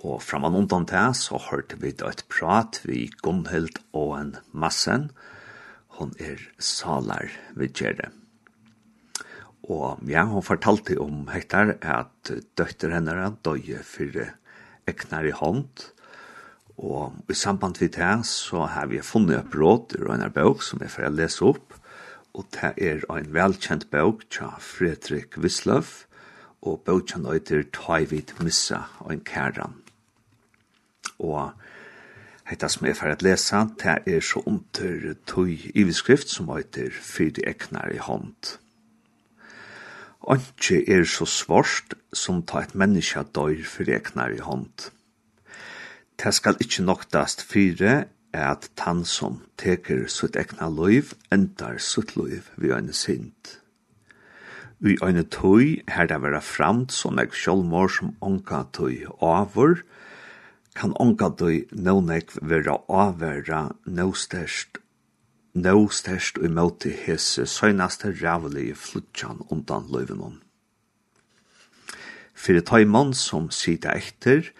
Og 0.00 0.22
framan 0.24 0.54
undan 0.56 0.86
det 0.88 1.16
så 1.18 1.36
hørte 1.36 1.76
vi 1.82 1.90
da 1.92 2.08
et 2.08 2.22
prat 2.32 2.78
vi 2.86 3.10
Gunnhild 3.20 3.76
og 3.92 4.14
en 4.16 4.30
massen. 4.56 5.10
Hun 5.98 6.14
er 6.18 6.40
salar 6.58 7.28
vidgjere. 7.58 8.08
Og 9.68 10.00
ja, 10.08 10.24
hun 10.24 10.42
fortalte 10.42 10.96
om 10.96 11.28
hektar 11.28 11.74
at 11.82 12.32
døtter 12.56 12.94
henne 12.94 13.34
døye 13.44 13.84
for 13.84 14.16
eknar 14.88 15.28
i 15.28 15.36
hånd. 15.36 15.68
Og 16.78 17.20
i 17.28 17.36
samband 17.36 17.82
med 17.82 17.98
det 17.98 18.24
så 18.24 18.64
har 18.64 18.88
vi 18.88 19.04
funnet 19.04 19.42
opp 19.42 19.60
råd 19.60 19.98
i 19.98 20.04
Røyner 20.08 20.32
bøk 20.32 20.64
som 20.64 20.80
jeg 20.80 20.94
får 20.94 21.12
lese 21.12 21.44
opp. 21.44 21.76
Og 22.32 22.48
det 22.54 22.72
er 22.80 23.04
en 23.12 23.32
velkjent 23.34 23.90
bøk 23.92 24.24
til 24.32 24.56
Fredrik 24.56 25.36
Wisløf 25.36 26.07
og 26.62 26.82
bøtjan 26.86 27.26
øyter 27.26 27.62
tøy 27.72 28.06
vid 28.10 28.34
missa 28.40 28.82
og 29.00 29.12
en 29.12 29.20
kæran. 29.20 29.76
Og 31.18 31.52
hetta 32.48 32.68
som 32.68 32.86
er 32.86 32.94
ferdig 32.94 33.18
at 33.18 33.22
lesa, 33.22 33.64
det 33.78 34.14
er 34.14 34.20
så 34.20 34.42
under 34.46 35.14
tøy 35.26 35.58
iveskrift 35.74 36.28
som 36.28 36.50
øyter 36.50 36.90
fyrt 36.90 37.38
eknar 37.46 37.90
i 37.94 37.98
hånd. 37.98 38.58
Anki 40.28 40.82
er 40.90 41.04
så 41.04 41.24
svarst 41.24 41.94
som 42.12 42.42
ta 42.42 42.60
et 42.64 42.74
menneska 42.74 43.22
døyr 43.22 43.64
fyrt 43.64 43.88
eknar 43.88 44.34
i 44.34 44.42
hånd. 44.44 44.90
Det 46.18 46.34
skal 46.34 46.58
ikkje 46.60 46.84
noktast 46.84 47.44
fyre 47.46 48.08
at 48.34 48.70
tann 48.76 49.04
som 49.04 49.38
teker 49.56 50.06
sutt 50.10 50.36
ekna 50.36 50.68
loiv 50.68 51.14
endar 51.32 51.78
sutt 51.78 52.16
loiv 52.16 52.50
vi 52.56 52.72
ein 52.74 52.92
sint. 52.92 53.60
Vi 54.80 54.94
eine 55.02 55.24
tøy, 55.26 55.82
her 55.90 56.06
det 56.06 56.20
vera 56.22 56.38
framt 56.38 56.92
så 56.94 57.10
nek 57.10 57.32
sjålmår 57.34 57.88
som 57.90 58.12
onka 58.22 58.60
tøy 58.76 59.08
avur, 59.18 59.80
kan 60.78 60.94
onka 61.02 61.32
tøy 61.34 61.64
no 61.74 61.96
nek 61.98 62.30
vera 62.38 62.76
avera 62.86 63.64
no 63.90 64.12
størst, 64.14 64.78
no 65.58 65.88
størst 65.90 66.38
i 66.38 66.52
møte 66.54 66.94
hese 66.94 67.48
søgnaste 67.50 68.12
rævlige 68.20 68.78
flutjan 68.78 69.42
undan 69.50 69.90
løyvenon. 69.90 70.38
Fyrir 72.38 72.62
tøymann 72.62 73.10
som 73.18 73.50
sida 73.50 73.96
ekter 73.98 74.52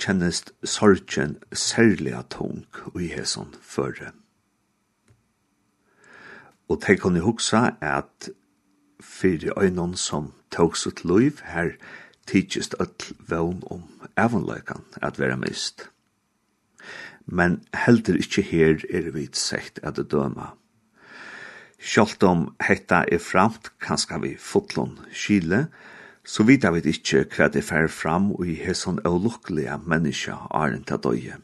kjennest 0.00 0.54
sorgen 0.64 1.36
særlig 1.52 2.16
tung 2.32 2.64
i 2.96 3.12
hesson 3.12 3.52
føre. 3.60 4.14
Og 6.72 6.80
tenk 6.80 7.04
hon 7.04 7.18
i 7.18 7.28
hugsa 7.28 7.74
at 7.84 8.30
fyrir 9.20 9.52
øynon 9.60 9.96
som 9.96 10.32
tåg 10.50 10.76
sitt 10.76 11.04
liv 11.04 11.42
her 11.52 11.74
tidsist 12.26 12.74
öll 12.80 13.12
vøvn 13.28 13.62
om 13.70 13.82
evanløykan 14.18 14.84
at 15.02 15.18
vera 15.20 15.36
mist. 15.36 15.88
Men 17.26 17.60
heldur 17.74 18.18
ikkje 18.18 18.46
her 18.50 18.86
er 18.90 19.10
vi 19.14 19.28
sett 19.32 19.78
at 19.82 19.98
det 19.98 20.08
døma. 20.10 20.54
Sjalt 21.80 22.22
om 22.26 22.50
hetta 22.60 23.04
er 23.08 23.22
framt, 23.24 23.70
kanska 23.80 24.18
vi 24.20 24.34
fotlon 24.36 24.98
skile, 25.12 25.68
så 26.24 26.44
vita 26.44 26.72
vi 26.74 26.82
ikkje 26.92 27.24
hva 27.32 27.48
det 27.52 27.62
fer 27.64 27.88
fram 27.88 28.32
og 28.36 28.48
i 28.48 28.56
hesson 28.60 29.00
avlukkelige 29.08 29.78
menneska 29.88 30.36
aren 30.50 30.84
til 30.84 31.00
døye. 31.06 31.38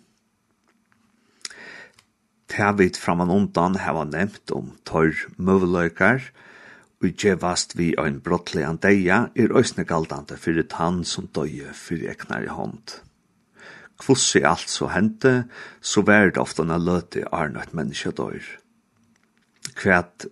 Ta 2.53 2.73
vit 2.77 2.98
framan 3.01 3.32
undan 3.32 3.78
hava 3.81 4.05
nevnt 4.05 4.53
om 4.55 4.74
torr 4.86 5.24
møveløykar, 5.36 6.28
og 7.07 7.15
gjevast 7.23 7.77
vi 7.78 7.93
ein 8.01 8.19
brottlegan 8.24 8.81
deia 8.83 9.28
er 9.39 9.53
òsne 9.55 9.85
galdande 9.87 10.39
fyrir 10.41 10.66
tann 10.70 11.05
som 11.07 11.28
døye 11.31 11.70
fyrir 11.77 12.11
eknar 12.16 12.47
i 12.47 12.51
hånd. 12.51 12.97
Kvossi 14.03 14.43
alt 14.45 14.69
så 14.69 14.91
hente, 14.93 15.47
så 15.81 16.03
vær 16.03 16.33
det 16.33 16.43
ofta 16.43 16.66
når 16.66 16.83
løte 16.83 17.23
er 17.31 17.55
et 17.62 17.74
menneske 17.74 18.11
døyr. 18.11 18.45
Kvæt, 19.77 20.27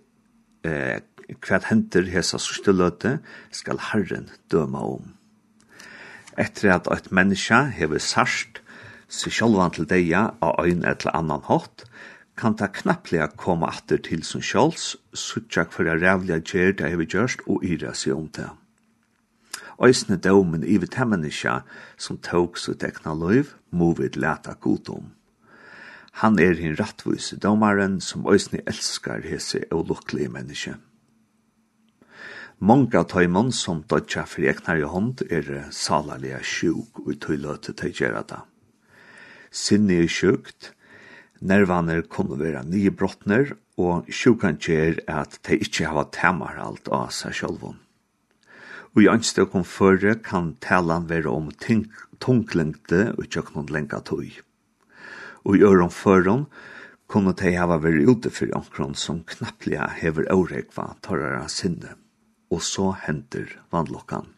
eh, 0.63 0.99
kvæt 1.41 1.69
henter 1.71 2.11
hesa 2.11 2.37
sørste 2.37 2.75
løte 2.75 3.19
skal 3.51 3.79
Herren 3.91 4.29
døma 4.51 4.83
om. 4.97 5.15
Etter 6.37 6.75
at 6.75 6.91
et 6.91 7.11
menneske 7.11 7.71
hever 7.71 7.99
sarsht, 7.99 8.61
så 9.07 9.29
sjálvan 9.29 9.71
til 9.71 9.87
deia 9.87 10.33
av 10.41 10.59
ein 10.59 10.83
eller 10.83 11.15
annan 11.15 11.45
hatt, 11.47 11.85
kan 12.35 12.55
ta 12.55 12.67
knapplega 12.67 13.29
koma 13.39 13.69
atter 13.71 13.97
til 13.97 14.23
som 14.23 14.43
kjolls, 14.43 14.95
suttjak 15.13 15.71
for 15.71 15.87
a 15.87 15.95
rævliga 15.95 16.41
gjer 16.43 16.75
det 16.75 16.91
hever 16.91 17.07
gjørst 17.07 17.45
og 17.47 17.63
yra 17.63 17.93
seg 17.95 18.15
om 18.15 18.27
det. 18.35 18.49
Øysne 19.79 20.17
daumen 20.17 20.63
i 20.63 20.77
vi 20.77 20.87
temmenisja 20.87 21.61
som 21.97 22.17
tåg 22.17 22.57
så 22.59 22.75
tekna 22.79 23.13
loiv, 23.13 23.55
må 23.71 23.93
vi 23.93 24.09
leta 24.15 24.55
godom. 24.59 25.11
Han 26.23 26.39
er 26.39 26.55
hin 26.55 26.77
rattvise 26.79 27.35
domaren 27.35 27.99
som 28.01 28.27
øysne 28.31 28.61
elskar 28.67 29.23
hese 29.27 29.65
og 29.71 29.87
lukkelige 29.89 30.31
menneske. 30.31 30.75
Mange 32.59 33.03
tøymon 33.03 33.51
som 33.51 33.83
dødja 33.83 34.23
for 34.23 34.47
eknar 34.47 34.79
i 34.79 34.87
hånd 34.87 35.25
er 35.29 35.67
salalega 35.75 36.39
sjuk 36.39 37.01
og 37.03 37.19
tøyløte 37.19 37.75
tøygerata. 37.75 38.45
Sinne 39.51 39.99
er 40.03 40.07
sjukt, 40.07 40.71
nervaner 41.39 42.01
kunne 42.01 42.39
være 42.39 42.63
nye 42.67 42.91
brottner, 42.91 43.55
og 43.77 44.07
sjukan 44.07 44.59
kjer 44.61 45.01
at 45.11 45.39
de 45.47 45.57
ikke 45.59 45.89
hava 45.89 46.05
temarhalt 46.15 46.87
av 46.93 47.09
seg 47.11 47.35
sjølvun. 47.35 47.81
Og 48.95 49.03
i 49.03 49.43
kom 49.51 49.65
føre 49.67 50.15
kan 50.23 50.53
talan 50.63 51.09
være 51.09 51.27
om 51.27 51.49
tunglengte 52.19 53.01
og 53.17 53.27
tjøknon 53.27 53.67
lenga 53.67 53.99
tøy. 53.99 54.31
Og 55.43 55.57
i 55.57 55.63
øron 55.67 55.91
føron 55.91 56.45
kunne 57.11 57.35
de 57.35 57.51
hava 57.57 57.77
vært 57.83 58.07
ute 58.07 58.31
for 58.31 58.47
omkron 58.55 58.95
som 58.95 59.19
knapplega 59.27 59.89
hever 59.99 60.31
åregva 60.31 60.95
torrara 61.03 61.47
sinne. 61.51 61.97
Og 62.49 62.63
så 62.63 62.93
henter 63.03 63.51
vannlokkan. 63.73 64.31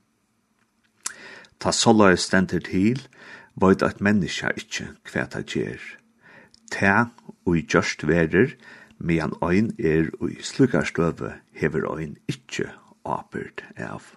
Ta 1.60 1.72
sola 1.72 2.16
stenter 2.18 2.60
til, 2.60 3.00
veit 3.56 3.86
at 3.86 4.02
menneska 4.02 4.52
ikkje 4.58 4.90
kvæta 5.06 5.44
gjer 5.46 5.82
ta 6.72 7.10
og 7.46 7.58
i 7.58 7.64
gjørst 7.64 8.08
verer, 8.08 8.56
medan 9.00 9.36
ein 9.46 9.74
er 9.80 10.10
og 10.20 10.32
i 10.32 10.42
slukarstøve 10.42 11.34
hever 11.54 11.86
ein 11.98 12.18
ikkje 12.28 12.72
apert 13.06 13.64
av. 13.78 14.14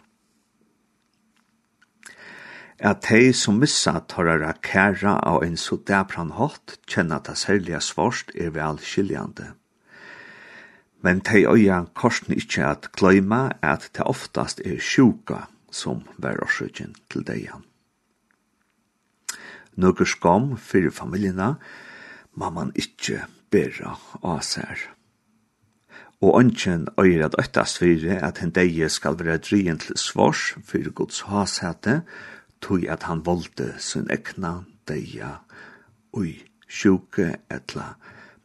At 2.81 3.05
de 3.11 3.33
som 3.37 3.59
missa 3.61 3.99
tørre 4.09 4.55
kæra 4.65 5.19
av 5.21 5.43
en 5.45 5.57
så 5.61 5.77
dæpran 5.77 6.33
hatt, 6.39 6.79
kjenna 6.89 7.19
ta 7.21 7.35
særlig 7.37 7.77
svarst 7.85 8.33
er 8.35 8.55
vel 8.57 8.81
skiljande. 8.81 9.53
Men 11.05 11.21
de 11.21 11.45
øya 11.49 11.85
korsen 11.95 12.37
ikkje 12.37 12.65
at 12.65 12.89
gløyma 12.97 13.51
at 13.63 13.91
det 13.97 14.05
oftast 14.09 14.61
er 14.65 14.81
sjuka 14.81 15.47
som 15.71 16.07
vær 16.17 16.41
årsøkjen 16.45 16.97
til 17.13 17.25
deian. 17.25 17.65
Nøkker 19.77 20.09
skam 20.09 20.57
fyrir 20.57 20.91
familjena, 20.91 21.55
må 22.41 22.51
man 22.57 22.73
ikkje 22.79 23.27
bera 23.53 23.97
av 24.23 24.41
seg. 24.47 24.89
Og 26.21 26.41
ønsken 26.41 26.89
øyer 27.01 27.27
at 27.27 27.37
øktast 27.41 27.81
fyrir 27.81 28.21
at 28.25 28.43
en 28.43 28.53
deie 28.57 28.89
skal 28.89 29.19
være 29.19 29.41
drien 29.45 29.79
til 29.81 29.97
svars 29.97 30.55
fyrir 30.65 30.93
Guds 30.93 31.21
hasete, 31.29 32.03
tog 32.61 32.85
at 32.89 33.03
han 33.09 33.25
voldte 33.27 33.73
sin 33.79 34.09
ekna 34.13 34.61
deia 34.89 35.39
ui 36.13 36.35
sjuke 36.69 37.37
etla 37.51 37.95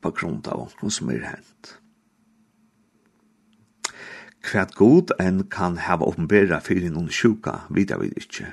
på 0.01 0.11
grunn 0.15 0.39
av 0.45 0.67
onkron 0.67 0.93
som 0.93 1.11
er 1.11 1.25
hent. 1.27 1.75
Kvært 4.45 4.75
god 4.77 5.15
en 5.19 5.43
kan 5.49 5.79
hava 5.81 6.05
åpenbæra 6.05 6.61
fyrir 6.61 6.93
noen 6.93 7.09
sjuka, 7.09 7.65
vidar 7.69 7.99
vi 8.03 8.11
ikkje. 8.13 8.51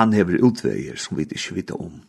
Han 0.00 0.14
hever 0.16 0.40
utveier 0.46 0.96
som 0.96 1.18
vi 1.18 1.26
ikkje 1.28 1.58
vita 1.58 1.76
om. 1.76 2.00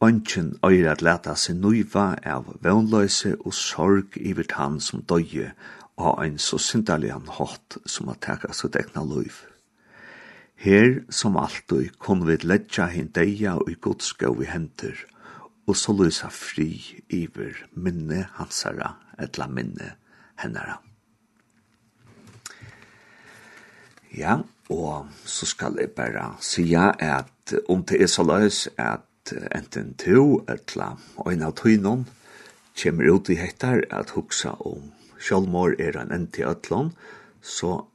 Ongen 0.00 0.58
øyre 0.64 0.90
at 0.92 1.02
leta 1.02 1.32
seg 1.40 1.56
nøyva 1.56 2.18
av 2.28 2.50
vøvnløse 2.60 3.32
og 3.38 3.54
sorg 3.56 4.18
iver 4.20 4.44
tann 4.50 4.76
som 4.80 5.00
døye 5.08 5.54
og 5.96 6.18
ein 6.20 6.36
så 6.38 6.58
syndalian 6.60 7.28
hatt 7.38 7.78
som 7.88 8.10
at 8.12 8.20
teka 8.26 8.52
sitt 8.52 8.76
egna 8.76 9.04
løyv. 9.08 9.38
Her, 10.56 11.02
som 11.12 11.36
alltid, 11.36 11.96
kon 12.00 12.26
vi 12.28 12.36
letja 12.42 12.88
hin 12.92 13.08
deia 13.12 13.56
og 13.60 13.70
i 13.72 13.76
godskå 13.80 14.32
i 14.42 14.48
henter, 14.48 14.96
og 15.66 15.76
så 15.76 15.92
lysa 15.96 16.28
fri 16.32 16.68
iver 17.12 17.64
minne 17.72 18.26
hansara, 18.36 18.94
etla 19.20 19.48
minne 19.48 19.94
hennara. 20.40 20.78
Ja, 24.16 24.38
og 24.72 25.08
så 25.24 25.46
skal 25.48 25.76
jeg 25.80 25.92
bare 25.96 26.34
sija 26.40 26.92
at 27.00 27.52
om 27.68 27.84
det 27.84 28.00
er 28.02 28.08
så 28.10 28.24
løs 28.24 28.66
at 28.76 29.05
enten 29.32 29.94
to 30.00 30.42
etla 30.52 30.96
ein 31.26 31.42
av 31.42 31.56
tøynon 31.60 32.06
kjem 32.76 33.00
ut 33.00 33.30
i 33.32 33.38
hettar 33.40 33.84
at 33.90 34.14
hugsa 34.16 34.52
om 34.60 34.92
sjálvmor 35.18 35.76
er 35.80 35.96
ein 35.96 36.12
enti 36.12 36.44
ötlon, 36.44 36.92
så 37.40 37.86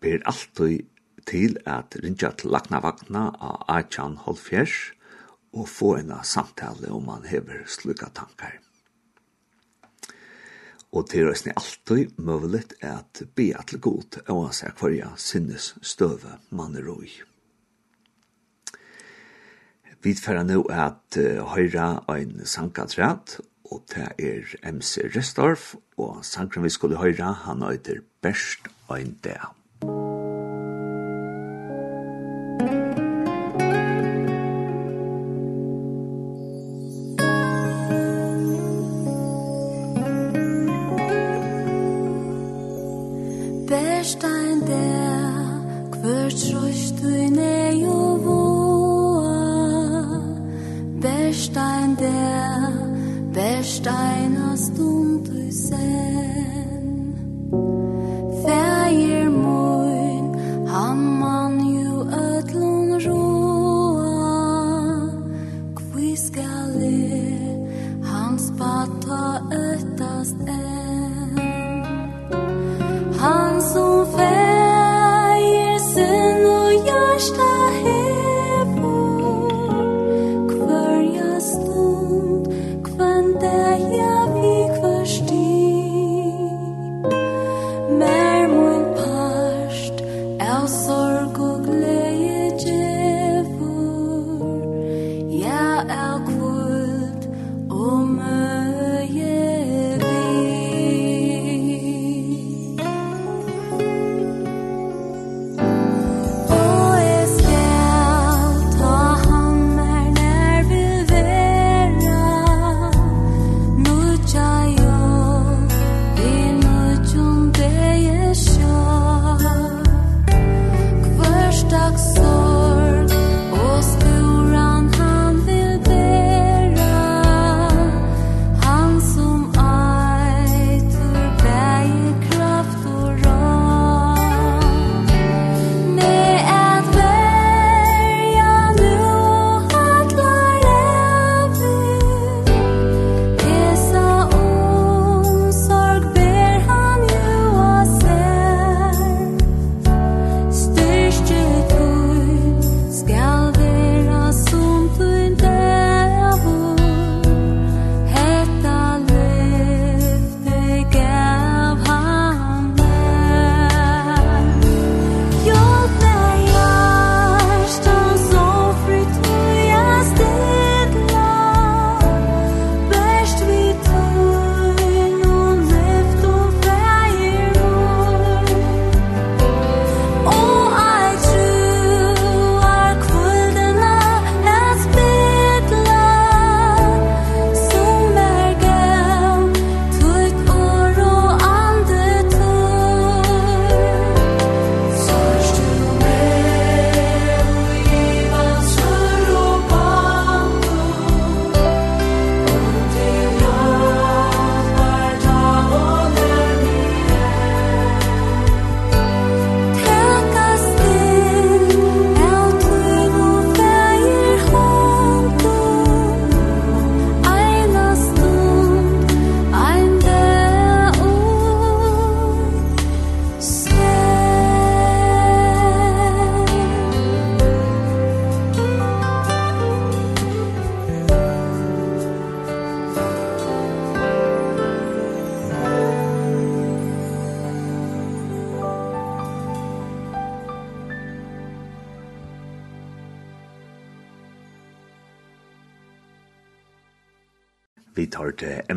ber 0.00 0.24
alltid 0.24 0.86
til 1.28 1.58
at 1.68 1.96
rinja 2.02 2.32
til 2.32 2.50
lakna 2.54 2.80
vakna 2.80 3.28
av 3.36 3.64
Achan 3.68 4.16
Holfjers 4.24 4.92
og 5.52 5.68
få 5.68 5.94
en 5.98 6.14
samtale 6.24 6.90
om 6.94 7.06
man 7.10 7.26
hever 7.28 7.64
slukka 7.68 8.10
tankar. 8.14 8.58
Og 10.90 11.06
til 11.10 11.28
røysni 11.28 11.52
alltid 11.54 12.16
møvlet 12.18 12.74
at 12.82 13.22
be 13.36 13.52
at 13.54 13.70
til 13.70 13.78
god, 13.78 14.22
og 14.26 14.46
hans 14.48 14.64
er 14.66 14.74
kvarja 14.74 15.12
sinnes 15.16 15.74
støve 15.82 16.40
man 16.50 16.74
er 16.74 16.88
roi. 16.88 17.29
Vi 20.02 20.14
tfæra 20.16 20.42
nå 20.48 20.62
at 20.72 21.16
høyra 21.52 22.04
ein 22.08 22.40
sankatrat, 22.48 23.34
og 23.70 23.82
det 23.92 24.06
er 24.18 24.72
MC 24.72 24.96
Restorff, 25.16 25.74
og 25.98 26.24
sankren 26.24 26.64
vi 26.64 26.72
skulle 26.72 26.96
høyra, 26.96 27.32
han 27.44 27.60
høyder 27.62 28.00
best 28.22 28.70
ein 28.88 29.18
dag. 29.24 29.52
Best 43.68 44.24
ein 44.24 44.64
der, 44.64 45.60
kvart 45.92 46.40
trøst 46.40 47.04
du 47.04 47.12
nei 47.36 47.84
Bestein 51.52 51.96
der, 51.96 52.72
Bestein 53.32 54.38
hast 54.40 54.78
du 54.78 55.20
selbst. 55.50 56.09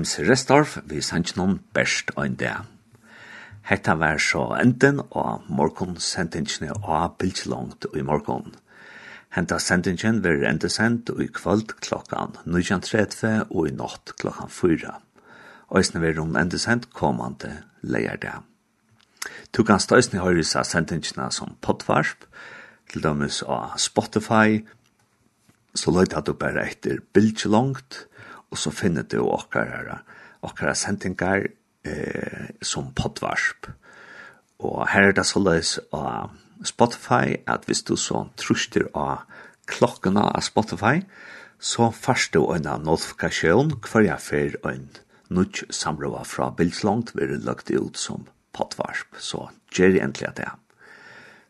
James 0.04 0.20
Restorff 0.20 0.74
vi 0.84 0.98
sannsjonen 1.00 1.62
best 1.72 2.10
ein 2.20 2.34
det. 2.36 2.58
Hetta 3.64 3.94
var 3.96 4.18
så 4.20 4.42
enden 4.60 5.00
av 5.16 5.46
morgon 5.48 5.96
sendingene 5.96 6.76
av 6.84 7.14
bildslångt 7.22 7.88
i 7.96 8.04
morgon. 8.04 8.52
Henta 9.32 9.62
sendingen 9.64 10.20
var 10.26 10.44
endesendt 10.50 11.14
i 11.16 11.30
kvöld 11.32 11.72
klokkan 11.80 12.36
19.30 12.44 13.48
og 13.48 13.70
i 13.70 13.76
natt 13.80 14.12
klokkan 14.20 14.52
4. 14.52 14.92
Øysene 15.72 16.04
var 16.04 16.20
om 16.20 16.36
endesendt 16.36 16.92
kommande 16.92 17.56
leierdag. 17.80 18.44
Du 19.56 19.64
kan 19.64 19.80
støysene 19.80 20.20
høyre 20.20 20.44
seg 20.44 20.68
sendingene 20.68 21.32
som 21.32 21.56
potvarsp, 21.64 22.28
til 22.92 23.08
dømes 23.08 23.40
av 23.48 23.80
Spotify, 23.80 24.66
så 25.74 25.96
løyt 25.96 26.12
at 26.12 26.28
du 26.28 26.36
bare 26.36 26.68
etter 26.68 27.00
bildslångt, 27.16 28.10
og 28.54 28.60
så 28.62 28.70
finner 28.70 29.06
du 29.10 29.24
okkara, 29.26 30.04
okkara 30.46 30.76
sendingar 30.78 31.48
eh, 31.90 32.50
som 32.62 32.92
podvarsp. 32.94 33.72
Og 34.64 34.84
her 34.94 35.10
er 35.10 35.16
det 35.18 35.26
så 35.26 35.42
løs 35.42 35.80
av 35.90 36.36
Spotify, 36.64 37.40
at 37.50 37.66
hvis 37.66 37.82
du 37.88 37.96
så 37.98 38.28
truster 38.38 38.86
av 38.94 39.26
klokkena 39.68 40.30
av 40.38 40.46
Spotify, 40.46 41.02
så 41.58 41.90
først 41.96 42.36
du 42.36 42.46
en 42.54 42.70
notifikasjon 42.86 43.74
hver 43.82 44.06
jeg 44.06 44.22
fer 44.22 44.60
en 44.70 44.86
nudge 45.34 45.66
samråa 45.74 46.22
fra 46.28 46.52
bildslangt 46.54 47.16
vil 47.18 47.34
det 47.34 47.48
lagt 47.48 47.72
ut 47.72 47.98
som 47.98 48.28
potvarsp. 48.54 49.18
så 49.18 49.48
gjør 49.74 49.96
jeg 49.96 50.04
egentlig 50.04 50.36
det. 50.38 50.52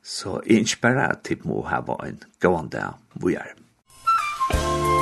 Så 0.04 0.40
jeg 0.48 0.64
ikke 0.64 0.82
bare 0.88 1.12
at 1.18 1.28
jeg 1.30 1.44
må 1.44 1.66
ha 1.68 1.84
en 2.08 2.24
gående 2.40 2.94
vujer. 3.20 3.56
Musikk 4.54 4.93